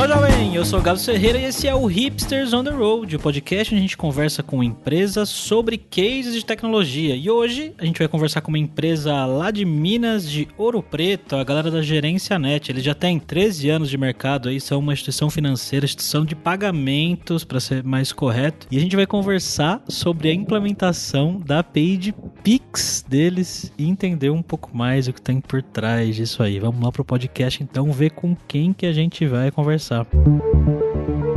Olá, 0.00 0.08
jovem! 0.08 0.54
Eu 0.54 0.64
sou 0.64 0.78
o 0.78 0.82
Galo 0.82 0.98
Ferreira 0.98 1.36
e 1.36 1.44
esse 1.44 1.68
é 1.68 1.74
o 1.74 1.84
Hipsters 1.84 2.54
on 2.54 2.64
the 2.64 2.70
Road, 2.70 3.14
o 3.14 3.20
podcast 3.20 3.74
onde 3.74 3.80
a 3.80 3.82
gente 3.82 3.98
conversa 3.98 4.42
com 4.42 4.64
empresas 4.64 5.28
sobre 5.28 5.76
cases 5.76 6.34
de 6.34 6.42
tecnologia. 6.42 7.14
E 7.14 7.28
hoje 7.28 7.74
a 7.76 7.84
gente 7.84 7.98
vai 7.98 8.08
conversar 8.08 8.40
com 8.40 8.48
uma 8.48 8.58
empresa 8.58 9.26
lá 9.26 9.50
de 9.50 9.62
Minas 9.66 10.30
de 10.30 10.48
Ouro 10.56 10.82
Preto, 10.82 11.36
a 11.36 11.44
galera 11.44 11.70
da 11.70 11.82
Gerência 11.82 12.38
Net. 12.38 12.72
Eles 12.72 12.82
já 12.82 12.94
têm 12.94 13.18
13 13.18 13.68
anos 13.68 13.90
de 13.90 13.98
mercado 13.98 14.48
aí, 14.48 14.58
são 14.58 14.78
uma 14.78 14.94
instituição 14.94 15.28
financeira, 15.28 15.84
instituição 15.84 16.24
de 16.24 16.34
pagamentos, 16.34 17.44
para 17.44 17.60
ser 17.60 17.84
mais 17.84 18.10
correto. 18.10 18.68
E 18.70 18.78
a 18.78 18.80
gente 18.80 18.96
vai 18.96 19.06
conversar 19.06 19.82
sobre 19.86 20.30
a 20.30 20.34
implementação 20.34 21.38
da 21.44 21.58
API 21.58 21.98
de 21.98 22.14
Pix 22.42 23.04
deles 23.06 23.70
e 23.76 23.86
entender 23.86 24.30
um 24.30 24.40
pouco 24.40 24.74
mais 24.74 25.08
o 25.08 25.12
que 25.12 25.20
tem 25.20 25.42
por 25.42 25.62
trás 25.62 26.16
disso 26.16 26.42
aí. 26.42 26.58
Vamos 26.58 26.82
lá 26.82 26.90
pro 26.90 27.04
podcast 27.04 27.62
então 27.62 27.92
ver 27.92 28.12
com 28.12 28.34
quem 28.48 28.72
que 28.72 28.86
a 28.86 28.92
gente 28.94 29.26
vai 29.26 29.50
conversar 29.50 29.89
conversar. 29.90 31.29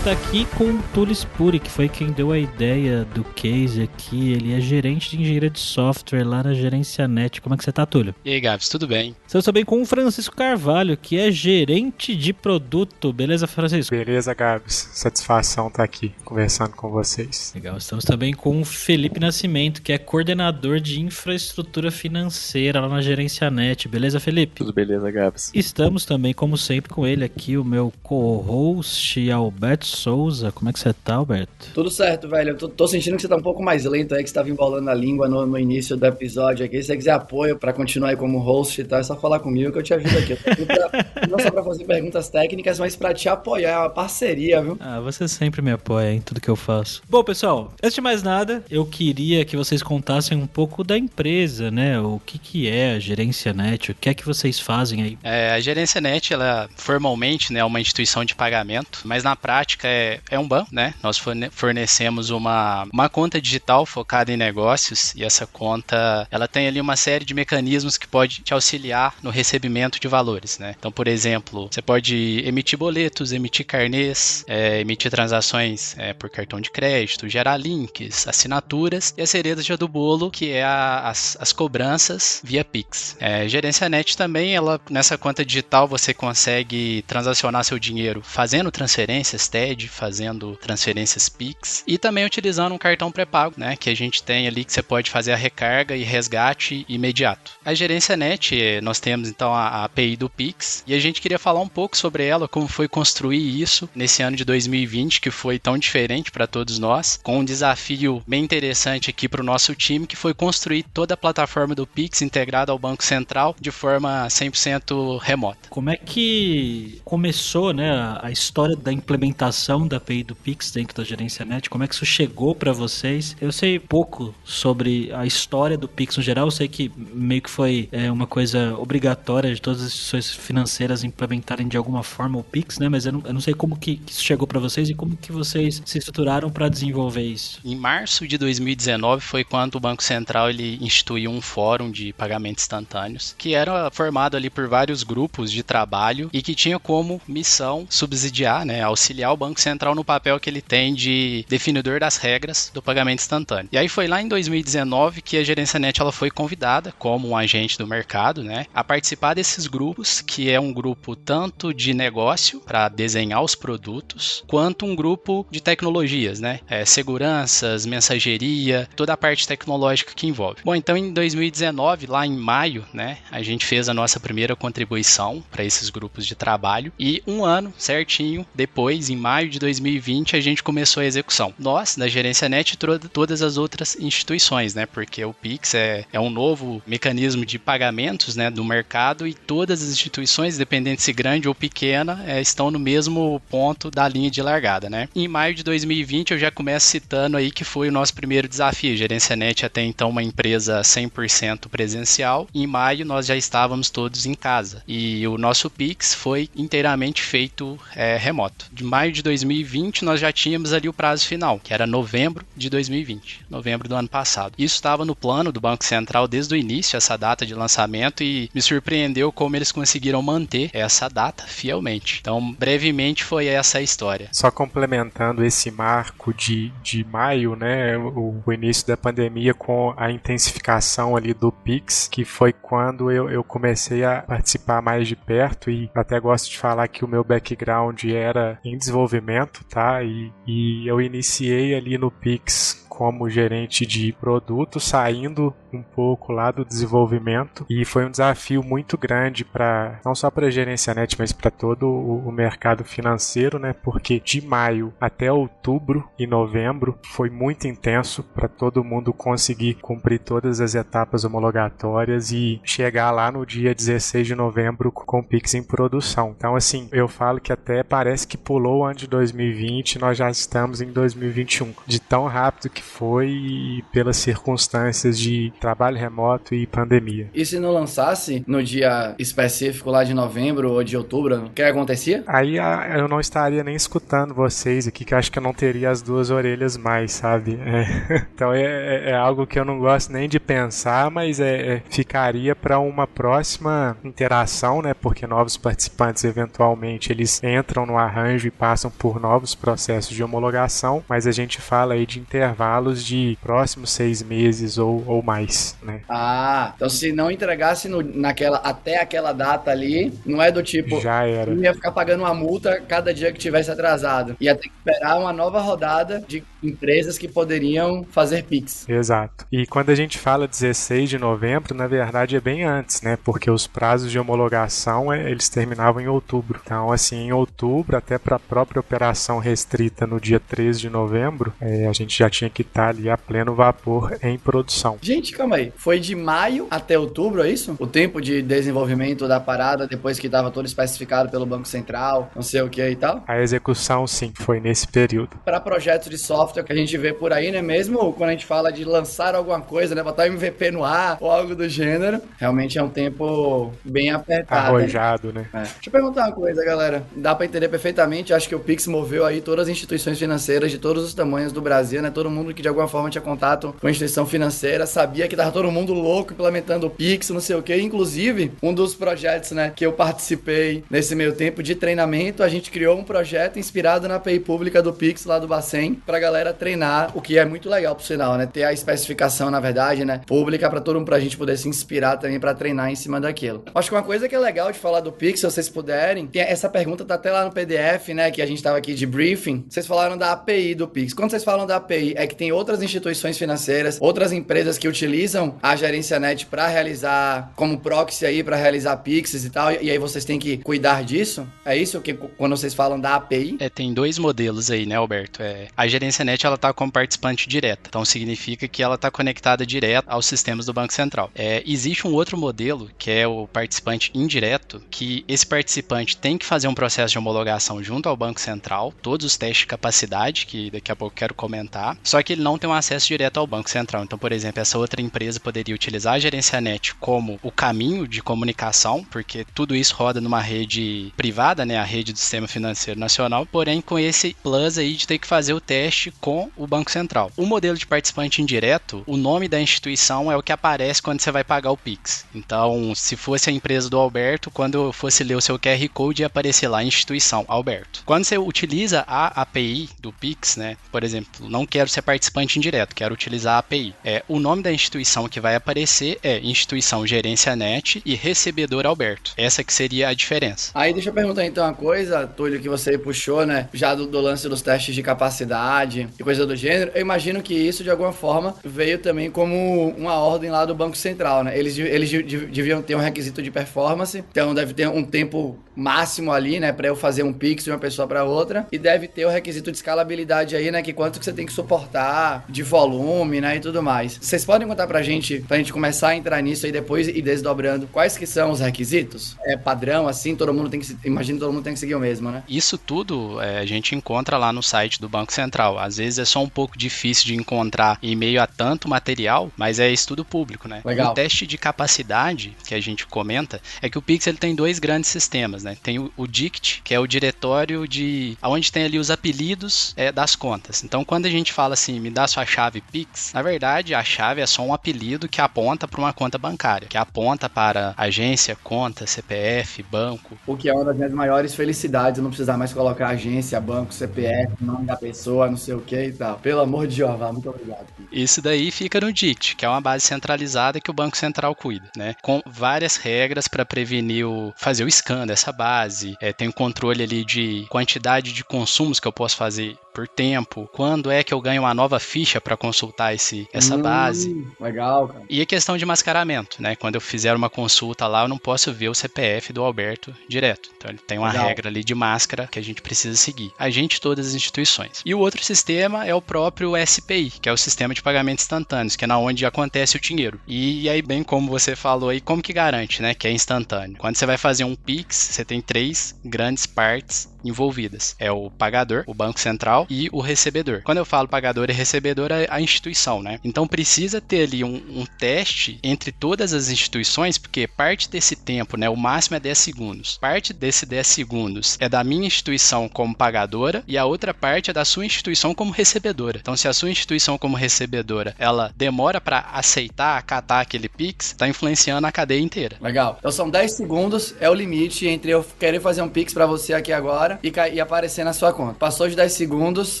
Está 0.00 0.12
aqui 0.12 0.46
com 0.56 0.64
o 0.64 0.82
Túlio 0.94 1.14
Spuri, 1.14 1.58
que 1.58 1.70
foi 1.70 1.86
quem 1.86 2.10
deu 2.10 2.32
a 2.32 2.38
ideia 2.38 3.04
do 3.04 3.22
case 3.22 3.82
aqui. 3.82 4.32
Ele 4.32 4.54
é 4.54 4.60
gerente 4.60 5.10
de 5.10 5.20
engenharia 5.20 5.50
de 5.50 5.60
software 5.60 6.24
lá 6.24 6.42
na 6.42 6.54
Gerência 6.54 7.06
Net. 7.06 7.42
Como 7.42 7.54
é 7.54 7.58
que 7.58 7.64
você 7.64 7.70
tá, 7.70 7.84
Túlio? 7.84 8.14
E 8.24 8.32
aí, 8.32 8.40
Gabs, 8.40 8.70
tudo 8.70 8.86
bem? 8.86 9.14
Estamos 9.26 9.44
também 9.44 9.62
com 9.62 9.82
o 9.82 9.84
Francisco 9.84 10.34
Carvalho, 10.34 10.96
que 10.96 11.18
é 11.18 11.30
gerente 11.30 12.16
de 12.16 12.32
produto. 12.32 13.12
Beleza, 13.12 13.46
Francisco? 13.46 13.94
Beleza, 13.94 14.32
Gabs. 14.32 14.88
Satisfação 14.94 15.66
estar 15.66 15.78
tá 15.78 15.84
aqui 15.84 16.14
conversando 16.24 16.70
com 16.70 16.88
vocês. 16.88 17.52
Legal. 17.54 17.76
Estamos 17.76 18.06
também 18.06 18.32
com 18.32 18.58
o 18.58 18.64
Felipe 18.64 19.20
Nascimento, 19.20 19.82
que 19.82 19.92
é 19.92 19.98
coordenador 19.98 20.80
de 20.80 20.98
infraestrutura 21.02 21.90
financeira 21.90 22.80
lá 22.80 22.88
na 22.88 23.02
Gerência 23.02 23.50
Net. 23.50 23.86
Beleza, 23.86 24.18
Felipe? 24.18 24.54
Tudo 24.54 24.72
beleza, 24.72 25.10
Gabs. 25.10 25.50
Estamos 25.54 26.06
também, 26.06 26.32
como 26.32 26.56
sempre, 26.56 26.90
com 26.90 27.06
ele 27.06 27.22
aqui, 27.22 27.58
o 27.58 27.64
meu 27.64 27.92
co-host 28.02 29.30
Alberto 29.30 29.80
Alberto 29.80 29.89
Souza. 29.90 30.52
Como 30.52 30.70
é 30.70 30.72
que 30.72 30.78
você 30.78 30.92
tá, 30.92 31.16
Alberto? 31.16 31.68
Tudo 31.74 31.90
certo, 31.90 32.28
velho. 32.28 32.50
Eu 32.50 32.56
tô, 32.56 32.68
tô, 32.68 32.86
sentindo 32.88 33.16
que 33.16 33.22
você 33.22 33.28
tá 33.28 33.36
um 33.36 33.42
pouco 33.42 33.62
mais 33.62 33.84
lento 33.84 34.14
aí, 34.14 34.22
que 34.22 34.28
você 34.28 34.34
tava 34.34 34.48
embolando 34.48 34.88
a 34.88 34.94
língua 34.94 35.28
no, 35.28 35.46
no 35.46 35.58
início 35.58 35.96
do 35.96 36.06
episódio 36.06 36.64
aqui. 36.64 36.80
Se 36.80 36.88
você 36.88 36.96
quiser 36.96 37.12
apoio 37.12 37.58
para 37.58 37.72
continuar 37.72 38.10
aí 38.10 38.16
como 38.16 38.38
host 38.38 38.80
e 38.80 38.84
tal, 38.84 39.00
é 39.00 39.02
só 39.02 39.16
falar 39.16 39.40
comigo 39.40 39.72
que 39.72 39.78
eu 39.78 39.82
te 39.82 39.94
ajudo 39.94 40.18
aqui. 40.18 40.36
Pra, 40.36 40.90
não 41.28 41.38
só 41.38 41.50
pra 41.50 41.62
fazer 41.62 41.84
perguntas 41.84 42.28
técnicas, 42.28 42.78
mas 42.78 42.96
para 42.96 43.12
te 43.14 43.28
apoiar. 43.28 43.70
É 43.70 43.78
uma 43.78 43.90
parceria, 43.90 44.62
viu? 44.62 44.76
Ah, 44.80 45.00
você 45.00 45.28
sempre 45.28 45.62
me 45.62 45.70
apoia 45.70 46.12
em 46.12 46.20
tudo 46.20 46.40
que 46.40 46.48
eu 46.48 46.56
faço. 46.56 47.02
Bom, 47.08 47.22
pessoal, 47.22 47.72
antes 47.82 47.94
de 47.94 48.00
mais 48.00 48.22
nada, 48.22 48.64
eu 48.70 48.84
queria 48.84 49.44
que 49.44 49.56
vocês 49.56 49.82
contassem 49.82 50.36
um 50.36 50.46
pouco 50.46 50.82
da 50.82 50.96
empresa, 50.96 51.70
né? 51.70 52.00
O 52.00 52.20
que, 52.24 52.38
que 52.38 52.68
é 52.68 52.94
a 52.94 52.98
Gerência 52.98 53.52
Net, 53.52 53.90
o 53.90 53.94
que 53.94 54.08
é 54.08 54.14
que 54.14 54.24
vocês 54.24 54.58
fazem 54.58 55.02
aí? 55.02 55.18
É, 55.22 55.50
a 55.50 55.60
Gerência 55.60 56.00
Net, 56.00 56.32
ela 56.32 56.68
formalmente 56.76 57.52
né, 57.52 57.60
é 57.60 57.64
uma 57.64 57.80
instituição 57.80 58.24
de 58.24 58.34
pagamento, 58.34 59.00
mas 59.04 59.22
na 59.22 59.36
prática 59.36 59.79
prática 59.80 59.88
é, 59.88 60.20
é 60.30 60.38
um 60.38 60.46
banco, 60.46 60.68
né? 60.72 60.94
Nós 61.02 61.20
fornecemos 61.50 62.30
uma, 62.30 62.86
uma 62.92 63.08
conta 63.08 63.40
digital 63.40 63.86
focada 63.86 64.30
em 64.32 64.36
negócios 64.36 65.14
e 65.14 65.24
essa 65.24 65.46
conta 65.46 66.28
ela 66.30 66.46
tem 66.46 66.68
ali 66.68 66.80
uma 66.80 66.96
série 66.96 67.24
de 67.24 67.34
mecanismos 67.34 67.96
que 67.96 68.06
pode 68.06 68.42
te 68.42 68.52
auxiliar 68.52 69.14
no 69.22 69.30
recebimento 69.30 69.98
de 69.98 70.06
valores, 70.06 70.58
né? 70.58 70.74
Então, 70.78 70.92
por 70.92 71.08
exemplo, 71.08 71.68
você 71.70 71.80
pode 71.80 72.42
emitir 72.44 72.78
boletos, 72.78 73.32
emitir 73.32 73.64
carnês, 73.64 74.44
é, 74.46 74.80
emitir 74.80 75.10
transações 75.10 75.96
é, 75.98 76.12
por 76.12 76.28
cartão 76.28 76.60
de 76.60 76.70
crédito, 76.70 77.28
gerar 77.28 77.56
links, 77.56 78.28
assinaturas 78.28 79.14
e 79.16 79.22
a 79.22 79.26
cereja 79.26 79.76
do 79.76 79.88
bolo 79.88 80.30
que 80.30 80.50
é 80.50 80.62
a, 80.62 81.08
as, 81.08 81.36
as 81.40 81.52
cobranças 81.52 82.40
via 82.44 82.64
Pix. 82.64 83.16
É, 83.18 83.48
gerência 83.48 83.88
Net 83.88 84.16
também, 84.16 84.54
ela 84.54 84.80
nessa 84.90 85.16
conta 85.16 85.44
digital 85.44 85.88
você 85.88 86.12
consegue 86.12 87.02
transacionar 87.06 87.64
seu 87.64 87.78
dinheiro 87.78 88.22
fazendo 88.22 88.70
transferências 88.70 89.48
TED, 89.70 89.88
fazendo 89.88 90.56
transferências 90.56 91.28
Pix 91.28 91.84
e 91.86 91.96
também 91.96 92.24
utilizando 92.24 92.74
um 92.74 92.78
cartão 92.78 93.12
pré-pago, 93.12 93.54
né, 93.56 93.76
que 93.76 93.90
a 93.90 93.94
gente 93.94 94.22
tem 94.22 94.46
ali 94.46 94.64
que 94.64 94.72
você 94.72 94.82
pode 94.82 95.10
fazer 95.10 95.32
a 95.32 95.36
recarga 95.36 95.96
e 95.96 96.02
resgate 96.02 96.84
imediato. 96.88 97.52
A 97.64 97.74
gerência 97.74 98.16
net, 98.16 98.80
nós 98.82 99.00
temos 99.00 99.28
então 99.28 99.54
a 99.54 99.84
API 99.84 100.16
do 100.16 100.28
Pix 100.28 100.82
e 100.86 100.94
a 100.94 100.98
gente 100.98 101.20
queria 101.20 101.38
falar 101.38 101.60
um 101.60 101.68
pouco 101.68 101.96
sobre 101.96 102.24
ela, 102.24 102.48
como 102.48 102.66
foi 102.66 102.88
construir 102.88 103.60
isso 103.60 103.88
nesse 103.94 104.22
ano 104.22 104.36
de 104.36 104.44
2020 104.44 105.20
que 105.20 105.30
foi 105.30 105.58
tão 105.58 105.78
diferente 105.78 106.30
para 106.30 106.46
todos 106.46 106.78
nós, 106.78 107.18
com 107.22 107.38
um 107.38 107.44
desafio 107.44 108.22
bem 108.26 108.42
interessante 108.42 109.10
aqui 109.10 109.28
para 109.28 109.40
o 109.40 109.44
nosso 109.44 109.74
time 109.74 110.06
que 110.06 110.16
foi 110.16 110.34
construir 110.34 110.82
toda 110.82 111.14
a 111.14 111.16
plataforma 111.16 111.74
do 111.74 111.86
Pix 111.86 112.22
integrada 112.22 112.72
ao 112.72 112.78
Banco 112.78 113.04
Central 113.04 113.54
de 113.60 113.70
forma 113.70 114.26
100% 114.28 115.18
remota. 115.20 115.68
Como 115.68 115.90
é 115.90 115.96
que 115.96 117.00
começou, 117.04 117.72
né, 117.72 118.18
a 118.20 118.30
história 118.30 118.76
da 118.76 118.92
implementação 118.92 119.59
da 119.88 119.96
API 119.96 120.22
do 120.22 120.34
Pix 120.34 120.70
dentro 120.70 120.96
da 120.96 121.04
gerência 121.04 121.44
net? 121.44 121.68
Como 121.68 121.84
é 121.84 121.88
que 121.88 121.94
isso 121.94 122.06
chegou 122.06 122.54
para 122.54 122.72
vocês? 122.72 123.36
Eu 123.40 123.52
sei 123.52 123.78
pouco 123.78 124.34
sobre 124.44 125.12
a 125.12 125.26
história 125.26 125.76
do 125.76 125.88
Pix 125.88 126.16
no 126.16 126.22
geral. 126.22 126.46
Eu 126.46 126.50
sei 126.50 126.68
que 126.68 126.90
meio 126.96 127.42
que 127.42 127.50
foi 127.50 127.88
é, 127.92 128.10
uma 128.10 128.26
coisa 128.26 128.76
obrigatória 128.78 129.54
de 129.54 129.60
todas 129.60 129.80
as 129.82 129.88
instituições 129.88 130.30
financeiras 130.30 131.04
implementarem 131.04 131.68
de 131.68 131.76
alguma 131.76 132.02
forma 132.02 132.38
o 132.38 132.44
Pix, 132.44 132.78
né? 132.78 132.88
Mas 132.88 133.06
eu 133.06 133.12
não, 133.12 133.22
eu 133.24 133.34
não 133.34 133.40
sei 133.40 133.54
como 133.54 133.76
que, 133.76 133.96
que 133.96 134.12
isso 134.12 134.22
chegou 134.22 134.46
para 134.46 134.60
vocês 134.60 134.88
e 134.88 134.94
como 134.94 135.16
que 135.16 135.32
vocês 135.32 135.82
se 135.84 135.98
estruturaram 135.98 136.50
para 136.50 136.68
desenvolver 136.68 137.22
isso. 137.22 137.60
Em 137.64 137.76
março 137.76 138.26
de 138.26 138.38
2019 138.38 139.22
foi 139.22 139.44
quando 139.44 139.76
o 139.76 139.80
Banco 139.80 140.02
Central 140.02 140.50
ele 140.50 140.78
instituiu 140.80 141.30
um 141.30 141.40
fórum 141.40 141.90
de 141.90 142.12
pagamentos 142.12 142.64
instantâneos 142.64 143.34
que 143.36 143.54
era 143.54 143.90
formado 143.90 144.36
ali 144.36 144.48
por 144.50 144.68
vários 144.68 145.02
grupos 145.02 145.50
de 145.50 145.62
trabalho 145.62 146.30
e 146.32 146.42
que 146.42 146.54
tinha 146.54 146.78
como 146.78 147.20
missão 147.26 147.86
subsidiar, 147.88 148.64
né, 148.64 148.82
auxiliar 148.82 149.32
o 149.32 149.36
Banco 149.36 149.49
Central 149.58 149.94
no 149.94 150.04
papel 150.04 150.38
que 150.38 150.50
ele 150.50 150.60
tem 150.60 150.94
de 150.94 151.44
definidor 151.48 152.00
das 152.00 152.16
regras 152.16 152.70
do 152.72 152.82
pagamento 152.82 153.20
instantâneo. 153.20 153.68
E 153.72 153.78
aí 153.78 153.88
foi 153.88 154.06
lá 154.06 154.20
em 154.20 154.28
2019 154.28 155.22
que 155.22 155.36
a 155.36 155.44
Gerência 155.44 155.78
Net 155.78 156.00
ela 156.00 156.12
foi 156.12 156.30
convidada 156.30 156.92
como 156.98 157.28
um 157.28 157.36
agente 157.36 157.78
do 157.78 157.86
mercado, 157.86 158.42
né, 158.42 158.66
a 158.74 158.84
participar 158.84 159.34
desses 159.34 159.66
grupos, 159.66 160.20
que 160.20 160.50
é 160.50 160.60
um 160.60 160.72
grupo 160.72 161.16
tanto 161.16 161.72
de 161.72 161.94
negócio 161.94 162.60
para 162.60 162.88
desenhar 162.88 163.42
os 163.42 163.54
produtos, 163.54 164.44
quanto 164.46 164.84
um 164.84 164.94
grupo 164.94 165.46
de 165.50 165.60
tecnologias, 165.60 166.40
né, 166.40 166.60
é, 166.68 166.84
seguranças, 166.84 167.86
mensageria, 167.86 168.88
toda 168.94 169.12
a 169.12 169.16
parte 169.16 169.46
tecnológica 169.46 170.12
que 170.14 170.26
envolve. 170.26 170.60
Bom, 170.64 170.74
então 170.74 170.96
em 170.96 171.12
2019, 171.12 172.06
lá 172.06 172.26
em 172.26 172.36
maio, 172.36 172.84
né, 172.92 173.18
a 173.30 173.42
gente 173.42 173.64
fez 173.64 173.88
a 173.88 173.94
nossa 173.94 174.20
primeira 174.20 174.54
contribuição 174.54 175.42
para 175.50 175.64
esses 175.64 175.90
grupos 175.90 176.26
de 176.26 176.34
trabalho 176.34 176.92
e 176.98 177.22
um 177.26 177.44
ano 177.44 177.72
certinho 177.78 178.46
depois, 178.54 179.08
em 179.08 179.16
maio 179.16 179.39
de 179.48 179.58
2020, 179.58 180.36
a 180.36 180.40
gente 180.40 180.62
começou 180.62 181.02
a 181.02 181.06
execução. 181.06 181.52
Nós, 181.58 181.96
da 181.96 182.08
Gerência 182.08 182.48
Net, 182.48 182.78
todas 183.12 183.42
as 183.42 183.56
outras 183.56 183.96
instituições, 183.96 184.74
né? 184.74 184.86
Porque 184.86 185.24
o 185.24 185.34
Pix 185.34 185.74
é, 185.74 186.04
é 186.12 186.20
um 186.20 186.30
novo 186.30 186.82
mecanismo 186.86 187.44
de 187.44 187.58
pagamentos 187.58 188.36
né, 188.36 188.50
do 188.50 188.64
mercado 188.64 189.26
e 189.26 189.34
todas 189.34 189.82
as 189.82 189.90
instituições, 189.90 190.54
independente 190.54 191.02
se 191.02 191.12
grande 191.12 191.48
ou 191.48 191.54
pequena, 191.54 192.22
é, 192.26 192.40
estão 192.40 192.70
no 192.70 192.78
mesmo 192.78 193.42
ponto 193.50 193.90
da 193.90 194.08
linha 194.08 194.30
de 194.30 194.40
largada, 194.40 194.88
né? 194.88 195.08
Em 195.14 195.28
maio 195.28 195.54
de 195.54 195.62
2020, 195.62 196.32
eu 196.32 196.38
já 196.38 196.50
começo 196.50 196.86
citando 196.86 197.36
aí 197.36 197.50
que 197.50 197.64
foi 197.64 197.88
o 197.88 197.92
nosso 197.92 198.14
primeiro 198.14 198.48
desafio. 198.48 198.92
A 198.92 198.96
Gerência 198.96 199.36
Net 199.36 199.66
até 199.66 199.82
então 199.82 200.10
uma 200.10 200.22
empresa 200.22 200.80
100% 200.80 201.68
presencial. 201.68 202.48
Em 202.54 202.66
maio, 202.66 203.04
nós 203.04 203.26
já 203.26 203.36
estávamos 203.36 203.90
todos 203.90 204.24
em 204.24 204.34
casa. 204.34 204.82
E 204.86 205.26
o 205.26 205.36
nosso 205.36 205.68
Pix 205.68 206.14
foi 206.14 206.48
inteiramente 206.56 207.22
feito 207.22 207.78
é, 207.94 208.16
remoto. 208.16 208.66
De 208.72 208.82
maio 208.84 209.00
maio 209.00 209.12
de 209.12 209.22
2020, 209.30 210.04
nós 210.04 210.18
já 210.18 210.32
tínhamos 210.32 210.72
ali 210.72 210.88
o 210.88 210.92
prazo 210.92 211.24
final, 211.24 211.60
que 211.62 211.72
era 211.72 211.86
novembro 211.86 212.44
de 212.56 212.68
2020, 212.68 213.46
novembro 213.48 213.88
do 213.88 213.94
ano 213.94 214.08
passado. 214.08 214.54
Isso 214.58 214.74
estava 214.74 215.04
no 215.04 215.14
plano 215.14 215.52
do 215.52 215.60
Banco 215.60 215.84
Central 215.84 216.26
desde 216.26 216.52
o 216.52 216.56
início, 216.56 216.96
essa 216.96 217.16
data 217.16 217.46
de 217.46 217.54
lançamento, 217.54 218.24
e 218.24 218.50
me 218.52 218.60
surpreendeu 218.60 219.30
como 219.30 219.54
eles 219.54 219.70
conseguiram 219.70 220.20
manter 220.20 220.70
essa 220.72 221.08
data 221.08 221.44
fielmente. 221.44 222.18
Então, 222.20 222.52
brevemente, 222.52 223.22
foi 223.22 223.46
essa 223.46 223.78
a 223.78 223.82
história. 223.82 224.28
Só 224.32 224.50
complementando 224.50 225.44
esse 225.44 225.70
marco 225.70 226.34
de, 226.34 226.72
de 226.82 227.04
maio, 227.04 227.54
né, 227.54 227.96
o, 227.96 228.42
o 228.44 228.52
início 228.52 228.84
da 228.84 228.96
pandemia 228.96 229.54
com 229.54 229.94
a 229.96 230.10
intensificação 230.10 231.16
ali 231.16 231.32
do 231.32 231.52
Pix, 231.52 232.08
que 232.08 232.24
foi 232.24 232.52
quando 232.52 233.12
eu, 233.12 233.30
eu 233.30 233.44
comecei 233.44 234.04
a 234.04 234.22
participar 234.22 234.82
mais 234.82 235.06
de 235.06 235.14
perto 235.14 235.70
e 235.70 235.88
até 235.94 236.18
gosto 236.18 236.50
de 236.50 236.58
falar 236.58 236.88
que 236.88 237.04
o 237.04 237.08
meu 237.08 237.22
background 237.22 238.02
era 238.04 238.58
em 238.64 238.76
desenvolvimento 238.76 239.19
desenvolvimento, 239.20 239.64
tá? 239.64 240.02
E, 240.02 240.32
e 240.46 240.88
eu 240.88 241.00
iniciei 241.00 241.74
ali 241.74 241.98
no 241.98 242.10
Pix 242.10 242.80
como 243.00 243.30
gerente 243.30 243.86
de 243.86 244.12
produto, 244.12 244.78
saindo 244.78 245.54
um 245.72 245.82
pouco 245.82 246.32
lá 246.32 246.50
do 246.50 246.66
desenvolvimento 246.66 247.64
e 247.70 247.82
foi 247.82 248.04
um 248.04 248.10
desafio 248.10 248.62
muito 248.62 248.98
grande 248.98 249.42
para 249.42 249.98
não 250.04 250.14
só 250.14 250.30
para 250.30 250.48
a 250.48 250.50
gerência 250.50 250.92
net, 250.92 251.16
mas 251.18 251.32
para 251.32 251.50
todo 251.50 251.86
o, 251.86 252.28
o, 252.28 252.30
mercado 252.30 252.84
financeiro, 252.84 253.58
né? 253.58 253.72
Porque 253.72 254.20
de 254.20 254.44
maio 254.44 254.92
até 255.00 255.32
outubro 255.32 256.06
e 256.18 256.26
novembro 256.26 256.98
foi 257.06 257.30
muito 257.30 257.66
intenso 257.66 258.22
para 258.22 258.48
todo 258.48 258.84
mundo 258.84 259.14
conseguir 259.14 259.74
cumprir 259.74 260.18
todas 260.18 260.60
as 260.60 260.74
etapas 260.74 261.24
homologatórias 261.24 262.30
e 262.32 262.60
chegar 262.62 263.10
lá 263.12 263.32
no 263.32 263.46
dia 263.46 263.74
16 263.74 264.26
de 264.26 264.34
novembro 264.34 264.92
com 264.92 265.20
o 265.20 265.24
Pix 265.24 265.54
em 265.54 265.62
produção. 265.62 266.34
Então 266.36 266.54
assim, 266.54 266.86
eu 266.92 267.08
falo 267.08 267.40
que 267.40 267.52
até 267.52 267.82
parece 267.82 268.26
que 268.26 268.36
pulou 268.36 268.84
de 269.00 269.06
2020, 269.06 269.98
nós 269.98 270.16
já 270.18 270.30
estamos 270.30 270.80
em 270.80 270.92
2021, 270.92 271.72
de 271.86 272.00
tão 272.00 272.26
rápido 272.26 272.70
que 272.70 272.82
foi 272.82 273.82
pelas 273.92 274.16
circunstâncias 274.16 275.18
de 275.18 275.52
trabalho 275.60 275.96
remoto 275.96 276.54
e 276.54 276.66
pandemia. 276.66 277.28
E 277.34 277.44
se 277.44 277.58
não 277.58 277.72
lançasse 277.72 278.44
no 278.46 278.62
dia 278.62 279.14
específico 279.18 279.90
lá 279.90 280.04
de 280.04 280.14
novembro 280.14 280.72
ou 280.72 280.84
de 280.84 280.96
outubro, 280.96 281.46
o 281.46 281.50
que 281.50 281.62
acontecia? 281.62 282.22
Aí 282.26 282.58
ah, 282.58 282.96
eu 282.98 283.08
não 283.08 283.20
estaria 283.20 283.64
nem 283.64 283.74
escutando 283.74 284.34
vocês 284.34 284.86
aqui, 284.86 285.04
que 285.04 285.14
acho 285.14 285.30
que 285.30 285.38
eu 285.38 285.42
não 285.42 285.52
teria 285.52 285.90
as 285.90 286.02
duas 286.02 286.30
orelhas 286.30 286.76
mais, 286.76 287.12
sabe? 287.12 287.58
É. 287.64 288.20
Então 288.34 288.54
é, 288.54 288.62
é, 288.62 289.10
é, 289.10 289.14
algo 289.14 289.46
que 289.46 289.58
eu 289.58 289.64
não 289.64 289.78
gosto 289.78 290.12
nem 290.12 290.28
de 290.28 290.40
pensar, 290.40 291.10
mas 291.10 291.40
é, 291.40 291.74
é 291.74 291.82
ficaria 291.90 292.56
para 292.56 292.78
uma 292.78 293.06
próxima 293.06 293.96
interação, 294.02 294.80
né? 294.80 294.94
Porque 294.94 295.26
novos 295.26 295.56
participantes 295.56 296.24
eventualmente 296.24 297.12
eles 297.12 297.42
entram 297.42 297.84
no 297.84 297.98
arranjo 297.98 298.46
e 298.46 298.50
passam 298.50 298.89
por 298.98 299.20
novos 299.20 299.54
processos 299.54 300.14
de 300.14 300.22
homologação, 300.22 301.02
mas 301.08 301.26
a 301.26 301.32
gente 301.32 301.60
fala 301.60 301.94
aí 301.94 302.06
de 302.06 302.18
intervalo 302.18 302.40
intervalos 302.60 303.04
de 303.04 303.38
próximos 303.42 303.90
seis 303.90 304.22
meses 304.22 304.78
ou, 304.78 305.02
ou 305.06 305.22
mais, 305.22 305.76
né? 305.82 306.02
Ah, 306.08 306.72
então 306.76 306.88
se 306.88 307.12
não 307.12 307.30
entregasse 307.30 307.88
no, 307.88 308.02
naquela, 308.02 308.58
até 308.58 309.00
aquela 309.00 309.32
data 309.32 309.70
ali, 309.70 310.12
não 310.24 310.42
é 310.42 310.50
do 310.50 310.62
tipo... 310.62 311.00
Já 311.00 311.24
era. 311.26 311.52
Ia 311.52 311.74
ficar 311.74 311.92
pagando 311.92 312.22
uma 312.22 312.34
multa 312.34 312.80
cada 312.80 313.12
dia 313.12 313.32
que 313.32 313.38
tivesse 313.38 313.70
atrasado. 313.70 314.36
Ia 314.40 314.54
ter 314.54 314.68
que 314.68 314.74
esperar 314.76 315.18
uma 315.18 315.32
nova 315.32 315.60
rodada 315.60 316.22
de 316.26 316.42
empresas 316.62 317.18
que 317.18 317.28
poderiam 317.28 318.04
fazer 318.10 318.44
Pix. 318.44 318.88
Exato. 318.88 319.46
E 319.50 319.66
quando 319.66 319.90
a 319.90 319.94
gente 319.94 320.18
fala 320.18 320.46
16 320.46 321.08
de 321.08 321.18
novembro, 321.18 321.74
na 321.74 321.86
verdade 321.86 322.36
é 322.36 322.40
bem 322.40 322.64
antes, 322.64 323.02
né? 323.02 323.16
Porque 323.22 323.50
os 323.50 323.66
prazos 323.66 324.10
de 324.10 324.18
homologação, 324.18 325.12
é, 325.12 325.30
eles 325.30 325.48
terminavam 325.48 326.00
em 326.00 326.08
outubro. 326.08 326.60
Então, 326.64 326.92
assim, 326.92 327.16
em 327.16 327.32
outubro, 327.32 327.96
até 327.96 328.18
para 328.18 328.36
a 328.36 328.38
própria 328.38 328.80
operação 328.80 329.38
restrita 329.38 330.06
no 330.06 330.20
dia 330.20 330.40
13 330.40 330.80
de 330.80 330.90
novembro, 330.90 331.52
é, 331.60 331.86
a 331.86 331.92
gente 331.92 332.16
já 332.16 332.28
tinha 332.28 332.50
que 332.50 332.62
está 332.62 332.88
ali 332.88 333.08
a 333.08 333.16
pleno 333.16 333.54
vapor 333.54 334.18
em 334.22 334.38
produção. 334.38 334.98
Gente, 335.00 335.32
calma 335.32 335.56
aí. 335.56 335.72
Foi 335.76 335.98
de 335.98 336.14
maio 336.14 336.66
até 336.70 336.98
outubro, 336.98 337.42
é 337.42 337.50
isso? 337.50 337.76
O 337.78 337.86
tempo 337.86 338.20
de 338.20 338.42
desenvolvimento 338.42 339.26
da 339.26 339.40
parada 339.40 339.86
depois 339.86 340.18
que 340.18 340.26
estava 340.26 340.50
todo 340.50 340.66
especificado 340.66 341.30
pelo 341.30 341.46
Banco 341.46 341.68
Central, 341.68 342.30
não 342.34 342.42
sei 342.42 342.62
o 342.62 342.68
que 342.68 342.86
e 342.86 342.96
tal? 342.96 343.22
A 343.26 343.40
execução, 343.40 344.06
sim, 344.06 344.32
foi 344.34 344.60
nesse 344.60 344.86
período. 344.88 345.36
Para 345.44 345.60
projetos 345.60 346.08
de 346.08 346.18
software 346.18 346.49
que 346.52 346.72
a 346.72 346.76
gente 346.76 346.96
vê 346.96 347.12
por 347.12 347.32
aí, 347.32 347.50
né? 347.50 347.62
Mesmo 347.62 348.12
quando 348.12 348.30
a 348.30 348.32
gente 348.32 348.46
fala 348.46 348.72
de 348.72 348.84
lançar 348.84 349.34
alguma 349.34 349.60
coisa, 349.60 349.94
né? 349.94 350.02
Botar 350.02 350.26
MVP 350.26 350.70
no 350.70 350.84
ar 350.84 351.18
ou 351.20 351.30
algo 351.30 351.54
do 351.54 351.68
gênero, 351.68 352.20
realmente 352.38 352.78
é 352.78 352.82
um 352.82 352.88
tempo 352.88 353.72
bem 353.84 354.10
apertado. 354.10 354.76
Arrojado, 354.76 355.32
né? 355.32 355.46
né? 355.52 355.60
É. 355.60 355.62
Deixa 355.62 355.78
eu 355.86 355.92
perguntar 355.92 356.26
uma 356.26 356.32
coisa, 356.32 356.64
galera. 356.64 357.04
Dá 357.14 357.34
para 357.34 357.46
entender 357.46 357.68
perfeitamente. 357.68 358.32
Acho 358.32 358.48
que 358.48 358.54
o 358.54 358.60
Pix 358.60 358.86
moveu 358.86 359.24
aí 359.24 359.40
todas 359.40 359.64
as 359.64 359.68
instituições 359.68 360.18
financeiras 360.18 360.70
de 360.70 360.78
todos 360.78 361.04
os 361.04 361.14
tamanhos 361.14 361.52
do 361.52 361.60
Brasil, 361.60 362.02
né? 362.02 362.10
Todo 362.10 362.30
mundo 362.30 362.54
que 362.54 362.62
de 362.62 362.68
alguma 362.68 362.88
forma 362.88 363.10
tinha 363.10 363.22
contato 363.22 363.74
com 363.80 363.86
a 363.86 363.90
instituição 363.90 364.26
financeira, 364.26 364.86
sabia 364.86 365.28
que 365.28 365.36
tava 365.36 365.52
todo 365.52 365.70
mundo 365.70 365.92
louco 365.92 366.32
implementando 366.32 366.86
o 366.86 366.90
Pix, 366.90 367.30
não 367.30 367.40
sei 367.40 367.56
o 367.56 367.62
que. 367.62 367.76
Inclusive, 367.76 368.52
um 368.62 368.72
dos 368.72 368.94
projetos, 368.94 369.52
né, 369.52 369.72
que 369.74 369.84
eu 369.84 369.92
participei 369.92 370.84
nesse 370.90 371.14
meio 371.14 371.34
tempo 371.34 371.62
de 371.62 371.74
treinamento, 371.74 372.42
a 372.42 372.48
gente 372.48 372.70
criou 372.70 372.98
um 372.98 373.04
projeto 373.04 373.58
inspirado 373.58 374.08
na 374.08 374.16
API 374.16 374.40
pública 374.40 374.82
do 374.82 374.92
Pix 374.92 375.24
lá 375.24 375.38
do 375.38 375.46
Bacen 375.46 375.94
pra 376.06 376.18
galera 376.18 376.39
treinar, 376.52 377.10
o 377.14 377.20
que 377.20 377.38
é 377.38 377.44
muito 377.44 377.68
legal 377.68 377.94
pro 377.94 378.04
sinal, 378.04 378.36
né? 378.36 378.46
Ter 378.46 378.64
a 378.64 378.72
especificação, 378.72 379.50
na 379.50 379.60
verdade, 379.60 380.04
né, 380.04 380.22
pública 380.26 380.68
para 380.68 380.80
todo 380.80 380.96
mundo, 380.96 381.06
pra 381.06 381.20
gente 381.20 381.36
poder 381.36 381.56
se 381.56 381.68
inspirar 381.68 382.16
também 382.16 382.40
para 382.40 382.54
treinar 382.54 382.90
em 382.90 382.96
cima 382.96 383.20
daquilo. 383.20 383.64
Acho 383.74 383.88
que 383.88 383.94
uma 383.94 384.02
coisa 384.02 384.28
que 384.28 384.34
é 384.34 384.38
legal 384.38 384.72
de 384.72 384.78
falar 384.78 385.00
do 385.00 385.12
Pix, 385.12 385.40
se 385.40 385.46
vocês 385.46 385.68
puderem, 385.68 386.28
essa 386.34 386.68
pergunta 386.68 387.04
tá 387.04 387.14
até 387.14 387.30
lá 387.30 387.44
no 387.44 387.52
PDF, 387.52 388.08
né, 388.14 388.30
que 388.30 388.40
a 388.40 388.46
gente 388.46 388.62
tava 388.62 388.78
aqui 388.78 388.94
de 388.94 389.06
briefing. 389.06 389.66
Vocês 389.68 389.86
falaram 389.86 390.16
da 390.16 390.32
API 390.32 390.74
do 390.74 390.88
Pix. 390.88 391.12
Quando 391.12 391.30
vocês 391.30 391.44
falam 391.44 391.66
da 391.66 391.76
API, 391.76 392.14
é 392.16 392.26
que 392.26 392.34
tem 392.34 392.52
outras 392.52 392.82
instituições 392.82 393.36
financeiras, 393.36 393.98
outras 394.00 394.32
empresas 394.32 394.78
que 394.78 394.88
utilizam 394.88 395.56
a 395.62 395.76
gerência 395.76 396.18
net 396.18 396.46
para 396.46 396.66
realizar 396.66 397.52
como 397.56 397.78
proxy 397.78 398.26
aí 398.26 398.42
para 398.42 398.56
realizar 398.56 398.96
Pixes 398.98 399.44
e 399.44 399.50
tal, 399.50 399.72
e 399.72 399.90
aí 399.90 399.98
vocês 399.98 400.24
têm 400.24 400.38
que 400.38 400.58
cuidar 400.58 401.02
disso? 401.04 401.46
É 401.64 401.76
isso 401.76 402.00
que 402.00 402.14
quando 402.14 402.56
vocês 402.56 402.74
falam 402.74 402.98
da 402.98 403.16
API? 403.16 403.56
É, 403.60 403.68
tem 403.68 403.92
dois 403.92 404.18
modelos 404.18 404.70
aí, 404.70 404.86
né, 404.86 404.96
Alberto? 404.96 405.42
É, 405.42 405.68
a 405.76 405.86
gerência 405.86 406.24
net 406.30 406.46
ela 406.46 406.56
tá 406.56 406.72
como 406.72 406.92
participante 406.92 407.48
direta, 407.48 407.88
então 407.88 408.04
significa 408.04 408.68
que 408.68 408.82
ela 408.82 408.94
está 408.94 409.10
conectada 409.10 409.66
direto 409.66 410.08
aos 410.08 410.26
sistemas 410.26 410.66
do 410.66 410.72
Banco 410.72 410.92
Central. 410.92 411.30
É, 411.34 411.62
existe 411.66 412.06
um 412.06 412.12
outro 412.12 412.38
modelo 412.38 412.90
que 412.98 413.10
é 413.10 413.26
o 413.26 413.46
participante 413.46 414.10
indireto, 414.14 414.82
que 414.90 415.24
esse 415.26 415.46
participante 415.46 416.16
tem 416.16 416.38
que 416.38 416.46
fazer 416.46 416.68
um 416.68 416.74
processo 416.74 417.12
de 417.12 417.18
homologação 417.18 417.82
junto 417.82 418.08
ao 418.08 418.16
Banco 418.16 418.40
Central, 418.40 418.92
todos 419.02 419.26
os 419.26 419.36
testes 419.36 419.60
de 419.60 419.66
capacidade 419.66 420.46
que 420.46 420.70
daqui 420.70 420.92
a 420.92 420.96
pouco 420.96 421.16
quero 421.16 421.34
comentar, 421.34 421.98
só 422.02 422.22
que 422.22 422.34
ele 422.34 422.42
não 422.42 422.58
tem 422.58 422.70
um 422.70 422.74
acesso 422.74 423.06
direto 423.08 423.38
ao 423.38 423.46
Banco 423.46 423.70
Central. 423.70 424.04
Então, 424.04 424.18
por 424.18 424.32
exemplo, 424.32 424.60
essa 424.60 424.78
outra 424.78 425.00
empresa 425.00 425.40
poderia 425.40 425.74
utilizar 425.74 426.14
a 426.14 426.18
gerência 426.18 426.60
net 426.60 426.94
como 426.94 427.38
o 427.42 427.50
caminho 427.50 428.06
de 428.06 428.22
comunicação, 428.22 429.04
porque 429.04 429.44
tudo 429.54 429.74
isso 429.74 429.94
roda 429.94 430.20
numa 430.20 430.40
rede 430.40 431.12
privada, 431.16 431.64
né, 431.64 431.78
a 431.78 431.84
rede 431.84 432.12
do 432.12 432.18
Sistema 432.18 432.46
Financeiro 432.46 432.98
Nacional, 432.98 433.46
porém 433.46 433.80
com 433.80 433.98
esse 433.98 434.36
plus 434.42 434.78
aí 434.78 434.94
de 434.94 435.06
ter 435.06 435.18
que 435.18 435.26
fazer 435.26 435.54
o 435.54 435.60
teste 435.60 436.10
com 436.20 436.50
o 436.56 436.66
Banco 436.66 436.90
Central. 436.90 437.30
O 437.36 437.46
modelo 437.46 437.76
de 437.76 437.86
participante 437.86 438.42
indireto, 438.42 439.02
o 439.06 439.16
nome 439.16 439.48
da 439.48 439.60
instituição 439.60 440.30
é 440.30 440.36
o 440.36 440.42
que 440.42 440.52
aparece 440.52 441.02
quando 441.02 441.20
você 441.20 441.30
vai 441.30 441.42
pagar 441.42 441.70
o 441.70 441.76
Pix. 441.76 442.26
Então, 442.34 442.92
se 442.94 443.16
fosse 443.16 443.50
a 443.50 443.52
empresa 443.52 443.88
do 443.88 443.98
Alberto, 443.98 444.50
quando 444.50 444.74
eu 444.74 444.92
fosse 444.92 445.24
ler 445.24 445.36
o 445.36 445.40
seu 445.40 445.58
QR 445.58 445.88
Code, 445.92 446.22
ia 446.22 446.26
aparecer 446.26 446.68
lá 446.68 446.84
instituição 446.84 447.44
Alberto. 447.48 448.02
Quando 448.04 448.24
você 448.24 448.36
utiliza 448.38 449.04
a 449.06 449.42
API 449.42 449.88
do 449.98 450.12
Pix, 450.12 450.56
né, 450.56 450.76
por 450.92 451.02
exemplo, 451.02 451.48
não 451.48 451.64
quero 451.64 451.88
ser 451.88 452.02
participante 452.02 452.58
indireto, 452.58 452.94
quero 452.94 453.14
utilizar 453.14 453.54
a 453.54 453.58
API. 453.58 453.94
É, 454.04 454.22
o 454.28 454.38
nome 454.38 454.62
da 454.62 454.72
instituição 454.72 455.28
que 455.28 455.40
vai 455.40 455.54
aparecer 455.54 456.18
é 456.22 456.38
Instituição 456.40 457.06
Gerência 457.06 457.56
Net 457.56 458.02
e 458.04 458.14
Recebedor 458.14 458.86
Alberto. 458.86 459.32
Essa 459.36 459.64
que 459.64 459.72
seria 459.72 460.08
a 460.08 460.14
diferença. 460.14 460.70
Aí 460.74 460.92
deixa 460.92 461.08
eu 461.08 461.14
perguntar 461.14 461.44
então 461.46 461.64
uma 461.64 461.74
coisa, 461.74 462.26
Túlio, 462.26 462.60
que 462.60 462.68
você 462.68 462.98
puxou, 462.98 463.46
né? 463.46 463.68
Já 463.72 463.94
do, 463.94 464.06
do 464.06 464.20
lance 464.20 464.48
dos 464.48 464.62
testes 464.62 464.94
de 464.94 465.02
capacidade 465.02 466.09
e 466.18 466.22
coisa 466.22 466.46
do 466.46 466.56
gênero. 466.56 466.90
Eu 466.94 467.00
imagino 467.00 467.42
que 467.42 467.54
isso, 467.54 467.82
de 467.82 467.90
alguma 467.90 468.12
forma, 468.12 468.54
veio 468.64 468.98
também 468.98 469.30
como 469.30 469.88
uma 469.96 470.14
ordem 470.14 470.50
lá 470.50 470.64
do 470.64 470.74
Banco 470.74 470.96
Central, 470.96 471.44
né? 471.44 471.58
Eles, 471.58 471.78
eles 471.78 472.10
deviam 472.50 472.82
ter 472.82 472.94
um 472.94 473.00
requisito 473.00 473.42
de 473.42 473.50
performance, 473.50 474.24
então 474.30 474.54
deve 474.54 474.74
ter 474.74 474.88
um 474.88 475.04
tempo 475.04 475.58
máximo 475.74 476.30
ali, 476.30 476.60
né, 476.60 476.72
para 476.72 476.88
eu 476.88 476.96
fazer 476.96 477.22
um 477.22 477.32
pix 477.32 477.64
de 477.64 477.70
uma 477.70 477.78
pessoa 477.78 478.06
para 478.06 478.22
outra, 478.22 478.66
e 478.70 478.78
deve 478.78 479.08
ter 479.08 479.24
o 479.24 479.30
requisito 479.30 479.70
de 479.70 479.78
escalabilidade 479.78 480.54
aí, 480.54 480.70
né, 480.70 480.82
que 480.82 480.92
quanto 480.92 481.18
que 481.18 481.24
você 481.24 481.32
tem 481.32 481.46
que 481.46 481.52
suportar 481.52 482.44
de 482.48 482.62
volume, 482.62 483.40
né, 483.40 483.56
e 483.56 483.60
tudo 483.60 483.82
mais. 483.82 484.18
Vocês 484.20 484.44
podem 484.44 484.68
contar 484.68 484.86
pra 484.86 485.02
gente, 485.02 485.40
pra 485.40 485.56
gente 485.56 485.72
começar 485.72 486.08
a 486.08 486.16
entrar 486.16 486.42
nisso 486.42 486.66
aí 486.66 486.72
depois 486.72 487.08
e 487.08 487.22
desdobrando, 487.22 487.86
quais 487.86 488.18
que 488.18 488.26
são 488.26 488.50
os 488.50 488.60
requisitos? 488.60 489.36
É 489.42 489.56
padrão, 489.56 490.06
assim, 490.06 490.36
todo 490.36 490.52
mundo 490.52 490.68
tem 490.68 490.80
que, 490.80 490.94
imagina 491.04 491.38
todo 491.38 491.52
mundo 491.52 491.64
tem 491.64 491.72
que 491.72 491.80
seguir 491.80 491.94
o 491.94 492.00
mesmo, 492.00 492.30
né? 492.30 492.42
Isso 492.46 492.76
tudo 492.76 493.40
é, 493.40 493.58
a 493.58 493.64
gente 493.64 493.94
encontra 493.94 494.36
lá 494.36 494.52
no 494.52 494.62
site 494.62 495.00
do 495.00 495.08
Banco 495.08 495.32
Central. 495.32 495.78
Às 495.78 495.96
vezes 496.00 496.18
é 496.18 496.24
só 496.24 496.42
um 496.42 496.48
pouco 496.48 496.76
difícil 496.76 497.26
de 497.26 497.34
encontrar 497.34 497.98
em 498.02 498.16
meio 498.16 498.42
a 498.42 498.46
tanto 498.46 498.88
material, 498.88 499.52
mas 499.56 499.78
é 499.78 499.90
estudo 499.90 500.24
público, 500.24 500.66
né? 500.66 500.80
Legal. 500.84 501.12
O 501.12 501.14
teste 501.14 501.46
de 501.46 501.58
capacidade 501.58 502.56
que 502.66 502.74
a 502.74 502.80
gente 502.80 503.06
comenta 503.06 503.60
é 503.82 503.88
que 503.88 503.98
o 503.98 504.02
Pix 504.02 504.26
ele 504.26 504.38
tem 504.38 504.54
dois 504.54 504.78
grandes 504.78 505.10
sistemas, 505.10 505.62
né? 505.62 505.76
Tem 505.82 505.98
o, 505.98 506.10
o 506.16 506.26
DICT, 506.26 506.80
que 506.82 506.94
é 506.94 506.98
o 506.98 507.06
diretório 507.06 507.86
de 507.86 508.36
onde 508.42 508.72
tem 508.72 508.84
ali 508.84 508.98
os 508.98 509.10
apelidos 509.10 509.92
é, 509.96 510.10
das 510.10 510.34
contas. 510.34 510.82
Então, 510.82 511.04
quando 511.04 511.26
a 511.26 511.30
gente 511.30 511.52
fala 511.52 511.74
assim, 511.74 512.00
me 512.00 512.10
dá 512.10 512.26
sua 512.26 512.46
chave 512.46 512.80
Pix, 512.80 513.32
na 513.34 513.42
verdade 513.42 513.94
a 513.94 514.02
chave 514.02 514.40
é 514.40 514.46
só 514.46 514.62
um 514.62 514.72
apelido 514.72 515.28
que 515.28 515.40
aponta 515.40 515.86
para 515.86 516.00
uma 516.00 516.12
conta 516.12 516.38
bancária, 516.38 516.88
que 516.88 516.96
aponta 516.96 517.48
para 517.48 517.94
agência, 517.96 518.56
conta, 518.62 519.06
CPF, 519.06 519.82
banco. 519.82 520.36
O 520.46 520.56
que 520.56 520.68
é 520.68 520.72
uma 520.72 520.84
das 520.84 520.96
minhas 520.96 521.12
maiores 521.12 521.54
felicidades, 521.54 522.22
não 522.22 522.30
precisar 522.30 522.56
mais 522.56 522.72
colocar 522.72 523.08
agência, 523.08 523.60
banco, 523.60 523.92
CPF, 523.92 524.52
nome 524.60 524.86
da 524.86 524.96
pessoa, 524.96 525.48
não 525.48 525.56
sei 525.56 525.74
o 525.74 525.79
o 525.80 525.84
que 525.84 525.96
e 525.96 526.12
tal. 526.12 526.38
Pelo 526.38 526.60
amor 526.60 526.86
de 526.86 526.96
Jeová, 526.96 527.32
muito 527.32 527.48
obrigado. 527.50 527.86
Isso 528.12 528.40
daí 528.40 528.70
fica 528.70 529.00
no 529.00 529.12
DIT, 529.12 529.56
que 529.56 529.64
é 529.64 529.68
uma 529.68 529.80
base 529.80 530.04
centralizada 530.04 530.80
que 530.80 530.90
o 530.90 530.94
Banco 530.94 531.16
Central 531.16 531.54
cuida, 531.54 531.90
né? 531.96 532.14
Com 532.22 532.40
várias 532.46 532.96
regras 532.96 533.48
para 533.48 533.64
prevenir 533.64 534.26
o 534.26 534.52
fazer 534.56 534.84
o 534.84 534.90
scan 534.90 535.26
dessa 535.26 535.52
base, 535.52 536.16
é, 536.20 536.32
tem 536.32 536.48
o 536.48 536.52
controle 536.52 537.02
ali 537.02 537.24
de 537.24 537.66
quantidade 537.68 538.32
de 538.32 538.44
consumos 538.44 539.00
que 539.00 539.08
eu 539.08 539.12
posso 539.12 539.36
fazer 539.36 539.76
por 539.92 540.08
tempo, 540.08 540.68
quando 540.72 541.10
é 541.10 541.22
que 541.22 541.32
eu 541.32 541.40
ganho 541.40 541.62
uma 541.62 541.74
nova 541.74 541.98
ficha 541.98 542.40
para 542.40 542.56
consultar 542.56 543.14
esse, 543.14 543.48
essa 543.52 543.76
hum, 543.76 543.82
base. 543.82 544.46
Legal, 544.60 545.08
cara. 545.08 545.24
E 545.28 545.40
a 545.40 545.46
questão 545.46 545.76
de 545.76 545.86
mascaramento, 545.86 546.62
né? 546.62 546.76
Quando 546.76 546.94
eu 546.94 547.00
fizer 547.00 547.34
uma 547.34 547.50
consulta 547.50 548.06
lá, 548.06 548.22
eu 548.22 548.28
não 548.28 548.38
posso 548.38 548.72
ver 548.72 548.88
o 548.88 548.94
CPF 548.94 549.52
do 549.52 549.62
Alberto 549.62 550.14
direto. 550.28 550.70
Então 550.76 550.90
ele 550.90 550.98
tem 550.98 551.18
uma 551.18 551.30
legal. 551.30 551.48
regra 551.48 551.68
ali 551.68 551.84
de 551.84 551.94
máscara 551.94 552.46
que 552.46 552.58
a 552.58 552.62
gente 552.62 552.82
precisa 552.82 553.16
seguir. 553.16 553.52
A 553.58 553.70
gente, 553.70 554.00
todas 554.00 554.28
as 554.28 554.34
instituições. 554.34 555.02
E 555.04 555.14
o 555.14 555.18
outro 555.18 555.42
sistema 555.44 556.06
é 556.06 556.14
o 556.14 556.22
próprio 556.22 556.72
SPI, 556.86 557.30
que 557.40 557.48
é 557.48 557.52
o 557.52 557.56
sistema 557.56 557.94
de 557.94 558.02
pagamento 558.02 558.40
instantâneos, 558.40 558.96
que 558.96 559.04
é 559.04 559.08
na 559.08 559.18
onde 559.18 559.44
acontece 559.44 559.96
o 559.96 560.00
dinheiro. 560.00 560.40
E 560.46 560.88
aí, 560.88 561.02
bem 561.02 561.22
como 561.22 561.50
você 561.50 561.76
falou 561.76 562.10
aí, 562.10 562.20
como 562.20 562.42
que 562.42 562.52
garante, 562.52 563.02
né, 563.02 563.14
que 563.14 563.26
é 563.26 563.32
instantâneo? 563.32 563.96
Quando 563.98 564.16
você 564.16 564.26
vai 564.26 564.36
fazer 564.36 564.64
um 564.64 564.74
Pix, 564.74 565.16
você 565.16 565.44
tem 565.44 565.60
três 565.60 566.14
grandes 566.24 566.66
partes 566.66 567.28
envolvidas. 567.44 568.14
É 568.18 568.30
o 568.30 568.50
pagador, 568.50 569.04
o 569.06 569.14
Banco 569.14 569.40
Central 569.40 569.86
e 569.88 570.08
o 570.12 570.20
recebedor. 570.20 570.82
Quando 570.84 570.98
eu 570.98 571.04
falo 571.04 571.28
pagador 571.28 571.70
e 571.70 571.72
recebedor, 571.72 572.30
é 572.30 572.46
a 572.50 572.60
instituição, 572.60 573.22
né? 573.22 573.38
Então 573.44 573.66
precisa 573.66 574.20
ter 574.20 574.44
ali 574.44 574.64
um, 574.64 574.76
um, 574.76 575.06
teste 575.18 575.78
entre 575.82 576.12
todas 576.12 576.52
as 576.52 576.68
instituições, 576.68 577.38
porque 577.38 577.66
parte 577.66 578.08
desse 578.08 578.36
tempo, 578.36 578.76
né, 578.76 578.88
o 578.88 578.96
máximo 578.96 579.36
é 579.36 579.40
10 579.40 579.58
segundos. 579.58 580.18
Parte 580.18 580.52
desse 580.52 580.86
10 580.86 581.06
segundos 581.06 581.76
é 581.80 581.88
da 581.88 582.02
minha 582.02 582.26
instituição 582.26 582.88
como 582.88 583.14
pagadora 583.14 583.82
e 583.86 583.98
a 583.98 584.04
outra 584.04 584.32
parte 584.32 584.70
é 584.70 584.72
da 584.72 584.84
sua 584.84 585.04
instituição 585.04 585.54
como 585.54 585.72
recebedora. 585.72 586.38
Então 586.40 586.56
se 586.56 586.68
a 586.68 586.72
sua 586.72 586.90
instituição 586.90 587.36
como 587.38 587.56
recebedora, 587.56 588.34
ela 588.38 588.72
demora 588.76 589.20
para 589.20 589.40
aceitar, 589.52 590.18
acatar 590.18 590.60
aquele 590.60 590.88
Pix, 590.88 591.34
tá 591.36 591.48
influenciando 591.48 592.06
a 592.06 592.12
cadeia 592.12 592.40
inteira. 592.40 592.76
Legal. 592.80 593.16
Então 593.18 593.30
são 593.30 593.48
10 593.48 593.72
segundos 593.72 594.34
é 594.40 594.48
o 594.48 594.54
limite 594.54 595.06
entre 595.06 595.30
eu 595.30 595.44
querer 595.58 595.80
fazer 595.80 596.02
um 596.02 596.08
Pix 596.08 596.32
para 596.32 596.46
você 596.46 596.72
aqui 596.72 596.92
agora 596.92 597.29
hora 597.30 597.38
e, 597.42 597.52
e 597.74 597.80
aparecer 597.80 598.24
na 598.24 598.32
sua 598.32 598.52
conta. 598.52 598.74
Passou 598.74 599.08
de 599.08 599.14
10 599.14 599.32
segundos, 599.32 600.00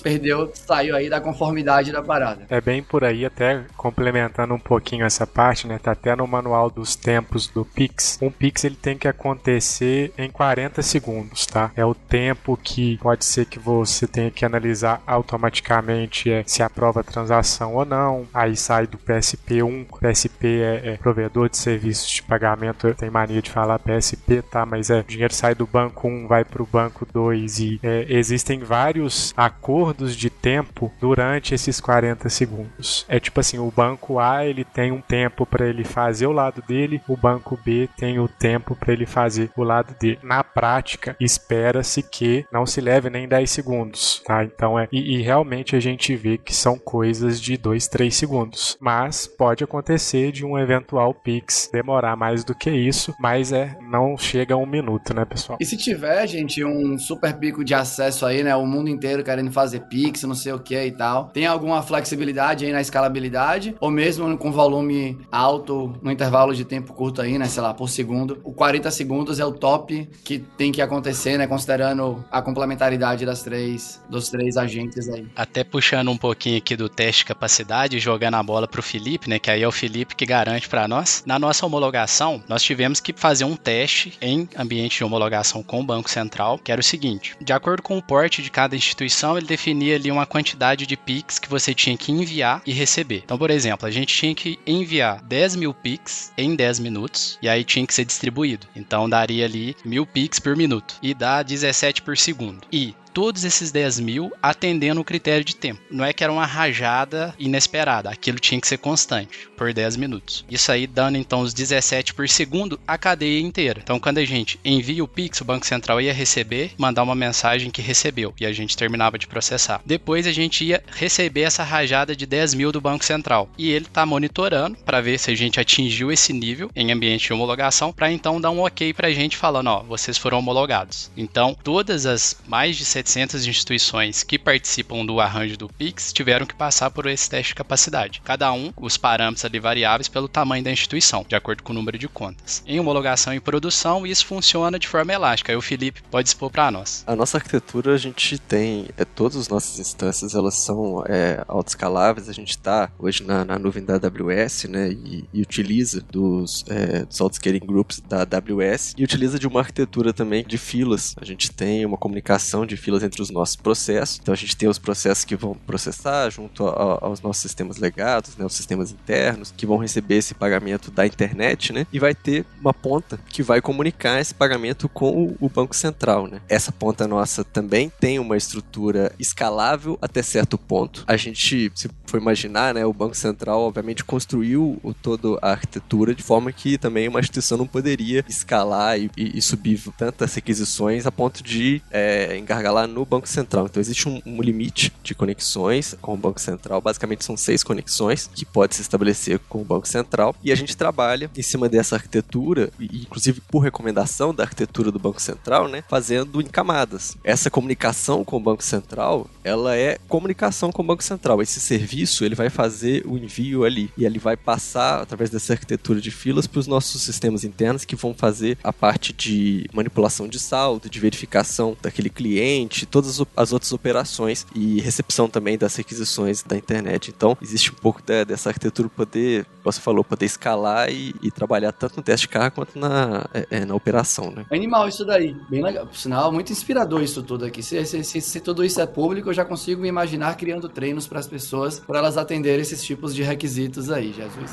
perdeu, 0.00 0.50
saiu 0.54 0.96
aí 0.96 1.08
da 1.08 1.20
conformidade 1.20 1.92
da 1.92 2.02
parada. 2.02 2.46
É 2.48 2.60
bem 2.60 2.82
por 2.82 3.04
aí, 3.04 3.24
até 3.24 3.64
complementando 3.76 4.54
um 4.54 4.58
pouquinho 4.58 5.04
essa 5.04 5.26
parte, 5.26 5.66
né? 5.66 5.78
Tá 5.78 5.92
até 5.92 6.16
no 6.16 6.26
manual 6.26 6.70
dos 6.70 6.96
tempos 6.96 7.46
do 7.46 7.64
Pix. 7.64 8.18
Um 8.20 8.30
Pix 8.30 8.64
ele 8.64 8.76
tem 8.76 8.98
que 8.98 9.06
acontecer 9.06 10.12
em 10.18 10.30
40 10.30 10.82
segundos, 10.82 11.46
tá? 11.46 11.70
É 11.76 11.84
o 11.84 11.94
tempo 11.94 12.58
que 12.62 12.98
pode 12.98 13.24
ser 13.24 13.44
que 13.44 13.58
você 13.58 14.06
tenha 14.06 14.30
que 14.30 14.44
analisar 14.44 15.02
automaticamente 15.06 16.30
é, 16.30 16.42
se 16.46 16.62
aprova 16.62 17.00
a 17.00 17.04
transação 17.04 17.74
ou 17.74 17.84
não. 17.84 18.26
Aí 18.32 18.56
sai 18.56 18.86
do 18.86 18.98
PSP1. 18.98 19.86
PSP 20.00 20.46
é, 20.62 20.92
é 20.92 20.96
provedor 20.96 21.48
de 21.48 21.56
serviços 21.56 22.08
de 22.08 22.22
pagamento. 22.22 22.92
Tenho 22.94 23.12
mania 23.12 23.42
de 23.42 23.50
falar 23.50 23.78
PSP, 23.78 24.42
tá? 24.42 24.64
Mas 24.64 24.90
é 24.90 25.00
o 25.00 25.04
dinheiro 25.04 25.34
sai 25.34 25.54
do 25.54 25.66
banco 25.66 26.08
1, 26.08 26.26
vai 26.26 26.44
pro 26.44 26.66
banco 26.66 27.06
2 27.12 27.19
2 27.20 27.58
e 27.60 27.80
é, 27.82 28.06
existem 28.08 28.60
vários 28.60 29.34
acordos 29.36 30.16
de 30.16 30.30
tempo 30.30 30.90
durante 30.98 31.54
esses 31.54 31.78
40 31.78 32.30
segundos. 32.30 33.04
É 33.08 33.20
tipo 33.20 33.38
assim, 33.40 33.58
o 33.58 33.70
banco 33.70 34.18
A 34.18 34.46
ele 34.46 34.64
tem 34.64 34.90
um 34.90 35.02
tempo 35.02 35.44
para 35.44 35.68
ele 35.68 35.84
fazer 35.84 36.26
o 36.26 36.32
lado 36.32 36.62
dele, 36.66 37.02
o 37.06 37.16
banco 37.16 37.58
B 37.62 37.88
tem 37.98 38.18
o 38.18 38.26
tempo 38.26 38.74
para 38.74 38.92
ele 38.92 39.04
fazer 39.04 39.50
o 39.54 39.62
lado 39.62 39.94
dele. 40.00 40.18
Na 40.22 40.42
prática, 40.42 41.14
espera-se 41.20 42.02
que 42.02 42.46
não 42.50 42.64
se 42.64 42.80
leve 42.80 43.10
nem 43.10 43.28
10 43.28 43.50
segundos, 43.50 44.22
tá? 44.24 44.42
Então 44.42 44.78
é 44.78 44.88
e, 44.90 45.16
e 45.16 45.22
realmente 45.22 45.76
a 45.76 45.80
gente 45.80 46.16
vê 46.16 46.38
que 46.38 46.54
são 46.54 46.78
coisas 46.78 47.38
de 47.38 47.56
2, 47.58 47.86
3 47.86 48.14
segundos, 48.14 48.78
mas 48.80 49.26
pode 49.26 49.62
acontecer 49.62 50.32
de 50.32 50.44
um 50.44 50.58
eventual 50.58 51.12
Pix 51.12 51.68
demorar 51.70 52.16
mais 52.16 52.44
do 52.44 52.54
que 52.54 52.70
isso, 52.70 53.14
mas 53.20 53.52
é 53.52 53.76
não 53.82 54.16
chega 54.16 54.54
a 54.54 54.56
um 54.56 54.66
minuto, 54.66 55.12
né, 55.12 55.24
pessoal? 55.26 55.58
E 55.60 55.66
se 55.66 55.76
tiver, 55.76 56.26
gente, 56.26 56.64
um 56.64 56.96
super 57.10 57.34
pico 57.34 57.64
de 57.64 57.74
acesso 57.74 58.24
aí, 58.24 58.44
né? 58.44 58.54
O 58.54 58.64
mundo 58.64 58.88
inteiro 58.88 59.24
querendo 59.24 59.50
fazer 59.50 59.80
Pix, 59.80 60.22
não 60.22 60.34
sei 60.34 60.52
o 60.52 60.60
que 60.60 60.80
e 60.80 60.92
tal. 60.92 61.24
Tem 61.32 61.44
alguma 61.44 61.82
flexibilidade 61.82 62.64
aí 62.64 62.70
na 62.70 62.80
escalabilidade? 62.80 63.74
Ou 63.80 63.90
mesmo 63.90 64.38
com 64.38 64.52
volume 64.52 65.18
alto 65.30 65.92
no 66.00 66.12
intervalo 66.12 66.54
de 66.54 66.64
tempo 66.64 66.92
curto 66.92 67.20
aí, 67.20 67.36
né? 67.36 67.46
Sei 67.46 67.60
lá, 67.60 67.74
por 67.74 67.88
segundo. 67.88 68.40
O 68.44 68.52
40 68.52 68.88
segundos 68.92 69.40
é 69.40 69.44
o 69.44 69.50
top 69.50 70.08
que 70.24 70.38
tem 70.38 70.70
que 70.70 70.80
acontecer, 70.80 71.36
né? 71.36 71.48
Considerando 71.48 72.24
a 72.30 72.40
complementaridade 72.40 73.26
das 73.26 73.42
três, 73.42 74.00
dos 74.08 74.28
três 74.28 74.56
agentes 74.56 75.08
aí. 75.08 75.26
Até 75.34 75.64
puxando 75.64 76.12
um 76.12 76.16
pouquinho 76.16 76.58
aqui 76.58 76.76
do 76.76 76.88
teste 76.88 77.22
de 77.22 77.24
capacidade, 77.24 77.98
jogando 77.98 78.34
a 78.36 78.42
bola 78.42 78.68
pro 78.68 78.82
Felipe, 78.82 79.28
né? 79.28 79.40
Que 79.40 79.50
aí 79.50 79.62
é 79.62 79.66
o 79.66 79.72
Felipe 79.72 80.14
que 80.14 80.24
garante 80.24 80.68
para 80.68 80.86
nós. 80.86 81.24
Na 81.26 81.40
nossa 81.40 81.66
homologação, 81.66 82.40
nós 82.48 82.62
tivemos 82.62 83.00
que 83.00 83.12
fazer 83.12 83.44
um 83.44 83.56
teste 83.56 84.16
em 84.22 84.48
ambiente 84.56 84.98
de 84.98 85.02
homologação 85.02 85.60
com 85.60 85.80
o 85.80 85.84
Banco 85.84 86.08
Central, 86.08 86.56
que 86.56 86.70
era 86.70 86.80
o 86.80 86.84
seguinte: 86.84 86.99
de 87.40 87.52
acordo 87.52 87.82
com 87.82 87.96
o 87.96 88.02
porte 88.02 88.42
de 88.42 88.50
cada 88.50 88.76
instituição, 88.76 89.36
ele 89.36 89.46
definia 89.46 89.96
ali 89.96 90.10
uma 90.10 90.26
quantidade 90.26 90.86
de 90.86 90.96
PIX 90.96 91.38
que 91.38 91.48
você 91.48 91.74
tinha 91.74 91.96
que 91.96 92.12
enviar 92.12 92.62
e 92.66 92.72
receber. 92.72 93.22
Então, 93.24 93.38
por 93.38 93.50
exemplo, 93.50 93.86
a 93.86 93.90
gente 93.90 94.14
tinha 94.14 94.34
que 94.34 94.58
enviar 94.66 95.22
10 95.22 95.56
mil 95.56 95.72
PIX 95.72 96.32
em 96.36 96.54
10 96.54 96.80
minutos 96.80 97.38
e 97.40 97.48
aí 97.48 97.64
tinha 97.64 97.86
que 97.86 97.94
ser 97.94 98.04
distribuído. 98.04 98.66
Então, 98.76 99.08
daria 99.08 99.44
ali 99.44 99.76
mil 99.84 100.06
PIX 100.06 100.38
por 100.38 100.56
minuto 100.56 100.96
e 101.02 101.14
dá 101.14 101.42
17 101.42 102.02
por 102.02 102.16
segundo. 102.16 102.60
E 102.72 102.94
todos 103.12 103.44
esses 103.44 103.70
10 103.70 104.00
mil 104.00 104.32
atendendo 104.42 105.00
o 105.00 105.04
critério 105.04 105.44
de 105.44 105.56
tempo. 105.56 105.80
Não 105.90 106.04
é 106.04 106.12
que 106.12 106.22
era 106.22 106.32
uma 106.32 106.46
rajada 106.46 107.34
inesperada, 107.38 108.10
aquilo 108.10 108.38
tinha 108.38 108.60
que 108.60 108.68
ser 108.68 108.78
constante, 108.78 109.48
por 109.56 109.72
10 109.72 109.96
minutos. 109.96 110.44
Isso 110.50 110.70
aí 110.72 110.86
dando 110.86 111.16
então 111.16 111.40
os 111.40 111.52
17 111.52 112.14
por 112.14 112.28
segundo 112.28 112.80
a 112.86 112.96
cadeia 112.96 113.40
inteira. 113.40 113.80
Então 113.82 113.98
quando 113.98 114.18
a 114.18 114.24
gente 114.24 114.58
envia 114.64 115.04
o 115.04 115.08
Pix, 115.08 115.40
o 115.40 115.44
Banco 115.44 115.66
Central 115.66 116.00
ia 116.00 116.12
receber, 116.12 116.72
mandar 116.78 117.02
uma 117.02 117.14
mensagem 117.14 117.70
que 117.70 117.82
recebeu 117.82 118.34
e 118.40 118.46
a 118.46 118.52
gente 118.52 118.76
terminava 118.76 119.18
de 119.18 119.26
processar. 119.26 119.80
Depois 119.84 120.26
a 120.26 120.32
gente 120.32 120.64
ia 120.64 120.82
receber 120.92 121.42
essa 121.42 121.62
rajada 121.62 122.14
de 122.14 122.26
10 122.26 122.54
mil 122.54 122.72
do 122.72 122.80
Banco 122.80 123.04
Central 123.04 123.48
e 123.58 123.70
ele 123.70 123.86
está 123.86 124.06
monitorando 124.06 124.76
para 124.78 125.00
ver 125.00 125.18
se 125.18 125.30
a 125.30 125.34
gente 125.34 125.60
atingiu 125.60 126.10
esse 126.10 126.32
nível 126.32 126.70
em 126.74 126.92
ambiente 126.92 127.26
de 127.26 127.32
homologação, 127.32 127.92
para 127.92 128.10
então 128.10 128.40
dar 128.40 128.50
um 128.50 128.60
ok 128.60 128.92
para 128.92 129.08
a 129.08 129.12
gente 129.12 129.36
falando, 129.36 129.68
ó, 129.68 129.82
vocês 129.82 130.16
foram 130.16 130.38
homologados. 130.38 131.10
Então 131.16 131.56
todas 131.62 132.06
as 132.06 132.36
mais 132.46 132.76
de 132.76 132.84
700 133.00 133.46
instituições 133.46 134.22
que 134.22 134.38
participam 134.38 135.06
do 135.06 135.20
arranjo 135.20 135.56
do 135.56 135.68
Pix 135.68 136.12
tiveram 136.12 136.44
que 136.44 136.54
passar 136.54 136.90
por 136.90 137.06
esse 137.06 137.30
teste 137.30 137.52
de 137.52 137.54
capacidade. 137.54 138.20
Cada 138.22 138.52
um, 138.52 138.72
os 138.76 138.96
parâmetros 138.96 139.44
ali 139.44 139.58
variáveis 139.58 140.08
pelo 140.08 140.28
tamanho 140.28 140.62
da 140.62 140.70
instituição, 140.70 141.24
de 141.26 141.34
acordo 141.34 141.62
com 141.62 141.72
o 141.72 141.74
número 141.74 141.96
de 141.96 142.08
contas. 142.08 142.62
Em 142.66 142.78
homologação 142.78 143.32
e 143.32 143.40
produção, 143.40 144.06
isso 144.06 144.26
funciona 144.26 144.78
de 144.78 144.86
forma 144.86 145.12
elástica. 145.12 145.52
Aí 145.52 145.56
o 145.56 145.62
Felipe 145.62 146.02
pode 146.10 146.28
expor 146.28 146.50
para 146.50 146.70
nós. 146.70 147.02
A 147.06 147.16
nossa 147.16 147.38
arquitetura, 147.38 147.94
a 147.94 147.98
gente 147.98 148.38
tem, 148.38 148.88
é, 148.96 149.04
todas 149.04 149.36
as 149.36 149.48
nossas 149.48 149.78
instâncias, 149.78 150.34
elas 150.34 150.56
são 150.56 151.02
é, 151.08 151.42
autoescaláveis. 151.48 152.28
A 152.28 152.32
gente 152.32 152.50
está 152.50 152.90
hoje 152.98 153.24
na, 153.24 153.44
na, 153.44 153.58
nuvem 153.58 153.84
da 153.84 153.94
AWS, 153.94 154.64
né, 154.64 154.90
e, 154.90 155.24
e 155.32 155.40
utiliza 155.40 156.02
dos, 156.02 156.64
é, 156.68 157.04
dos 157.04 157.20
autoscaling 157.20 157.60
groups 157.60 158.00
da 158.00 158.22
AWS 158.22 158.94
e 158.96 159.04
utiliza 159.04 159.38
de 159.38 159.46
uma 159.46 159.60
arquitetura 159.60 160.12
também 160.12 160.44
de 160.44 160.58
filas. 160.58 161.14
A 161.18 161.24
gente 161.24 161.50
tem 161.50 161.86
uma 161.86 161.96
comunicação 161.96 162.66
de 162.66 162.76
filas 162.76 162.89
filas 162.90 163.02
entre 163.04 163.22
os 163.22 163.30
nossos 163.30 163.54
processos. 163.54 164.18
Então 164.20 164.34
a 164.34 164.36
gente 164.36 164.56
tem 164.56 164.68
os 164.68 164.78
processos 164.78 165.24
que 165.24 165.36
vão 165.36 165.54
processar 165.54 166.28
junto 166.30 166.66
a, 166.66 166.98
aos 167.02 167.20
nossos 167.20 167.40
sistemas 167.40 167.76
legados, 167.78 168.36
né, 168.36 168.44
os 168.44 168.54
sistemas 168.54 168.90
internos, 168.90 169.54
que 169.56 169.64
vão 169.64 169.78
receber 169.78 170.16
esse 170.16 170.34
pagamento 170.34 170.90
da 170.90 171.06
internet, 171.06 171.72
né? 171.72 171.86
E 171.92 171.98
vai 171.98 172.14
ter 172.14 172.44
uma 172.60 172.74
ponta 172.74 173.18
que 173.28 173.42
vai 173.42 173.60
comunicar 173.60 174.20
esse 174.20 174.34
pagamento 174.34 174.88
com 174.88 175.10
o, 175.10 175.36
o 175.40 175.48
Banco 175.48 175.74
Central, 175.74 176.26
né? 176.26 176.40
Essa 176.48 176.72
ponta 176.72 177.06
nossa 177.06 177.44
também 177.44 177.92
tem 178.00 178.18
uma 178.18 178.36
estrutura 178.36 179.12
escalável 179.18 179.96
até 180.02 180.22
certo 180.22 180.58
ponto. 180.58 181.04
A 181.06 181.16
gente, 181.16 181.70
se 181.74 181.88
for 182.10 182.20
imaginar, 182.20 182.74
né, 182.74 182.84
o 182.84 182.92
Banco 182.92 183.16
Central 183.16 183.62
obviamente 183.62 184.04
construiu 184.04 184.80
toda 185.00 185.38
a 185.40 185.52
arquitetura 185.52 186.14
de 186.14 186.22
forma 186.22 186.52
que 186.52 186.76
também 186.76 187.08
uma 187.08 187.20
instituição 187.20 187.56
não 187.56 187.66
poderia 187.66 188.24
escalar 188.28 188.98
e, 188.98 189.10
e, 189.16 189.38
e 189.38 189.42
subir 189.42 189.80
tantas 189.96 190.34
requisições 190.34 191.06
a 191.06 191.12
ponto 191.12 191.42
de 191.42 191.80
é, 191.90 192.36
engargalar 192.36 192.86
no 192.86 193.04
Banco 193.04 193.28
Central. 193.28 193.66
Então 193.66 193.80
existe 193.80 194.08
um, 194.08 194.20
um, 194.26 194.42
limite 194.42 194.92
de 195.02 195.14
conexões 195.14 195.96
com 196.00 196.14
o 196.14 196.16
Banco 196.16 196.40
Central. 196.40 196.80
Basicamente 196.80 197.24
são 197.24 197.36
seis 197.36 197.62
conexões 197.62 198.28
que 198.34 198.44
pode 198.44 198.74
se 198.74 198.82
estabelecer 198.82 199.38
com 199.48 199.60
o 199.60 199.64
Banco 199.64 199.86
Central. 199.86 200.34
E 200.42 200.50
a 200.50 200.54
gente 200.54 200.76
trabalha 200.76 201.30
em 201.36 201.42
cima 201.42 201.68
dessa 201.68 201.96
arquitetura, 201.96 202.70
e, 202.78 203.02
inclusive 203.02 203.40
por 203.40 203.60
recomendação 203.60 204.34
da 204.34 204.42
arquitetura 204.42 204.90
do 204.90 204.98
Banco 204.98 205.22
Central, 205.22 205.68
né, 205.68 205.84
fazendo 205.88 206.40
em 206.40 206.46
camadas. 206.46 207.16
Essa 207.22 207.50
comunicação 207.50 208.24
com 208.24 208.36
o 208.36 208.40
Banco 208.40 208.64
Central, 208.64 209.28
ela 209.44 209.76
é 209.76 209.98
comunicação 210.08 210.72
com 210.72 210.82
o 210.82 210.86
Banco 210.86 211.04
Central. 211.04 211.40
Esses 211.40 211.62
serviços 211.62 211.99
serviço, 212.00 212.24
ele 212.24 212.34
vai 212.34 212.48
fazer 212.48 213.04
o 213.06 213.16
envio 213.16 213.64
ali. 213.64 213.90
E 213.96 214.04
ele 214.04 214.18
vai 214.18 214.36
passar, 214.36 215.02
através 215.02 215.30
dessa 215.30 215.52
arquitetura 215.52 216.00
de 216.00 216.10
filas, 216.10 216.46
para 216.46 216.60
os 216.60 216.66
nossos 216.66 217.02
sistemas 217.02 217.44
internos 217.44 217.84
que 217.84 217.96
vão 217.96 218.14
fazer 218.14 218.58
a 218.62 218.72
parte 218.72 219.12
de 219.12 219.68
manipulação 219.72 220.28
de 220.28 220.38
saldo, 220.38 220.88
de 220.88 221.00
verificação 221.00 221.76
daquele 221.80 222.10
cliente, 222.10 222.86
todas 222.86 223.20
as 223.36 223.52
outras 223.52 223.72
operações 223.72 224.46
e 224.54 224.80
recepção 224.80 225.28
também 225.28 225.58
das 225.58 225.76
requisições 225.76 226.42
da 226.42 226.56
internet. 226.56 227.10
Então, 227.10 227.36
existe 227.40 227.70
um 227.70 227.74
pouco 227.74 228.02
de, 228.02 228.24
dessa 228.24 228.50
arquitetura 228.50 228.88
poder, 228.88 229.46
você 229.62 229.80
falou, 229.80 230.04
poder 230.04 230.26
escalar 230.26 230.90
e, 230.90 231.14
e, 231.22 231.30
trabalhar 231.30 231.72
tanto 231.72 231.96
no 231.96 232.02
teste 232.02 232.26
de 232.26 232.32
carro 232.32 232.50
quanto 232.50 232.78
na, 232.78 233.26
é, 233.32 233.46
é, 233.50 233.64
na 233.64 233.74
operação, 233.74 234.30
né? 234.30 234.44
Animal 234.50 234.88
isso 234.88 235.04
daí, 235.04 235.34
bem 235.48 235.62
legal. 235.62 235.86
Por 235.86 235.96
sinal, 235.96 236.32
muito 236.32 236.52
inspirador 236.52 237.02
isso 237.02 237.22
tudo 237.22 237.44
aqui. 237.44 237.62
Se, 237.62 237.84
se, 237.84 238.04
se, 238.04 238.20
se 238.20 238.40
tudo 238.40 238.64
isso 238.64 238.80
é 238.80 238.86
público, 238.86 239.30
eu 239.30 239.34
já 239.34 239.44
consigo 239.44 239.80
me 239.80 239.88
imaginar 239.88 240.36
criando 240.36 240.68
treinos 240.68 241.06
para 241.06 241.18
as 241.18 241.26
pessoas, 241.26 241.80
para 241.90 241.98
elas 241.98 242.16
atenderem 242.16 242.60
esses 242.60 242.84
tipos 242.84 243.12
de 243.12 243.24
requisitos 243.24 243.90
aí, 243.90 244.12
Jesus. 244.12 244.52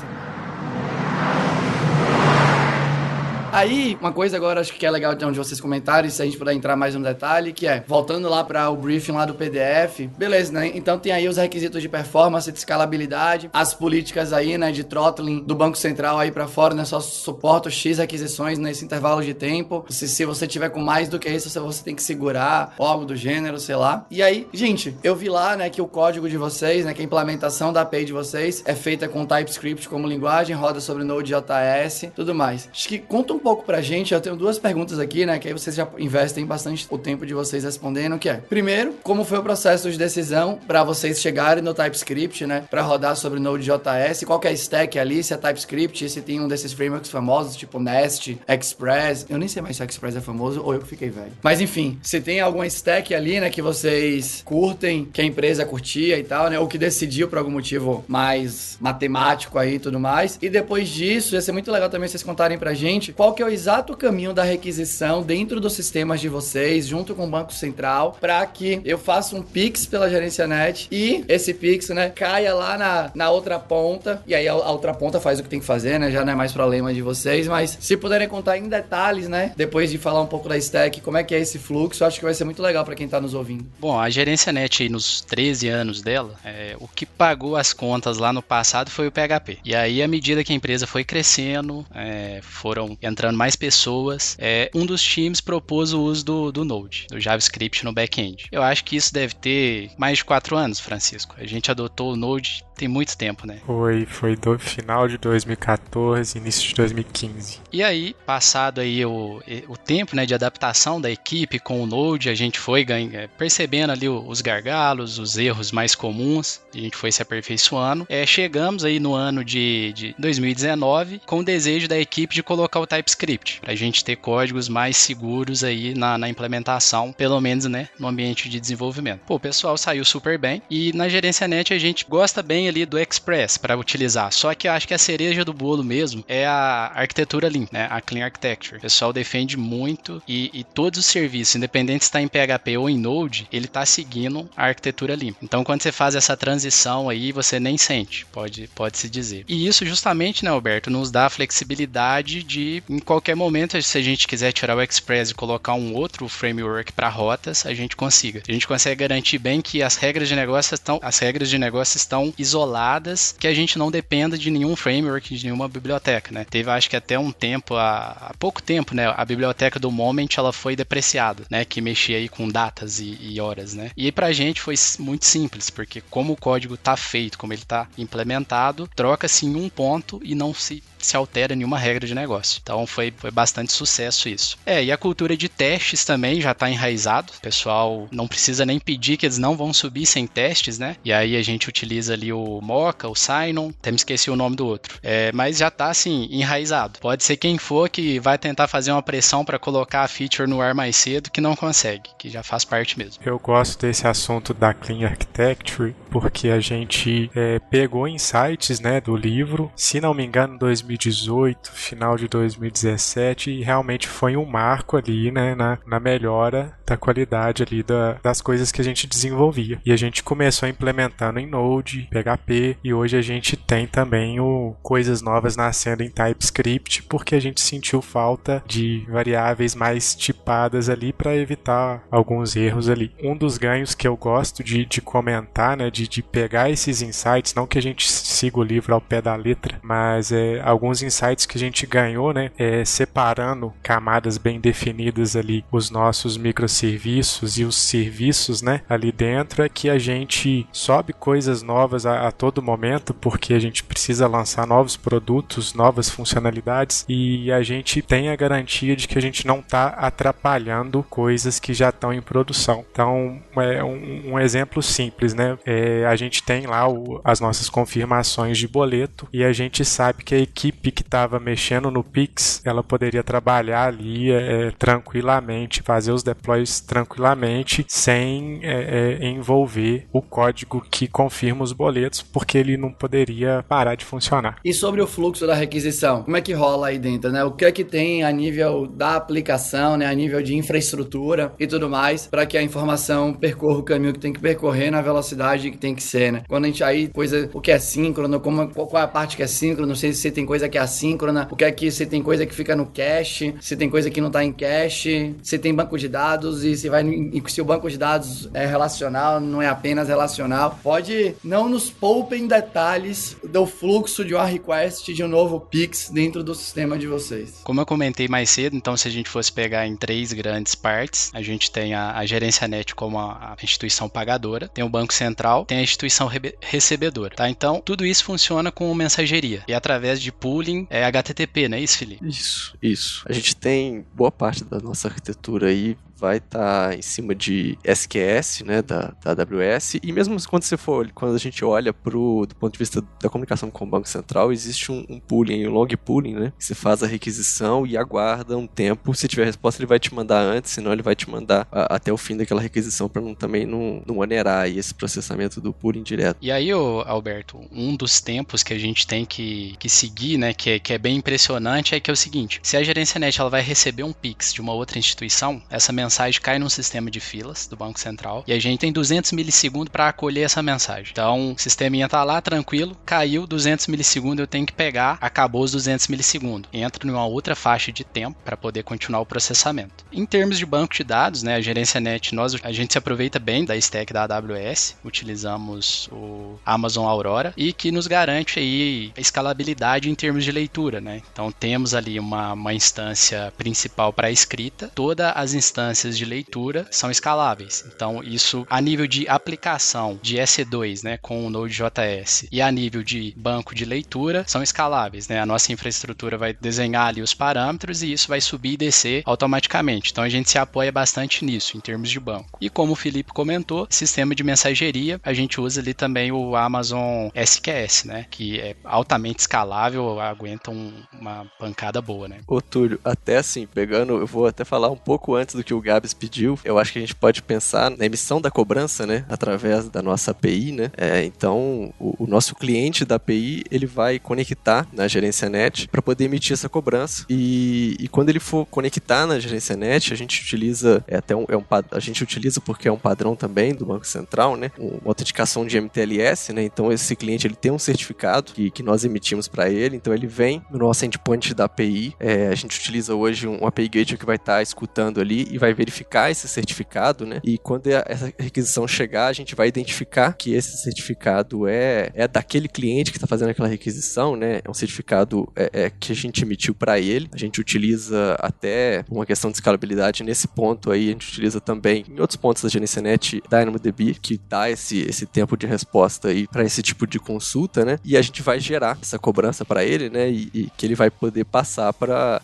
Aí, 3.51 3.97
uma 3.99 4.11
coisa 4.11 4.37
agora 4.37 4.61
acho 4.61 4.73
que 4.73 4.85
é 4.85 4.91
legal 4.91 5.15
de 5.15 5.25
onde 5.25 5.37
vocês 5.37 5.59
comentaram, 5.59 6.07
e 6.07 6.11
se 6.11 6.21
a 6.21 6.25
gente 6.25 6.37
puder 6.37 6.53
entrar 6.53 6.75
mais 6.75 6.93
no 6.95 7.03
detalhe, 7.03 7.53
que 7.53 7.65
é, 7.67 7.83
voltando 7.87 8.29
lá 8.29 8.43
para 8.43 8.69
o 8.69 8.75
briefing 8.75 9.13
lá 9.13 9.25
do 9.25 9.33
PDF, 9.33 10.07
beleza, 10.17 10.51
né? 10.51 10.71
Então 10.73 10.99
tem 10.99 11.11
aí 11.11 11.27
os 11.27 11.37
requisitos 11.37 11.81
de 11.81 11.89
performance, 11.89 12.51
de 12.51 12.57
escalabilidade, 12.57 13.49
as 13.53 13.73
políticas 13.73 14.33
aí, 14.33 14.57
né, 14.57 14.71
de 14.71 14.83
throttling 14.83 15.43
do 15.43 15.55
Banco 15.55 15.77
Central 15.77 16.19
aí 16.19 16.31
para 16.31 16.47
fora, 16.47 16.73
né, 16.73 16.85
só 16.85 16.99
suporta 16.99 17.69
X 17.69 17.97
requisições 17.97 18.57
nesse 18.57 18.85
intervalo 18.85 19.23
de 19.23 19.33
tempo. 19.33 19.85
Se, 19.89 20.07
se 20.07 20.25
você 20.25 20.45
tiver 20.45 20.69
com 20.69 20.81
mais 20.81 21.09
do 21.09 21.17
que 21.17 21.29
isso, 21.29 21.49
você 21.59 21.83
tem 21.83 21.95
que 21.95 22.03
segurar, 22.03 22.75
algo 22.77 23.05
do 23.05 23.15
gênero, 23.15 23.59
sei 23.59 23.75
lá. 23.75 24.05
E 24.11 24.21
aí, 24.21 24.47
gente, 24.53 24.95
eu 25.03 25.15
vi 25.15 25.29
lá, 25.29 25.55
né, 25.55 25.69
que 25.69 25.81
o 25.81 25.87
código 25.87 26.29
de 26.29 26.37
vocês, 26.37 26.85
né, 26.85 26.93
que 26.93 27.01
a 27.01 27.05
implementação 27.05 27.73
da 27.73 27.81
API 27.81 28.05
de 28.05 28.13
vocês 28.13 28.63
é 28.65 28.75
feita 28.75 29.07
com 29.07 29.25
TypeScript 29.25 29.87
como 29.89 30.07
linguagem, 30.07 30.55
roda 30.55 30.79
sobre 30.79 31.03
Node.js, 31.03 32.11
tudo 32.15 32.35
mais. 32.35 32.69
Acho 32.71 32.87
que 32.87 32.99
conta 32.99 33.33
um 33.33 33.36
pouco 33.39 33.63
pra 33.63 33.81
gente, 33.81 34.13
eu 34.13 34.21
tenho 34.21 34.35
duas 34.35 34.59
perguntas 34.59 34.99
aqui, 34.99 35.25
né? 35.25 35.39
Que 35.39 35.47
aí 35.47 35.53
vocês 35.53 35.75
já 35.75 35.87
investem 35.97 36.45
bastante 36.45 36.87
o 36.89 36.97
tempo 36.97 37.25
de 37.25 37.33
vocês 37.33 37.63
respondendo, 37.63 38.17
que 38.17 38.29
é, 38.29 38.35
primeiro, 38.35 38.93
como 39.03 39.23
foi 39.23 39.37
o 39.37 39.43
processo 39.43 39.89
de 39.91 39.97
decisão 39.97 40.59
para 40.67 40.83
vocês 40.83 41.19
chegarem 41.21 41.63
no 41.63 41.73
TypeScript, 41.73 42.45
né? 42.45 42.63
Para 42.69 42.81
rodar 42.81 43.15
sobre 43.15 43.39
Node.js, 43.39 44.23
qual 44.25 44.39
que 44.39 44.47
é 44.47 44.51
a 44.51 44.53
stack 44.53 44.97
ali, 44.99 45.23
se 45.23 45.33
é 45.33 45.37
TypeScript, 45.37 46.09
se 46.09 46.21
tem 46.21 46.39
um 46.39 46.47
desses 46.47 46.73
frameworks 46.73 47.09
famosos, 47.09 47.55
tipo 47.55 47.79
Nest, 47.79 48.37
Express, 48.47 49.25
eu 49.29 49.37
nem 49.37 49.47
sei 49.47 49.61
mais 49.61 49.77
se 49.77 49.83
Express 49.83 50.15
é 50.15 50.21
famoso 50.21 50.61
ou 50.63 50.73
eu 50.73 50.79
que 50.79 50.87
fiquei 50.87 51.09
velho. 51.09 51.31
Mas 51.41 51.61
enfim, 51.61 51.99
se 52.01 52.19
tem 52.21 52.39
alguma 52.39 52.65
stack 52.67 53.13
ali, 53.13 53.39
né, 53.39 53.49
que 53.49 53.61
vocês 53.61 54.41
curtem, 54.45 55.05
que 55.05 55.21
a 55.21 55.23
empresa 55.23 55.65
curtia 55.65 56.17
e 56.17 56.23
tal, 56.23 56.49
né? 56.49 56.59
Ou 56.59 56.67
que 56.67 56.77
decidiu 56.77 57.27
por 57.27 57.37
algum 57.37 57.51
motivo 57.51 58.03
mais 58.07 58.77
matemático 58.79 59.57
aí 59.57 59.75
e 59.75 59.79
tudo 59.79 59.99
mais. 59.99 60.37
E 60.41 60.49
depois 60.49 60.89
disso, 60.89 61.35
ia 61.35 61.41
ser 61.41 61.51
muito 61.51 61.71
legal 61.71 61.89
também 61.89 62.07
vocês 62.07 62.23
contarem 62.23 62.57
pra 62.57 62.73
gente 62.73 63.13
qual 63.13 63.26
que 63.33 63.41
é 63.41 63.45
o 63.45 63.49
exato 63.49 63.95
caminho 63.95 64.33
da 64.33 64.43
requisição 64.43 65.21
dentro 65.21 65.59
dos 65.59 65.73
sistemas 65.73 66.19
de 66.19 66.29
vocês, 66.29 66.87
junto 66.87 67.13
com 67.13 67.25
o 67.25 67.29
Banco 67.29 67.53
Central, 67.53 68.17
para 68.19 68.45
que 68.45 68.81
eu 68.85 68.97
faça 68.97 69.35
um 69.35 69.41
Pix 69.41 69.85
pela 69.85 70.09
gerência 70.09 70.47
net 70.47 70.87
e 70.91 71.23
esse 71.27 71.53
Pix, 71.53 71.89
né, 71.89 72.09
caia 72.09 72.53
lá 72.53 72.77
na, 72.77 73.11
na 73.13 73.29
outra 73.29 73.59
ponta. 73.59 74.21
E 74.25 74.33
aí 74.33 74.47
a, 74.47 74.53
a 74.53 74.71
outra 74.71 74.93
ponta 74.93 75.19
faz 75.19 75.39
o 75.39 75.43
que 75.43 75.49
tem 75.49 75.59
que 75.59 75.65
fazer, 75.65 75.99
né? 75.99 76.11
Já 76.11 76.23
não 76.23 76.33
é 76.33 76.35
mais 76.35 76.51
problema 76.51 76.93
de 76.93 77.01
vocês, 77.01 77.47
mas 77.47 77.77
se 77.79 77.97
puderem 77.97 78.27
contar 78.27 78.57
em 78.57 78.67
detalhes, 78.67 79.27
né, 79.27 79.53
depois 79.55 79.91
de 79.91 79.97
falar 79.97 80.21
um 80.21 80.27
pouco 80.27 80.49
da 80.49 80.57
stack, 80.57 81.01
como 81.01 81.17
é 81.17 81.23
que 81.23 81.35
é 81.35 81.39
esse 81.39 81.59
fluxo, 81.59 82.03
acho 82.05 82.19
que 82.19 82.25
vai 82.25 82.33
ser 82.33 82.43
muito 82.43 82.61
legal 82.61 82.83
para 82.83 82.95
quem 82.95 83.07
tá 83.07 83.19
nos 83.19 83.33
ouvindo. 83.33 83.65
Bom, 83.79 83.99
a 83.99 84.09
gerência 84.09 84.51
net 84.51 84.87
nos 84.89 85.21
13 85.21 85.67
anos 85.67 86.01
dela, 86.01 86.35
é, 86.43 86.75
o 86.79 86.87
que 86.87 87.05
pagou 87.05 87.55
as 87.55 87.73
contas 87.73 88.17
lá 88.17 88.31
no 88.31 88.41
passado 88.41 88.89
foi 88.89 89.07
o 89.07 89.11
PHP. 89.11 89.59
E 89.63 89.75
aí, 89.75 90.01
à 90.01 90.07
medida 90.07 90.43
que 90.43 90.53
a 90.53 90.55
empresa 90.55 90.87
foi 90.87 91.03
crescendo, 91.03 91.85
é, 91.93 92.39
foram 92.41 92.97
entrando 93.01 93.16
entrando 93.17 93.35
mais 93.35 93.55
pessoas, 93.55 94.37
é, 94.39 94.69
um 94.75 94.85
dos 94.85 95.01
times 95.01 95.41
propôs 95.41 95.91
o 95.91 96.01
uso 96.03 96.23
do, 96.23 96.51
do 96.51 96.63
Node, 96.63 97.07
do 97.09 97.19
JavaScript 97.19 97.83
no 97.83 97.91
back-end. 97.91 98.45
Eu 98.51 98.61
acho 98.61 98.83
que 98.83 98.95
isso 98.95 99.11
deve 99.11 99.33
ter 99.33 99.89
mais 99.97 100.19
de 100.19 100.25
quatro 100.25 100.55
anos, 100.55 100.79
Francisco. 100.79 101.35
A 101.39 101.45
gente 101.47 101.71
adotou 101.71 102.13
o 102.13 102.15
Node 102.15 102.63
tem 102.77 102.87
muito 102.87 103.17
tempo, 103.17 103.45
né? 103.47 103.59
Foi, 103.65 104.05
foi 104.05 104.35
do 104.35 104.57
final 104.59 105.07
de 105.07 105.17
2014, 105.17 106.37
início 106.37 106.69
de 106.69 106.75
2015. 106.75 107.59
E 107.71 107.83
aí, 107.83 108.15
passado 108.25 108.79
aí 108.79 109.05
o, 109.05 109.41
o 109.67 109.77
tempo 109.77 110.15
né, 110.15 110.25
de 110.25 110.33
adaptação 110.33 111.01
da 111.01 111.09
equipe 111.09 111.59
com 111.59 111.81
o 111.81 111.85
Node, 111.85 112.29
a 112.29 112.35
gente 112.35 112.59
foi 112.59 112.83
ganha, 112.83 113.09
é, 113.13 113.27
percebendo 113.27 113.91
ali 113.91 114.07
os 114.07 114.41
gargalos, 114.41 115.17
os 115.17 115.37
erros 115.37 115.71
mais 115.71 115.95
comuns, 115.95 116.61
a 116.73 116.77
gente 116.77 116.95
foi 116.95 117.11
se 117.11 117.21
aperfeiçoando. 117.21 118.05
É, 118.09 118.25
chegamos 118.25 118.85
aí 118.85 118.99
no 118.99 119.13
ano 119.13 119.43
de, 119.43 119.91
de 119.93 120.15
2019 120.19 121.21
com 121.25 121.39
o 121.39 121.43
desejo 121.43 121.87
da 121.87 121.97
equipe 121.97 122.35
de 122.35 122.43
colocar 122.43 122.79
o 122.79 122.87
TypeScript, 122.87 123.61
para 123.61 123.73
a 123.73 123.75
gente 123.75 124.03
ter 124.03 124.17
códigos 124.17 124.69
mais 124.69 124.97
seguros 124.97 125.63
aí 125.63 125.93
na, 125.93 126.17
na 126.17 126.29
implementação, 126.29 127.11
pelo 127.11 127.39
menos 127.41 127.65
né, 127.65 127.89
no 127.99 128.07
ambiente 128.07 128.49
de 128.49 128.59
desenvolvimento. 128.59 129.21
Pô, 129.25 129.35
o 129.35 129.39
pessoal 129.39 129.77
saiu 129.77 130.05
super 130.05 130.37
bem 130.37 130.61
e 130.69 130.93
na 130.93 131.09
gerência 131.09 131.47
net 131.47 131.73
a 131.73 131.79
gente 131.79 132.05
gosta 132.07 132.43
bem 132.43 132.66
ali 132.67 132.85
do 132.85 132.99
Express 132.99 133.57
para 133.57 133.77
utilizar. 133.77 134.31
Só 134.31 134.53
que 134.53 134.67
eu 134.67 134.71
acho 134.71 134.87
que 134.87 134.93
a 134.93 134.97
cereja 134.97 135.43
do 135.43 135.53
bolo 135.53 135.83
mesmo 135.83 136.23
é 136.27 136.45
a 136.45 136.91
arquitetura 136.93 137.49
Lean, 137.49 137.67
né? 137.71 137.87
A 137.89 138.01
Clean 138.01 138.25
Architecture. 138.25 138.77
O 138.77 138.81
pessoal 138.81 139.13
defende 139.13 139.57
muito 139.57 140.21
e, 140.27 140.49
e 140.53 140.63
todos 140.63 140.99
os 140.99 141.05
serviços, 141.05 141.55
independente 141.55 142.03
se 142.03 142.09
está 142.09 142.21
em 142.21 142.27
PHP 142.27 142.77
ou 142.77 142.89
em 142.89 142.97
Node, 142.97 143.47
ele 143.51 143.65
está 143.65 143.85
seguindo 143.85 144.49
a 144.55 144.65
arquitetura 144.65 145.15
Lean. 145.15 145.33
Então, 145.41 145.63
quando 145.63 145.81
você 145.81 145.91
faz 145.91 146.15
essa 146.15 146.35
transição 146.37 147.09
aí, 147.09 147.31
você 147.31 147.59
nem 147.59 147.77
sente, 147.77 148.25
pode, 148.27 148.67
pode 148.75 148.97
se 148.97 149.09
dizer. 149.09 149.45
E 149.47 149.67
isso 149.67 149.85
justamente, 149.85 150.43
né, 150.43 150.51
Alberto, 150.51 150.89
nos 150.89 151.11
dá 151.11 151.25
a 151.25 151.29
flexibilidade 151.29 152.43
de, 152.43 152.83
em 152.89 152.99
qualquer 152.99 153.35
momento, 153.35 153.81
se 153.81 153.97
a 153.97 154.01
gente 154.01 154.27
quiser 154.27 154.51
tirar 154.51 154.75
o 154.75 154.81
Express 154.81 155.29
e 155.29 155.35
colocar 155.35 155.73
um 155.73 155.93
outro 155.93 156.27
framework 156.27 156.91
para 156.93 157.09
rotas, 157.09 157.65
a 157.65 157.73
gente 157.73 157.95
consiga. 157.95 158.41
A 158.47 158.51
gente 158.51 158.67
consegue 158.67 159.01
garantir 159.01 159.37
bem 159.37 159.61
que 159.61 159.81
as 159.81 159.95
regras 159.95 160.27
de 160.27 160.35
negócio 160.35 160.73
estão, 160.75 160.99
as 161.01 161.19
regras 161.19 161.49
de 161.49 161.57
negócio 161.57 161.97
estão 161.97 162.33
isoladas 162.37 162.56
isoladas 162.57 163.35
que 163.37 163.47
a 163.47 163.53
gente 163.53 163.77
não 163.77 163.91
dependa 163.91 164.37
de 164.37 164.49
nenhum 164.49 164.75
framework, 164.75 165.35
de 165.35 165.43
nenhuma 165.43 165.67
biblioteca, 165.67 166.31
né? 166.31 166.45
Teve, 166.49 166.69
acho 166.71 166.89
que 166.89 166.95
até 166.95 167.17
um 167.17 167.31
tempo, 167.31 167.75
há, 167.75 168.17
há 168.19 168.33
pouco 168.39 168.61
tempo, 168.61 168.95
né? 168.95 169.13
A 169.15 169.23
biblioteca 169.23 169.79
do 169.79 169.91
Moment, 169.91 170.29
ela 170.37 170.51
foi 170.51 170.75
depreciada, 170.75 171.43
né? 171.49 171.63
Que 171.63 171.81
mexia 171.81 172.17
aí 172.17 172.27
com 172.27 172.49
datas 172.49 172.99
e, 172.99 173.17
e 173.21 173.39
horas, 173.39 173.73
né? 173.73 173.91
E 173.95 174.11
pra 174.11 174.31
gente 174.31 174.61
foi 174.61 174.75
muito 174.99 175.25
simples, 175.25 175.69
porque 175.69 176.01
como 176.09 176.33
o 176.33 176.37
código 176.37 176.75
tá 176.75 176.97
feito, 176.97 177.37
como 177.37 177.53
ele 177.53 177.63
tá 177.63 177.87
implementado, 177.97 178.89
troca-se 178.95 179.45
em 179.45 179.55
um 179.55 179.69
ponto 179.69 180.19
e 180.23 180.33
não 180.33 180.53
se 180.53 180.83
se 180.99 181.15
altera 181.15 181.55
nenhuma 181.55 181.77
regra 181.77 182.07
de 182.07 182.15
negócio. 182.15 182.59
Então 182.61 182.85
foi, 182.85 183.13
foi 183.15 183.31
bastante 183.31 183.71
sucesso 183.71 184.27
isso. 184.27 184.57
É, 184.65 184.83
e 184.83 184.91
a 184.91 184.97
cultura 184.97 185.37
de 185.37 185.47
testes 185.47 186.03
também 186.03 186.41
já 186.41 186.51
está 186.51 186.69
enraizado. 186.69 187.33
O 187.37 187.41
pessoal 187.41 188.07
não 188.11 188.27
precisa 188.27 188.65
nem 188.65 188.79
pedir 188.79 189.17
que 189.17 189.25
eles 189.25 189.37
não 189.37 189.55
vão 189.55 189.73
subir 189.73 190.05
sem 190.05 190.25
testes, 190.25 190.79
né? 190.79 190.95
E 191.03 191.13
aí 191.13 191.35
a 191.35 191.41
gente 191.41 191.69
utiliza 191.69 192.13
ali 192.13 192.33
o 192.33 192.46
Mocha, 192.61 193.07
o 193.07 193.15
Sinon, 193.15 193.69
até 193.69 193.91
me 193.91 193.97
esqueci 193.97 194.29
o 194.29 194.35
nome 194.35 194.55
do 194.55 194.65
outro. 194.65 194.97
É, 195.01 195.31
mas 195.31 195.57
já 195.57 195.67
está 195.67 195.89
assim, 195.89 196.27
enraizado. 196.31 196.99
Pode 196.99 197.23
ser 197.23 197.37
quem 197.37 197.57
for 197.57 197.89
que 197.89 198.19
vai 198.19 198.37
tentar 198.37 198.67
fazer 198.67 198.91
uma 198.91 199.03
pressão 199.03 199.45
para 199.45 199.59
colocar 199.59 200.03
a 200.03 200.07
feature 200.07 200.49
no 200.49 200.61
ar 200.61 200.73
mais 200.73 200.95
cedo 200.95 201.31
que 201.31 201.41
não 201.41 201.55
consegue, 201.55 202.09
que 202.17 202.29
já 202.29 202.43
faz 202.43 202.65
parte 202.65 202.97
mesmo. 202.97 203.21
Eu 203.25 203.39
gosto 203.39 203.81
desse 203.81 204.07
assunto 204.07 204.53
da 204.53 204.73
Clean 204.73 205.05
Architecture 205.07 205.95
porque 206.09 206.49
a 206.49 206.59
gente 206.59 207.29
é, 207.35 207.59
pegou 207.59 208.07
insights 208.07 208.79
né, 208.79 209.01
do 209.01 209.15
livro, 209.15 209.71
se 209.75 209.99
não 209.99 210.13
me 210.13 210.25
engano, 210.25 210.57
2000 210.57 210.97
2018, 210.97 211.71
final 211.71 212.15
de 212.15 212.27
2017, 212.27 213.51
e 213.51 213.63
realmente 213.63 214.07
foi 214.07 214.35
um 214.37 214.45
marco 214.45 214.97
ali, 214.97 215.31
né, 215.31 215.55
na, 215.55 215.77
na 215.85 215.99
melhora 215.99 216.73
da 216.85 216.97
qualidade 216.97 217.63
ali 217.63 217.83
da, 217.83 218.13
das 218.23 218.41
coisas 218.41 218.71
que 218.71 218.81
a 218.81 218.83
gente 218.83 219.07
desenvolvia. 219.07 219.79
E 219.85 219.91
a 219.91 219.97
gente 219.97 220.23
começou 220.23 220.67
implementando 220.67 221.39
em 221.39 221.45
Node, 221.47 222.07
PHP, 222.37 222.77
e 222.83 222.93
hoje 222.93 223.17
a 223.17 223.21
gente 223.21 223.55
tem 223.55 223.87
também 223.87 224.39
o, 224.39 224.75
coisas 224.81 225.21
novas 225.21 225.55
nascendo 225.55 226.03
em 226.03 226.09
TypeScript, 226.09 227.03
porque 227.03 227.35
a 227.35 227.39
gente 227.39 227.61
sentiu 227.61 228.01
falta 228.01 228.63
de 228.65 229.05
variáveis 229.09 229.75
mais 229.75 230.15
tipadas 230.15 230.89
ali 230.89 231.11
para 231.11 231.35
evitar 231.35 232.03
alguns 232.11 232.55
erros 232.55 232.89
ali. 232.89 233.11
Um 233.21 233.35
dos 233.35 233.57
ganhos 233.57 233.95
que 233.95 234.07
eu 234.07 234.15
gosto 234.15 234.63
de, 234.63 234.85
de 234.85 235.01
comentar, 235.01 235.75
né, 235.75 235.89
de, 235.89 236.07
de 236.07 236.21
pegar 236.21 236.69
esses 236.69 237.01
insights, 237.01 237.53
não 237.53 237.67
que 237.67 237.77
a 237.77 237.81
gente 237.81 238.09
siga 238.09 238.59
o 238.59 238.63
livro 238.63 238.93
ao 238.93 239.01
pé 239.01 239.21
da 239.21 239.35
letra, 239.35 239.79
mas 239.81 240.31
é 240.31 240.61
alguns 240.61 241.01
insights 241.01 241.45
que 241.45 241.57
a 241.57 241.59
gente 241.59 241.85
ganhou, 241.85 242.33
né, 242.33 242.51
é, 242.57 242.83
separando 242.85 243.73
camadas 243.81 244.37
bem 244.37 244.59
definidas 244.59 245.35
ali, 245.35 245.65
os 245.71 245.89
nossos 245.89 246.37
microserviços 246.37 246.67
microserviços 246.67 247.57
e 247.57 247.63
os 247.63 247.75
serviços, 247.75 248.61
né, 248.61 248.81
ali 248.89 249.11
dentro 249.11 249.63
é 249.63 249.69
que 249.69 249.89
a 249.89 249.97
gente 249.97 250.67
sobe 250.71 251.13
coisas 251.13 251.61
novas 251.61 252.05
a, 252.05 252.26
a 252.27 252.31
todo 252.31 252.61
momento, 252.61 253.13
porque 253.13 253.53
a 253.53 253.59
gente 253.59 253.83
precisa 253.83 254.27
lançar 254.27 254.67
novos 254.67 254.97
produtos, 254.97 255.73
novas 255.73 256.09
funcionalidades 256.09 257.05
e 257.07 257.51
a 257.51 257.61
gente 257.61 258.01
tem 258.01 258.29
a 258.29 258.35
garantia 258.35 258.95
de 258.95 259.07
que 259.07 259.17
a 259.17 259.21
gente 259.21 259.45
não 259.45 259.59
está 259.59 259.87
atrapalhando 259.87 261.03
coisas 261.03 261.59
que 261.59 261.73
já 261.73 261.89
estão 261.89 262.13
em 262.13 262.21
produção. 262.21 262.85
Então, 262.91 263.41
é 263.57 263.83
um, 263.83 264.33
um 264.33 264.39
exemplo 264.39 264.81
simples, 264.81 265.33
né? 265.33 265.57
É, 265.65 266.05
a 266.05 266.15
gente 266.15 266.43
tem 266.43 266.65
lá 266.65 266.87
o, 266.87 267.21
as 267.23 267.39
nossas 267.39 267.69
confirmações 267.69 268.57
de 268.57 268.67
boleto 268.67 269.27
e 269.31 269.43
a 269.43 269.53
gente 269.53 269.83
sabe 269.85 270.23
que 270.23 270.35
a 270.35 270.39
equipe 270.39 270.91
que 270.91 271.01
estava 271.01 271.39
mexendo 271.39 271.91
no 271.91 272.03
Pix, 272.03 272.61
ela 272.65 272.83
poderia 272.83 273.23
trabalhar 273.23 273.87
ali 273.87 274.31
é, 274.31 274.71
tranquilamente, 274.71 275.81
fazer 275.81 276.11
os 276.11 276.23
deploys 276.23 276.79
tranquilamente, 276.79 277.85
sem 277.87 278.59
é, 278.63 279.19
é, 279.21 279.27
envolver 279.27 280.07
o 280.11 280.21
código 280.21 280.85
que 280.89 281.07
confirma 281.07 281.63
os 281.63 281.73
boletos, 281.73 282.06
porque 282.21 282.57
ele 282.57 282.77
não 282.77 282.91
poderia 282.91 283.63
parar 283.67 283.95
de 283.95 284.05
funcionar. 284.05 284.57
E 284.63 284.73
sobre 284.73 285.01
o 285.01 285.07
fluxo 285.07 285.45
da 285.45 285.53
requisição, 285.53 286.23
como 286.23 286.37
é 286.37 286.41
que 286.41 286.53
rola 286.53 286.87
aí 286.87 286.99
dentro, 286.99 287.31
né? 287.31 287.43
O 287.43 287.51
que 287.51 287.65
é 287.65 287.71
que 287.71 287.83
tem 287.83 288.23
a 288.23 288.31
nível 288.31 288.87
da 288.87 289.15
aplicação, 289.15 289.97
né, 289.97 290.05
a 290.05 290.13
nível 290.13 290.41
de 290.41 290.55
infraestrutura 290.55 291.53
e 291.59 291.67
tudo 291.67 291.89
mais, 291.89 292.27
para 292.27 292.45
que 292.45 292.57
a 292.57 292.63
informação 292.63 293.33
percorra 293.33 293.79
o 293.79 293.83
caminho 293.83 294.13
que 294.13 294.19
tem 294.19 294.33
que 294.33 294.39
percorrer 294.39 294.91
na 294.91 295.01
velocidade 295.01 295.71
que 295.71 295.77
tem 295.77 295.95
que 295.95 296.03
ser, 296.03 296.31
né? 296.31 296.43
Quando 296.47 296.65
a 296.65 296.67
gente 296.67 296.83
aí 296.83 297.07
coisa, 297.07 297.49
o 297.53 297.61
que 297.61 297.71
é 297.71 297.79
síncrono, 297.79 298.39
como 298.39 298.67
qual 298.69 298.89
é 298.93 299.01
a 299.01 299.07
parte 299.07 299.35
que 299.35 299.43
é 299.43 299.47
síncrono, 299.47 299.87
não 299.87 299.95
sei 299.95 300.13
se 300.13 300.31
tem 300.31 300.45
coisa 300.45 300.69
que 300.69 300.77
é 300.77 300.81
assíncrona, 300.81 301.47
o 301.51 301.55
que 301.55 301.65
é 301.65 301.71
que 301.71 301.91
se 301.91 302.05
tem 302.05 302.21
coisa 302.21 302.45
que 302.45 302.53
fica 302.53 302.75
no 302.75 302.85
cache, 302.85 303.55
se 303.61 303.75
tem 303.75 303.89
coisa 303.89 304.09
que 304.09 304.21
não 304.21 304.31
tá 304.31 304.43
em 304.43 304.51
cache, 304.51 305.35
se 305.41 305.57
tem 305.57 305.73
banco 305.73 305.97
de 305.97 306.07
dados 306.07 306.63
e 306.63 306.75
se 306.75 306.89
vai 306.89 307.03
se 307.47 307.61
o 307.61 307.65
banco 307.65 307.89
de 307.89 307.97
dados 307.97 308.49
é 308.53 308.65
relacional, 308.65 309.39
não 309.39 309.61
é 309.61 309.67
apenas 309.67 310.07
relacional. 310.07 310.77
Pode 310.83 311.35
não 311.43 311.69
nos 311.69 311.89
poupem 311.99 312.47
detalhes 312.47 313.35
do 313.43 313.65
fluxo 313.65 314.23
de 314.23 314.33
uma 314.33 314.45
request 314.45 315.13
de 315.13 315.23
um 315.23 315.27
novo 315.27 315.59
Pix 315.59 316.09
dentro 316.09 316.43
do 316.43 316.53
sistema 316.55 316.97
de 316.97 317.07
vocês. 317.07 317.61
Como 317.63 317.81
eu 317.81 317.85
comentei 317.85 318.27
mais 318.27 318.49
cedo, 318.49 318.75
então 318.75 318.95
se 318.95 319.07
a 319.07 319.11
gente 319.11 319.29
fosse 319.29 319.51
pegar 319.51 319.87
em 319.87 319.95
três 319.95 320.33
grandes 320.33 320.75
partes, 320.75 321.31
a 321.33 321.41
gente 321.41 321.71
tem 321.71 321.93
a, 321.93 322.17
a 322.17 322.25
gerência 322.25 322.67
net 322.67 322.95
como 322.95 323.19
a, 323.19 323.55
a, 323.59 323.63
instituição 323.63 324.07
pagadora, 324.07 324.67
tem 324.67 324.83
o 324.83 324.89
banco 324.89 325.13
central, 325.13 325.65
tem 325.65 325.79
a 325.79 325.83
instituição 325.83 326.29
recebedora, 326.61 327.35
tá? 327.35 327.49
Então, 327.49 327.81
tudo 327.83 328.05
isso 328.05 328.23
funciona 328.23 328.71
com 328.71 328.93
mensageria 328.93 329.63
e 329.67 329.73
através 329.73 330.21
de 330.21 330.31
pooling 330.31 330.87
é 330.89 331.03
HTTP, 331.03 331.67
não 331.67 331.77
é 331.77 331.81
isso, 331.81 331.97
Felipe? 331.97 332.27
Isso, 332.27 332.75
isso. 332.81 333.23
A 333.27 333.33
gente 333.33 333.55
tem 333.55 334.05
boa 334.13 334.31
parte 334.31 334.63
da 334.63 334.79
nossa 334.79 335.07
arquitetura 335.07 335.67
aí 335.67 335.97
vai 336.17 336.37
estar 336.37 336.89
tá 336.89 336.95
em 336.95 337.01
cima 337.01 337.35
de 337.35 337.77
SQS, 337.83 338.63
né, 338.65 338.81
da, 338.81 339.13
da 339.23 339.31
AWS, 339.31 339.95
e 340.01 340.11
mesmo 340.11 340.35
quando 340.47 340.63
você 340.63 340.77
for, 340.77 341.09
quando 341.13 341.35
a 341.35 341.39
gente 341.39 341.63
olha 341.63 341.93
pro, 341.93 342.45
do 342.47 342.55
ponto 342.55 342.73
de 342.73 342.79
vista 342.79 343.03
da 343.21 343.29
comunicação 343.29 343.69
com 343.69 343.85
o 343.85 343.87
Banco 343.87 344.09
Central, 344.09 344.51
existe 344.51 344.91
um, 344.91 345.05
um 345.07 345.19
pooling, 345.19 345.67
um 345.67 345.71
log 345.71 345.95
pooling, 345.97 346.33
né, 346.33 346.53
você 346.57 346.73
faz 346.73 347.03
a 347.03 347.07
requisição 347.07 347.85
e 347.85 347.95
aguarda 347.95 348.57
um 348.57 348.65
tempo, 348.67 349.13
se 349.13 349.27
tiver 349.27 349.45
resposta 349.45 349.81
ele 349.81 349.87
vai 349.87 349.99
te 349.99 350.13
mandar 350.13 350.41
antes, 350.41 350.71
senão 350.71 350.91
ele 350.91 351.03
vai 351.03 351.15
te 351.15 351.29
mandar 351.29 351.67
a, 351.71 351.95
até 351.95 352.11
o 352.11 352.17
fim 352.17 352.35
daquela 352.35 352.61
requisição 352.61 353.07
para 353.07 353.21
não, 353.21 353.35
também 353.35 353.65
não, 353.65 354.01
não 354.05 354.17
onerar 354.17 354.67
esse 354.67 354.93
processamento 354.93 355.61
do 355.61 355.71
pooling 355.71 356.03
direto. 356.03 356.37
E 356.41 356.51
aí, 356.51 356.73
ô, 356.73 357.01
Alberto, 357.01 357.59
um 357.71 357.95
dos 357.95 358.19
tempos 358.19 358.63
que 358.63 358.73
a 358.73 358.79
gente 358.79 359.05
tem 359.05 359.25
que, 359.25 359.75
que 359.79 359.89
seguir, 359.89 360.37
né, 360.37 360.53
que 360.53 360.71
é, 360.71 360.79
que 360.79 360.93
é 360.93 360.97
bem 360.97 361.17
impressionante, 361.17 361.93
é 361.93 361.99
que 361.99 362.09
é 362.09 362.13
o 362.13 362.17
seguinte, 362.17 362.59
se 362.63 362.75
a 362.75 362.83
gerência 362.83 363.19
net 363.19 363.39
ela 363.39 363.49
vai 363.49 363.61
receber 363.61 364.03
um 364.03 364.13
PIX 364.13 364.53
de 364.53 364.61
uma 364.61 364.73
outra 364.73 364.97
instituição, 364.97 365.61
essa 365.69 365.93
mensagem 365.93 366.06
mensagem 366.07 366.41
cai 366.41 366.57
num 366.57 366.69
sistema 366.69 367.11
de 367.11 367.19
filas 367.19 367.67
do 367.67 367.75
Banco 367.75 367.99
Central 367.99 368.43
e 368.47 368.53
a 368.53 368.59
gente 368.59 368.79
tem 368.79 368.91
200 368.91 369.33
milissegundos 369.33 369.91
para 369.91 370.07
acolher 370.07 370.45
essa 370.45 370.63
mensagem. 370.63 371.09
Então, 371.11 371.51
o 371.51 371.59
sisteminha 371.59 372.07
tá 372.07 372.23
lá 372.23 372.41
tranquilo, 372.41 372.97
caiu 373.05 373.45
200 373.45 373.87
milissegundos, 373.87 374.39
eu 374.39 374.47
tenho 374.47 374.65
que 374.65 374.71
pegar, 374.71 375.17
acabou 375.19 375.63
os 375.63 375.71
200 375.73 376.07
milissegundos. 376.07 376.69
Entra 376.71 377.05
numa 377.05 377.25
outra 377.25 377.55
faixa 377.55 377.91
de 377.91 378.03
tempo 378.03 378.37
para 378.43 378.55
poder 378.55 378.83
continuar 378.83 379.19
o 379.19 379.25
processamento. 379.25 380.05
Em 380.11 380.25
termos 380.25 380.57
de 380.57 380.65
banco 380.65 380.95
de 380.95 381.03
dados, 381.03 381.43
né, 381.43 381.55
a 381.55 381.61
gerência 381.61 381.99
net, 381.99 382.33
nós 382.33 382.55
a 382.63 382.71
gente 382.71 382.93
se 382.93 382.97
aproveita 382.97 383.37
bem 383.37 383.65
da 383.65 383.75
stack 383.75 384.13
da 384.13 384.23
AWS, 384.23 384.95
utilizamos 385.03 386.07
o 386.11 386.57
Amazon 386.65 387.05
Aurora 387.05 387.53
e 387.57 387.73
que 387.73 387.91
nos 387.91 388.07
garante 388.07 388.59
aí 388.59 389.11
a 389.17 389.19
escalabilidade 389.19 390.09
em 390.09 390.15
termos 390.15 390.45
de 390.45 390.51
leitura, 390.51 391.01
né? 391.01 391.21
Então, 391.33 391.51
temos 391.51 391.93
ali 391.93 392.19
uma, 392.19 392.53
uma 392.53 392.73
instância 392.73 393.53
principal 393.57 394.13
para 394.13 394.31
escrita, 394.31 394.89
todas 394.95 395.31
as 395.35 395.53
instâncias 395.53 395.96
de 396.03 396.25
leitura 396.25 396.87
são 396.91 397.09
escaláveis. 397.09 397.83
Então, 397.87 398.21
isso 398.23 398.65
a 398.69 398.79
nível 398.79 399.07
de 399.07 399.27
aplicação 399.27 400.19
de 400.21 400.37
EC2, 400.37 401.03
né, 401.03 401.17
com 401.17 401.45
o 401.45 401.49
Node.js, 401.49 402.47
e 402.51 402.61
a 402.61 402.71
nível 402.71 403.03
de 403.03 403.33
banco 403.35 403.73
de 403.73 403.85
leitura 403.85 404.43
são 404.47 404.61
escaláveis, 404.61 405.27
né? 405.27 405.39
A 405.39 405.45
nossa 405.45 405.71
infraestrutura 405.71 406.37
vai 406.37 406.53
desenhar 406.53 407.07
ali 407.07 407.21
os 407.21 407.33
parâmetros 407.33 408.03
e 408.03 408.11
isso 408.11 408.27
vai 408.27 408.41
subir 408.41 408.73
e 408.73 408.77
descer 408.77 409.23
automaticamente. 409.25 410.11
Então, 410.11 410.23
a 410.23 410.29
gente 410.29 410.49
se 410.49 410.57
apoia 410.57 410.91
bastante 410.91 411.43
nisso 411.43 411.77
em 411.77 411.79
termos 411.79 412.09
de 412.09 412.19
banco. 412.19 412.57
E 412.61 412.69
como 412.69 412.93
o 412.93 412.95
Felipe 412.95 413.31
comentou, 413.33 413.87
sistema 413.89 414.35
de 414.35 414.43
mensageria, 414.43 415.19
a 415.23 415.33
gente 415.33 415.59
usa 415.59 415.81
ali 415.81 415.93
também 415.93 416.31
o 416.31 416.55
Amazon 416.55 417.29
SQS, 417.33 418.05
né, 418.05 418.25
que 418.29 418.59
é 418.59 418.75
altamente 418.83 419.39
escalável, 419.39 420.19
aguenta 420.19 420.71
um, 420.71 420.93
uma 421.19 421.45
pancada 421.59 422.01
boa, 422.01 422.27
né? 422.27 422.39
Ô 422.47 422.61
Túlio, 422.61 422.99
até 423.03 423.37
assim, 423.37 423.65
pegando, 423.65 424.17
eu 424.17 424.27
vou 424.27 424.47
até 424.47 424.63
falar 424.63 424.89
um 424.89 424.97
pouco 424.97 425.35
antes 425.35 425.55
do 425.55 425.63
que 425.63 425.73
o 425.73 425.81
Gabs 425.87 426.13
pediu, 426.13 426.59
eu 426.65 426.77
acho 426.77 426.91
que 426.91 426.99
a 426.99 427.01
gente 427.01 427.15
pode 427.15 427.41
pensar 427.41 427.89
na 427.89 428.05
emissão 428.05 428.41
da 428.41 428.51
cobrança, 428.51 429.05
né, 429.05 429.25
através 429.29 429.87
da 429.87 430.01
nossa 430.01 430.31
API, 430.31 430.73
né? 430.73 430.91
É, 430.97 431.23
então, 431.23 431.93
o, 431.97 432.25
o, 432.25 432.27
nosso 432.27 432.53
cliente 432.55 433.05
da 433.05 433.15
API, 433.15 433.63
ele 433.71 433.85
vai 433.85 434.19
conectar 434.19 434.85
na 434.91 435.07
gerência 435.07 435.47
net 435.47 435.87
para 435.87 436.01
poder 436.01 436.25
emitir 436.25 436.53
essa 436.53 436.67
cobrança 436.67 437.25
e, 437.29 437.95
e, 437.99 438.07
quando 438.09 438.29
ele 438.29 438.39
for 438.39 438.65
conectar 438.65 439.25
na 439.25 439.39
gerência 439.39 439.77
net, 439.77 440.11
a 440.11 440.15
gente 440.17 440.41
utiliza 440.41 441.03
é 441.07 441.17
até 441.17 441.35
um, 441.35 441.45
é 441.47 441.55
um 441.55 441.63
a 441.91 441.99
gente 441.99 442.21
utiliza 442.23 442.59
porque 442.59 442.87
é 442.87 442.91
um 442.91 442.97
padrão 442.97 443.35
também 443.35 443.73
do 443.73 443.85
Banco 443.85 444.05
Central, 444.05 444.57
né? 444.57 444.71
Uma 444.77 445.11
autenticação 445.11 445.65
de 445.65 445.79
MTLS, 445.79 446.51
né? 446.51 446.63
Então 446.63 446.91
esse 446.91 447.15
cliente 447.15 447.47
ele 447.47 447.55
tem 447.55 447.71
um 447.71 447.79
certificado 447.79 448.51
que, 448.51 448.69
que 448.71 448.83
nós 448.83 449.05
emitimos 449.05 449.47
para 449.47 449.69
ele, 449.69 449.95
então 449.95 450.13
ele 450.13 450.27
vem 450.27 450.61
no 450.69 450.79
nosso 450.79 451.05
endpoint 451.05 451.53
da 451.53 451.65
API. 451.65 452.15
É, 452.19 452.47
a 452.47 452.55
gente 452.55 452.77
utiliza 452.77 453.15
hoje 453.15 453.47
um 453.47 453.65
API 453.65 453.87
Gateway 453.87 454.17
que 454.17 454.25
vai 454.25 454.35
estar 454.35 454.55
tá 454.55 454.61
escutando 454.61 455.21
ali 455.21 455.47
e 455.51 455.57
vai 455.57 455.73
verificar 455.77 456.31
esse 456.31 456.47
certificado, 456.47 457.25
né? 457.25 457.39
E 457.43 457.57
quando 457.57 457.87
essa 457.87 458.33
requisição 458.39 458.87
chegar, 458.87 459.27
a 459.27 459.33
gente 459.33 459.53
vai 459.55 459.67
identificar 459.67 460.33
que 460.33 460.53
esse 460.53 460.77
certificado 460.77 461.67
é, 461.67 462.09
é 462.15 462.27
daquele 462.27 462.67
cliente 462.67 463.11
que 463.11 463.17
está 463.17 463.27
fazendo 463.27 463.49
aquela 463.49 463.67
requisição, 463.67 464.35
né? 464.35 464.59
É 464.65 464.69
um 464.69 464.73
certificado 464.73 465.51
é, 465.55 465.69
é, 465.71 465.89
que 465.89 466.11
a 466.11 466.15
gente 466.15 466.41
emitiu 466.41 466.73
para 466.73 466.99
ele. 466.99 467.29
A 467.31 467.37
gente 467.37 467.61
utiliza 467.61 468.35
até 468.39 469.05
uma 469.09 469.25
questão 469.25 469.51
de 469.51 469.57
escalabilidade 469.57 470.23
nesse 470.23 470.47
ponto 470.47 470.91
aí. 470.91 471.09
A 471.09 471.11
gente 471.11 471.29
utiliza 471.29 471.61
também 471.61 472.03
em 472.09 472.19
outros 472.19 472.37
pontos 472.37 472.63
da 472.63 472.69
GNCNet 472.69 473.43
DynamoDB, 473.49 474.15
que 474.15 474.39
dá 474.49 474.69
esse, 474.69 475.01
esse 475.01 475.25
tempo 475.25 475.55
de 475.55 475.67
resposta 475.67 476.29
aí 476.29 476.47
para 476.47 476.63
esse 476.63 476.81
tipo 476.81 477.05
de 477.05 477.19
consulta, 477.19 477.85
né? 477.85 477.99
E 478.03 478.17
a 478.17 478.21
gente 478.21 478.41
vai 478.41 478.59
gerar 478.59 478.97
essa 479.01 479.19
cobrança 479.19 479.63
para 479.63 479.83
ele, 479.85 480.09
né? 480.09 480.29
E, 480.29 480.49
e, 480.53 480.71
que 480.75 480.85
ele 480.85 480.95
vai 480.95 481.11
poder 481.11 481.45
passar 481.45 481.93
para 481.93 482.41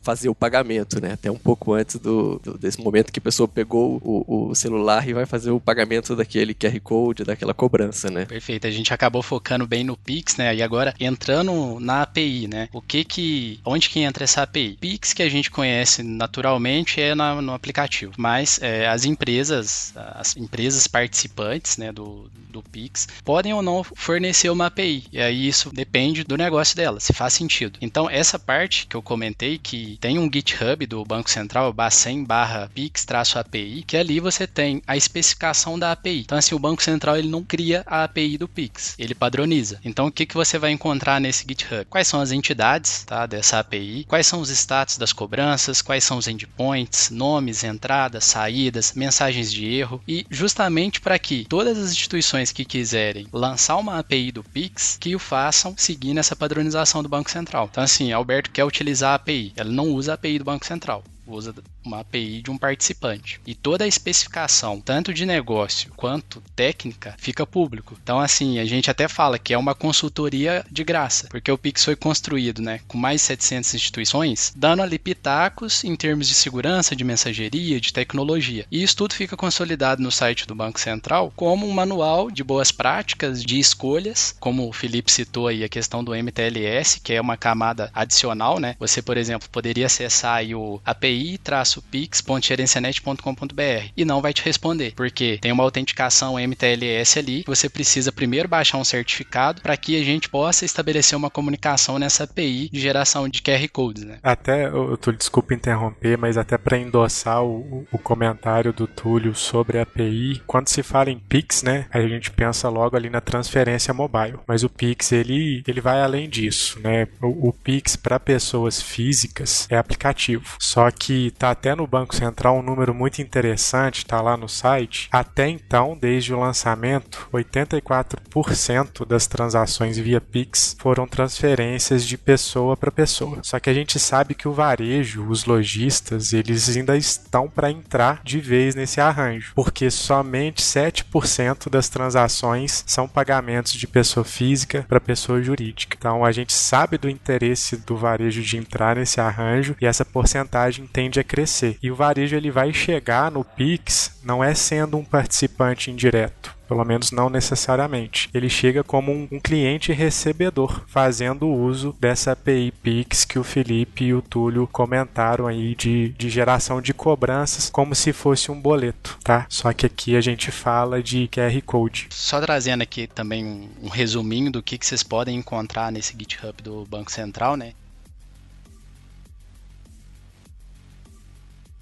fazer 0.00 0.28
o 0.28 0.34
pagamento, 0.34 1.00
né? 1.00 1.12
Até 1.12 1.30
um 1.30 1.36
pouco 1.36 1.74
antes 1.74 1.96
do, 1.96 2.38
do, 2.38 2.53
desse 2.58 2.80
momento 2.80 3.12
que 3.12 3.18
a 3.18 3.22
pessoa 3.22 3.48
pegou 3.48 4.00
o, 4.02 4.50
o, 4.50 4.54
celular 4.54 5.06
e 5.08 5.12
vai 5.12 5.26
fazer 5.26 5.50
o 5.50 5.60
pagamento 5.60 6.16
daquele 6.16 6.54
QR 6.54 6.78
Code, 6.80 7.24
daquela 7.24 7.54
cobrança, 7.54 8.10
né? 8.10 8.24
Perfeito. 8.24 8.66
A 8.66 8.70
gente 8.70 8.92
acabou 8.92 9.22
focando 9.22 9.66
bem 9.66 9.84
no 9.84 9.96
Pix, 9.96 10.36
né? 10.36 10.54
E 10.54 10.62
agora 10.62 10.94
entrando 10.98 11.78
na 11.80 12.02
API, 12.02 12.48
né? 12.48 12.68
O 12.72 12.80
que 12.80 13.04
que, 13.04 13.60
onde 13.64 13.88
que 13.88 14.00
entra 14.00 14.24
essa 14.24 14.42
API? 14.42 14.76
Pix 14.80 15.12
que 15.12 15.22
a 15.22 15.28
gente 15.28 15.50
conhece 15.50 16.02
naturalmente 16.02 17.00
é 17.00 17.14
na, 17.14 17.40
no 17.40 17.52
aplicativo, 17.52 18.12
mas 18.16 18.58
é, 18.62 18.86
as 18.88 19.04
empresas, 19.04 19.92
as 19.96 20.36
empresas 20.36 20.86
participantes, 20.86 21.76
né, 21.76 21.92
do, 21.92 22.30
do 22.54 22.62
Pix, 22.62 23.08
podem 23.24 23.52
ou 23.52 23.62
não 23.62 23.84
fornecer 23.84 24.48
uma 24.48 24.66
API. 24.66 25.04
E 25.12 25.20
aí 25.20 25.46
isso 25.46 25.70
depende 25.72 26.24
do 26.24 26.36
negócio 26.36 26.76
dela, 26.76 27.00
se 27.00 27.12
faz 27.12 27.34
sentido. 27.34 27.78
Então 27.82 28.08
essa 28.08 28.38
parte 28.38 28.86
que 28.86 28.96
eu 28.96 29.02
comentei 29.02 29.58
que 29.58 29.98
tem 30.00 30.18
um 30.18 30.30
GitHub 30.32 30.86
do 30.86 31.04
Banco 31.04 31.30
Central, 31.30 31.72
bacen 31.72 32.24
barra 32.24 32.70
pix-api, 32.74 33.84
que 33.86 33.96
ali 33.96 34.20
você 34.20 34.46
tem 34.46 34.82
a 34.86 34.96
especificação 34.96 35.78
da 35.78 35.92
API. 35.92 36.20
Então, 36.20 36.38
assim, 36.38 36.54
o 36.54 36.58
Banco 36.58 36.82
Central 36.82 37.16
ele 37.16 37.28
não 37.28 37.42
cria 37.42 37.82
a 37.86 38.04
API 38.04 38.38
do 38.38 38.48
Pix, 38.48 38.94
ele 38.98 39.14
padroniza. 39.14 39.80
Então, 39.84 40.06
o 40.06 40.12
que, 40.12 40.26
que 40.26 40.34
você 40.34 40.58
vai 40.58 40.70
encontrar 40.70 41.20
nesse 41.20 41.44
GitHub? 41.46 41.84
Quais 41.86 42.06
são 42.06 42.20
as 42.20 42.30
entidades 42.30 43.04
tá, 43.04 43.26
dessa 43.26 43.58
API? 43.58 44.04
Quais 44.04 44.26
são 44.26 44.40
os 44.40 44.50
status 44.50 44.96
das 44.96 45.12
cobranças? 45.12 45.82
Quais 45.82 46.04
são 46.04 46.18
os 46.18 46.28
endpoints? 46.28 47.10
Nomes, 47.10 47.64
entradas, 47.64 48.24
saídas, 48.24 48.92
mensagens 48.94 49.52
de 49.52 49.66
erro. 49.66 50.02
E 50.06 50.26
justamente 50.30 51.00
para 51.00 51.18
que 51.18 51.44
todas 51.48 51.78
as 51.78 51.90
instituições 51.92 52.43
que 52.52 52.64
quiserem 52.64 53.26
lançar 53.32 53.76
uma 53.76 53.98
API 53.98 54.32
do 54.32 54.42
Pix, 54.42 54.96
que 55.00 55.14
o 55.14 55.18
façam 55.18 55.74
seguindo 55.76 56.18
essa 56.18 56.36
padronização 56.36 57.02
do 57.02 57.08
Banco 57.08 57.30
Central. 57.30 57.68
Então, 57.70 57.82
assim, 57.82 58.12
Alberto 58.12 58.50
quer 58.50 58.64
utilizar 58.64 59.12
a 59.12 59.14
API, 59.14 59.52
ela 59.56 59.70
não 59.70 59.88
usa 59.88 60.12
a 60.12 60.14
API 60.14 60.38
do 60.38 60.44
Banco 60.44 60.66
Central 60.66 61.04
usa 61.26 61.54
uma 61.84 62.00
API 62.00 62.42
de 62.42 62.50
um 62.50 62.58
participante. 62.58 63.40
E 63.46 63.54
toda 63.54 63.84
a 63.84 63.88
especificação, 63.88 64.80
tanto 64.80 65.12
de 65.12 65.26
negócio 65.26 65.92
quanto 65.96 66.42
técnica, 66.54 67.14
fica 67.18 67.46
público. 67.46 67.96
Então, 68.02 68.18
assim, 68.18 68.58
a 68.58 68.64
gente 68.64 68.90
até 68.90 69.08
fala 69.08 69.38
que 69.38 69.54
é 69.54 69.58
uma 69.58 69.74
consultoria 69.74 70.64
de 70.70 70.84
graça, 70.84 71.28
porque 71.28 71.50
o 71.50 71.58
Pix 71.58 71.84
foi 71.84 71.96
construído 71.96 72.60
né, 72.60 72.80
com 72.86 72.98
mais 72.98 73.20
de 73.20 73.26
700 73.26 73.74
instituições, 73.74 74.52
dando 74.56 74.82
ali 74.82 74.98
pitacos 74.98 75.84
em 75.84 75.94
termos 75.96 76.28
de 76.28 76.34
segurança, 76.34 76.96
de 76.96 77.04
mensageria, 77.04 77.80
de 77.80 77.92
tecnologia. 77.92 78.66
E 78.70 78.82
isso 78.82 78.96
tudo 78.96 79.14
fica 79.14 79.36
consolidado 79.36 80.02
no 80.02 80.10
site 80.10 80.46
do 80.46 80.54
Banco 80.54 80.80
Central 80.80 81.32
como 81.36 81.66
um 81.66 81.72
manual 81.72 82.30
de 82.30 82.42
boas 82.42 82.70
práticas, 82.70 83.42
de 83.42 83.58
escolhas, 83.58 84.34
como 84.40 84.68
o 84.68 84.72
Felipe 84.72 85.10
citou 85.10 85.48
aí 85.48 85.64
a 85.64 85.68
questão 85.68 86.02
do 86.02 86.14
MTLS, 86.14 87.00
que 87.00 87.12
é 87.12 87.20
uma 87.20 87.36
camada 87.36 87.90
adicional, 87.94 88.58
né? 88.58 88.76
Você, 88.78 89.00
por 89.00 89.16
exemplo, 89.16 89.48
poderia 89.50 89.86
acessar 89.86 90.36
aí 90.36 90.54
o 90.54 90.80
api-pix.gerencianet.com.br 91.14 93.92
e 93.96 94.04
não 94.04 94.20
vai 94.20 94.32
te 94.32 94.44
responder, 94.44 94.92
porque 94.94 95.38
tem 95.40 95.52
uma 95.52 95.62
autenticação 95.62 96.36
MTLS 96.38 97.18
ali, 97.18 97.44
você 97.46 97.68
precisa 97.68 98.10
primeiro 98.12 98.48
baixar 98.48 98.78
um 98.78 98.84
certificado 98.84 99.62
para 99.62 99.76
que 99.76 100.00
a 100.00 100.04
gente 100.04 100.28
possa 100.28 100.64
estabelecer 100.64 101.16
uma 101.16 101.30
comunicação 101.30 101.98
nessa 101.98 102.22
API 102.24 102.68
de 102.70 102.80
geração 102.80 103.28
de 103.28 103.42
QR 103.42 103.68
Codes, 103.72 104.04
né? 104.04 104.18
Até, 104.22 104.66
eu 104.66 104.96
tô, 104.96 105.12
desculpa 105.12 105.54
interromper, 105.54 106.18
mas 106.18 106.36
até 106.36 106.58
para 106.58 106.78
endossar 106.78 107.44
o, 107.44 107.86
o 107.92 107.98
comentário 107.98 108.72
do 108.72 108.86
Túlio 108.86 109.34
sobre 109.34 109.78
a 109.78 109.82
API, 109.82 110.42
quando 110.46 110.68
se 110.68 110.82
fala 110.82 111.10
em 111.10 111.18
Pix, 111.18 111.62
né, 111.62 111.86
a 111.90 112.00
gente 112.00 112.30
pensa 112.30 112.68
logo 112.68 112.96
ali 112.96 113.10
na 113.10 113.20
transferência 113.20 113.94
mobile, 113.94 114.38
mas 114.46 114.64
o 114.64 114.68
Pix 114.68 115.12
ele, 115.12 115.62
ele 115.66 115.80
vai 115.80 116.00
além 116.00 116.28
disso, 116.28 116.78
né? 116.80 117.06
O, 117.20 117.48
o 117.48 117.52
Pix 117.52 117.96
para 117.96 118.18
pessoas 118.18 118.80
físicas 118.80 119.66
é 119.70 119.76
aplicativo. 119.76 120.56
Só 120.58 120.90
que 120.90 121.03
tá 121.38 121.50
até 121.50 121.74
no 121.74 121.86
Banco 121.86 122.14
Central 122.14 122.58
um 122.58 122.62
número 122.62 122.94
muito 122.94 123.20
interessante, 123.20 124.06
tá 124.06 124.20
lá 124.20 124.36
no 124.36 124.48
site. 124.48 125.08
Até 125.10 125.48
então, 125.48 125.96
desde 126.00 126.32
o 126.32 126.40
lançamento, 126.40 127.28
84% 127.32 129.06
das 129.06 129.26
transações 129.26 129.98
via 129.98 130.20
Pix 130.20 130.76
foram 130.78 131.06
transferências 131.06 132.04
de 132.04 132.16
pessoa 132.16 132.76
para 132.76 132.90
pessoa. 132.90 133.38
Só 133.42 133.58
que 133.60 133.70
a 133.70 133.74
gente 133.74 133.98
sabe 133.98 134.34
que 134.34 134.48
o 134.48 134.52
varejo, 134.52 135.26
os 135.28 135.44
lojistas, 135.44 136.32
eles 136.32 136.74
ainda 136.74 136.96
estão 136.96 137.48
para 137.48 137.70
entrar 137.70 138.20
de 138.24 138.40
vez 138.40 138.74
nesse 138.74 139.00
arranjo, 139.00 139.52
porque 139.54 139.90
somente 139.90 140.62
7% 140.62 141.68
das 141.68 141.88
transações 141.88 142.84
são 142.86 143.06
pagamentos 143.06 143.72
de 143.72 143.86
pessoa 143.86 144.24
física 144.24 144.84
para 144.88 145.00
pessoa 145.00 145.42
jurídica. 145.42 145.96
Então 145.98 146.24
a 146.24 146.32
gente 146.32 146.52
sabe 146.52 146.98
do 146.98 147.08
interesse 147.08 147.76
do 147.76 147.96
varejo 147.96 148.42
de 148.42 148.56
entrar 148.56 148.96
nesse 148.96 149.20
arranjo 149.20 149.76
e 149.80 149.86
essa 149.86 150.04
porcentagem 150.04 150.86
tende 150.94 151.18
a 151.18 151.24
crescer. 151.24 151.76
E 151.82 151.90
o 151.90 151.96
varejo 151.96 152.36
ele 152.36 152.52
vai 152.52 152.72
chegar 152.72 153.30
no 153.30 153.44
Pix 153.44 154.20
não 154.22 154.42
é 154.42 154.54
sendo 154.54 154.96
um 154.96 155.04
participante 155.04 155.90
indireto 155.90 156.54
pelo 156.66 156.84
menos 156.84 157.10
não 157.10 157.28
necessariamente. 157.30 158.28
Ele 158.32 158.48
chega 158.48 158.82
como 158.82 159.12
um, 159.12 159.28
um, 159.30 159.38
cliente 159.38 159.92
recebedor, 159.92 160.82
fazendo 160.86 161.46
uso 161.46 161.94
dessa 162.00 162.32
API 162.32 162.72
Pix 162.82 163.24
que 163.24 163.38
o 163.38 163.44
Felipe 163.44 164.04
e 164.06 164.14
o 164.14 164.22
Túlio 164.22 164.66
comentaram 164.66 165.46
aí 165.46 165.74
de, 165.74 166.08
de 166.10 166.28
geração 166.30 166.80
de 166.80 166.94
cobranças 166.94 167.70
como 167.70 167.94
se 167.94 168.12
fosse 168.12 168.50
um 168.50 168.60
boleto, 168.60 169.18
tá? 169.22 169.46
Só 169.48 169.72
que 169.72 169.86
aqui 169.86 170.16
a 170.16 170.20
gente 170.20 170.50
fala 170.50 171.02
de 171.02 171.28
QR 171.28 171.60
Code. 171.64 172.06
Só 172.10 172.40
trazendo 172.40 172.82
aqui 172.82 173.06
também 173.06 173.44
um, 173.44 173.68
um 173.82 173.88
resuminho 173.88 174.50
do 174.50 174.62
que, 174.62 174.78
que 174.78 174.86
vocês 174.86 175.02
podem 175.02 175.36
encontrar 175.36 175.92
nesse 175.92 176.16
GitHub 176.18 176.62
do 176.62 176.84
Banco 176.86 177.12
Central, 177.12 177.56
né? 177.56 177.72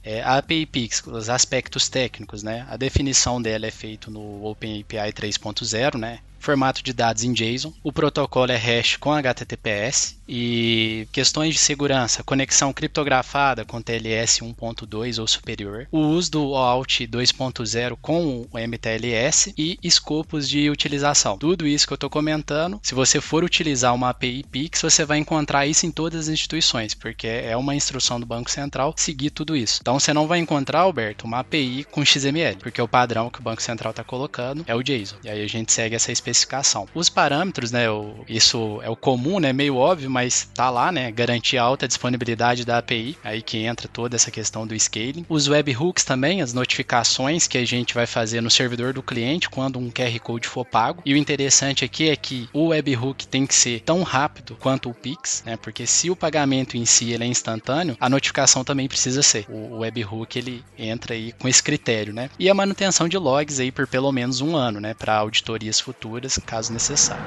É, 0.05 0.21
a 0.23 0.37
API 0.39 0.67
Pix, 0.67 1.03
os 1.07 1.29
aspectos 1.29 1.89
técnicos, 1.89 2.43
né? 2.43 2.67
A 2.69 2.77
definição 2.77 3.41
dela 3.41 3.67
é 3.67 3.71
feita 3.71 4.11
no 4.11 4.45
OpenAPI 4.45 5.13
3.0, 5.13 5.97
né? 5.99 6.21
Formato 6.43 6.83
de 6.83 6.93
dados 6.93 7.23
em 7.23 7.33
JSON, 7.33 7.73
o 7.83 7.93
protocolo 7.93 8.51
é 8.51 8.57
hash 8.57 8.97
com 8.97 9.13
HTTPS 9.13 10.17
e 10.29 11.07
questões 11.13 11.55
de 11.55 11.61
segurança, 11.61 12.23
conexão 12.23 12.73
criptografada 12.73 13.65
com 13.65 13.81
TLS 13.81 14.41
1.2 14.41 15.21
ou 15.21 15.27
superior, 15.27 15.87
o 15.93 15.99
uso 15.99 16.31
do 16.33 16.51
OAuth 16.51 17.07
2.0 17.07 17.97
com 18.01 18.47
o 18.51 18.59
MTLS 18.59 19.55
e 19.57 19.79
escopos 19.83 20.49
de 20.49 20.69
utilização. 20.69 21.39
Tudo 21.39 21.67
isso 21.67 21.87
que 21.87 21.93
eu 21.93 21.97
estou 21.97 22.11
comentando, 22.11 22.81
se 22.83 22.95
você 22.95 23.21
for 23.21 23.45
utilizar 23.45 23.95
uma 23.95 24.11
API 24.11 24.45
Pix, 24.51 24.83
você 24.83 25.05
vai 25.05 25.19
encontrar 25.19 25.67
isso 25.67 25.87
em 25.87 25.91
todas 25.91 26.23
as 26.23 26.29
instituições, 26.29 26.95
porque 26.95 27.27
é 27.27 27.57
uma 27.57 27.75
instrução 27.75 28.19
do 28.19 28.27
Banco 28.27 28.51
Central 28.51 28.95
seguir 28.97 29.31
tudo 29.31 29.57
isso. 29.57 29.79
Então 29.81 30.01
você 30.01 30.13
não 30.13 30.27
vai 30.27 30.39
encontrar, 30.39 30.81
Alberto, 30.81 31.25
uma 31.25 31.41
API 31.41 31.85
com 31.85 32.05
XML, 32.05 32.57
porque 32.57 32.83
o 32.83 32.89
padrão 32.89 33.31
que 33.31 33.39
o 33.39 33.43
Banco 33.43 33.63
Central 33.63 33.91
está 33.91 34.03
colocando 34.03 34.65
é 34.67 34.75
o 34.75 34.83
JSON. 34.83 35.19
E 35.23 35.29
aí 35.29 35.43
a 35.43 35.49
gente 35.49 35.73
segue 35.73 35.95
essa 35.95 36.11
especificação 36.11 36.32
especificação. 36.33 36.89
Os 36.95 37.09
parâmetros, 37.09 37.71
né, 37.71 37.89
o, 37.91 38.25
isso 38.29 38.81
é 38.83 38.91
o 38.91 38.97
comum, 38.97 39.39
né, 39.39 39.53
meio 39.53 39.77
óbvio, 39.77 40.11
mas 40.11 40.49
tá 40.55 40.69
lá, 40.71 40.91
né, 40.91 41.11
garantir 41.11 41.59
alta 41.59 41.87
disponibilidade 41.87 42.65
da 42.65 42.79
API, 42.79 43.17
aí 43.23 43.43
que 43.43 43.59
entra 43.59 43.89
toda 43.89 44.17
essa 44.17 44.31
questão 44.31 44.67
do 44.67 44.75
scaling. 44.75 45.25
Os 45.29 45.49
webhooks 45.49 46.05
também, 46.05 46.43
as 46.43 46.53
notificações 46.53 47.47
que 47.47 47.59
a 47.59 47.65
gente 47.65 47.95
vai 47.95 48.07
fazer 48.07 48.41
no 48.41 48.51
servidor 48.51 48.93
do 48.93 49.03
cliente 49.03 49.49
quando 49.49 49.79
um 49.79 49.91
QR 49.91 50.19
Code 50.21 50.49
for 50.49 50.65
pago. 50.65 51.03
E 51.05 51.15
o 51.15 51.17
interessante 51.17 51.85
aqui 51.85 52.09
é 52.09 52.17
que 52.17 52.49
o 52.53 52.69
webhook 52.69 53.27
tem 53.27 53.47
que 53.47 53.55
ser 53.55 53.81
tão 53.81 54.03
rápido 54.03 54.57
quanto 54.59 54.91
o 54.91 54.95
Pix, 54.95 55.43
né, 55.47 55.57
porque 55.57 55.87
se 55.87 56.11
o 56.11 56.17
pagamento 56.17 56.77
em 56.77 56.85
si 56.85 57.13
ele 57.13 57.25
é 57.25 57.27
instantâneo, 57.27 57.97
a 58.01 58.09
notificação 58.09 58.65
também 58.65 58.89
precisa 58.89 59.23
ser. 59.23 59.47
O 59.49 59.79
webhook 59.79 60.39
ele 60.39 60.65
entra 60.79 61.15
aí 61.15 61.33
com 61.33 61.49
esse 61.49 61.63
critério, 61.63 62.13
né? 62.13 62.31
E 62.39 62.49
a 62.49 62.55
manutenção 62.55 63.09
de 63.09 63.19
logs 63.19 63.61
aí 63.61 63.71
por 63.71 63.87
pelo 63.87 64.11
menos 64.11 64.41
um 64.41 64.57
ano, 64.57 64.81
né, 64.81 64.95
para 64.95 65.15
auditorias 65.15 65.81
futuras 65.81 66.22
caso 66.41 66.73
necessário. 66.73 67.25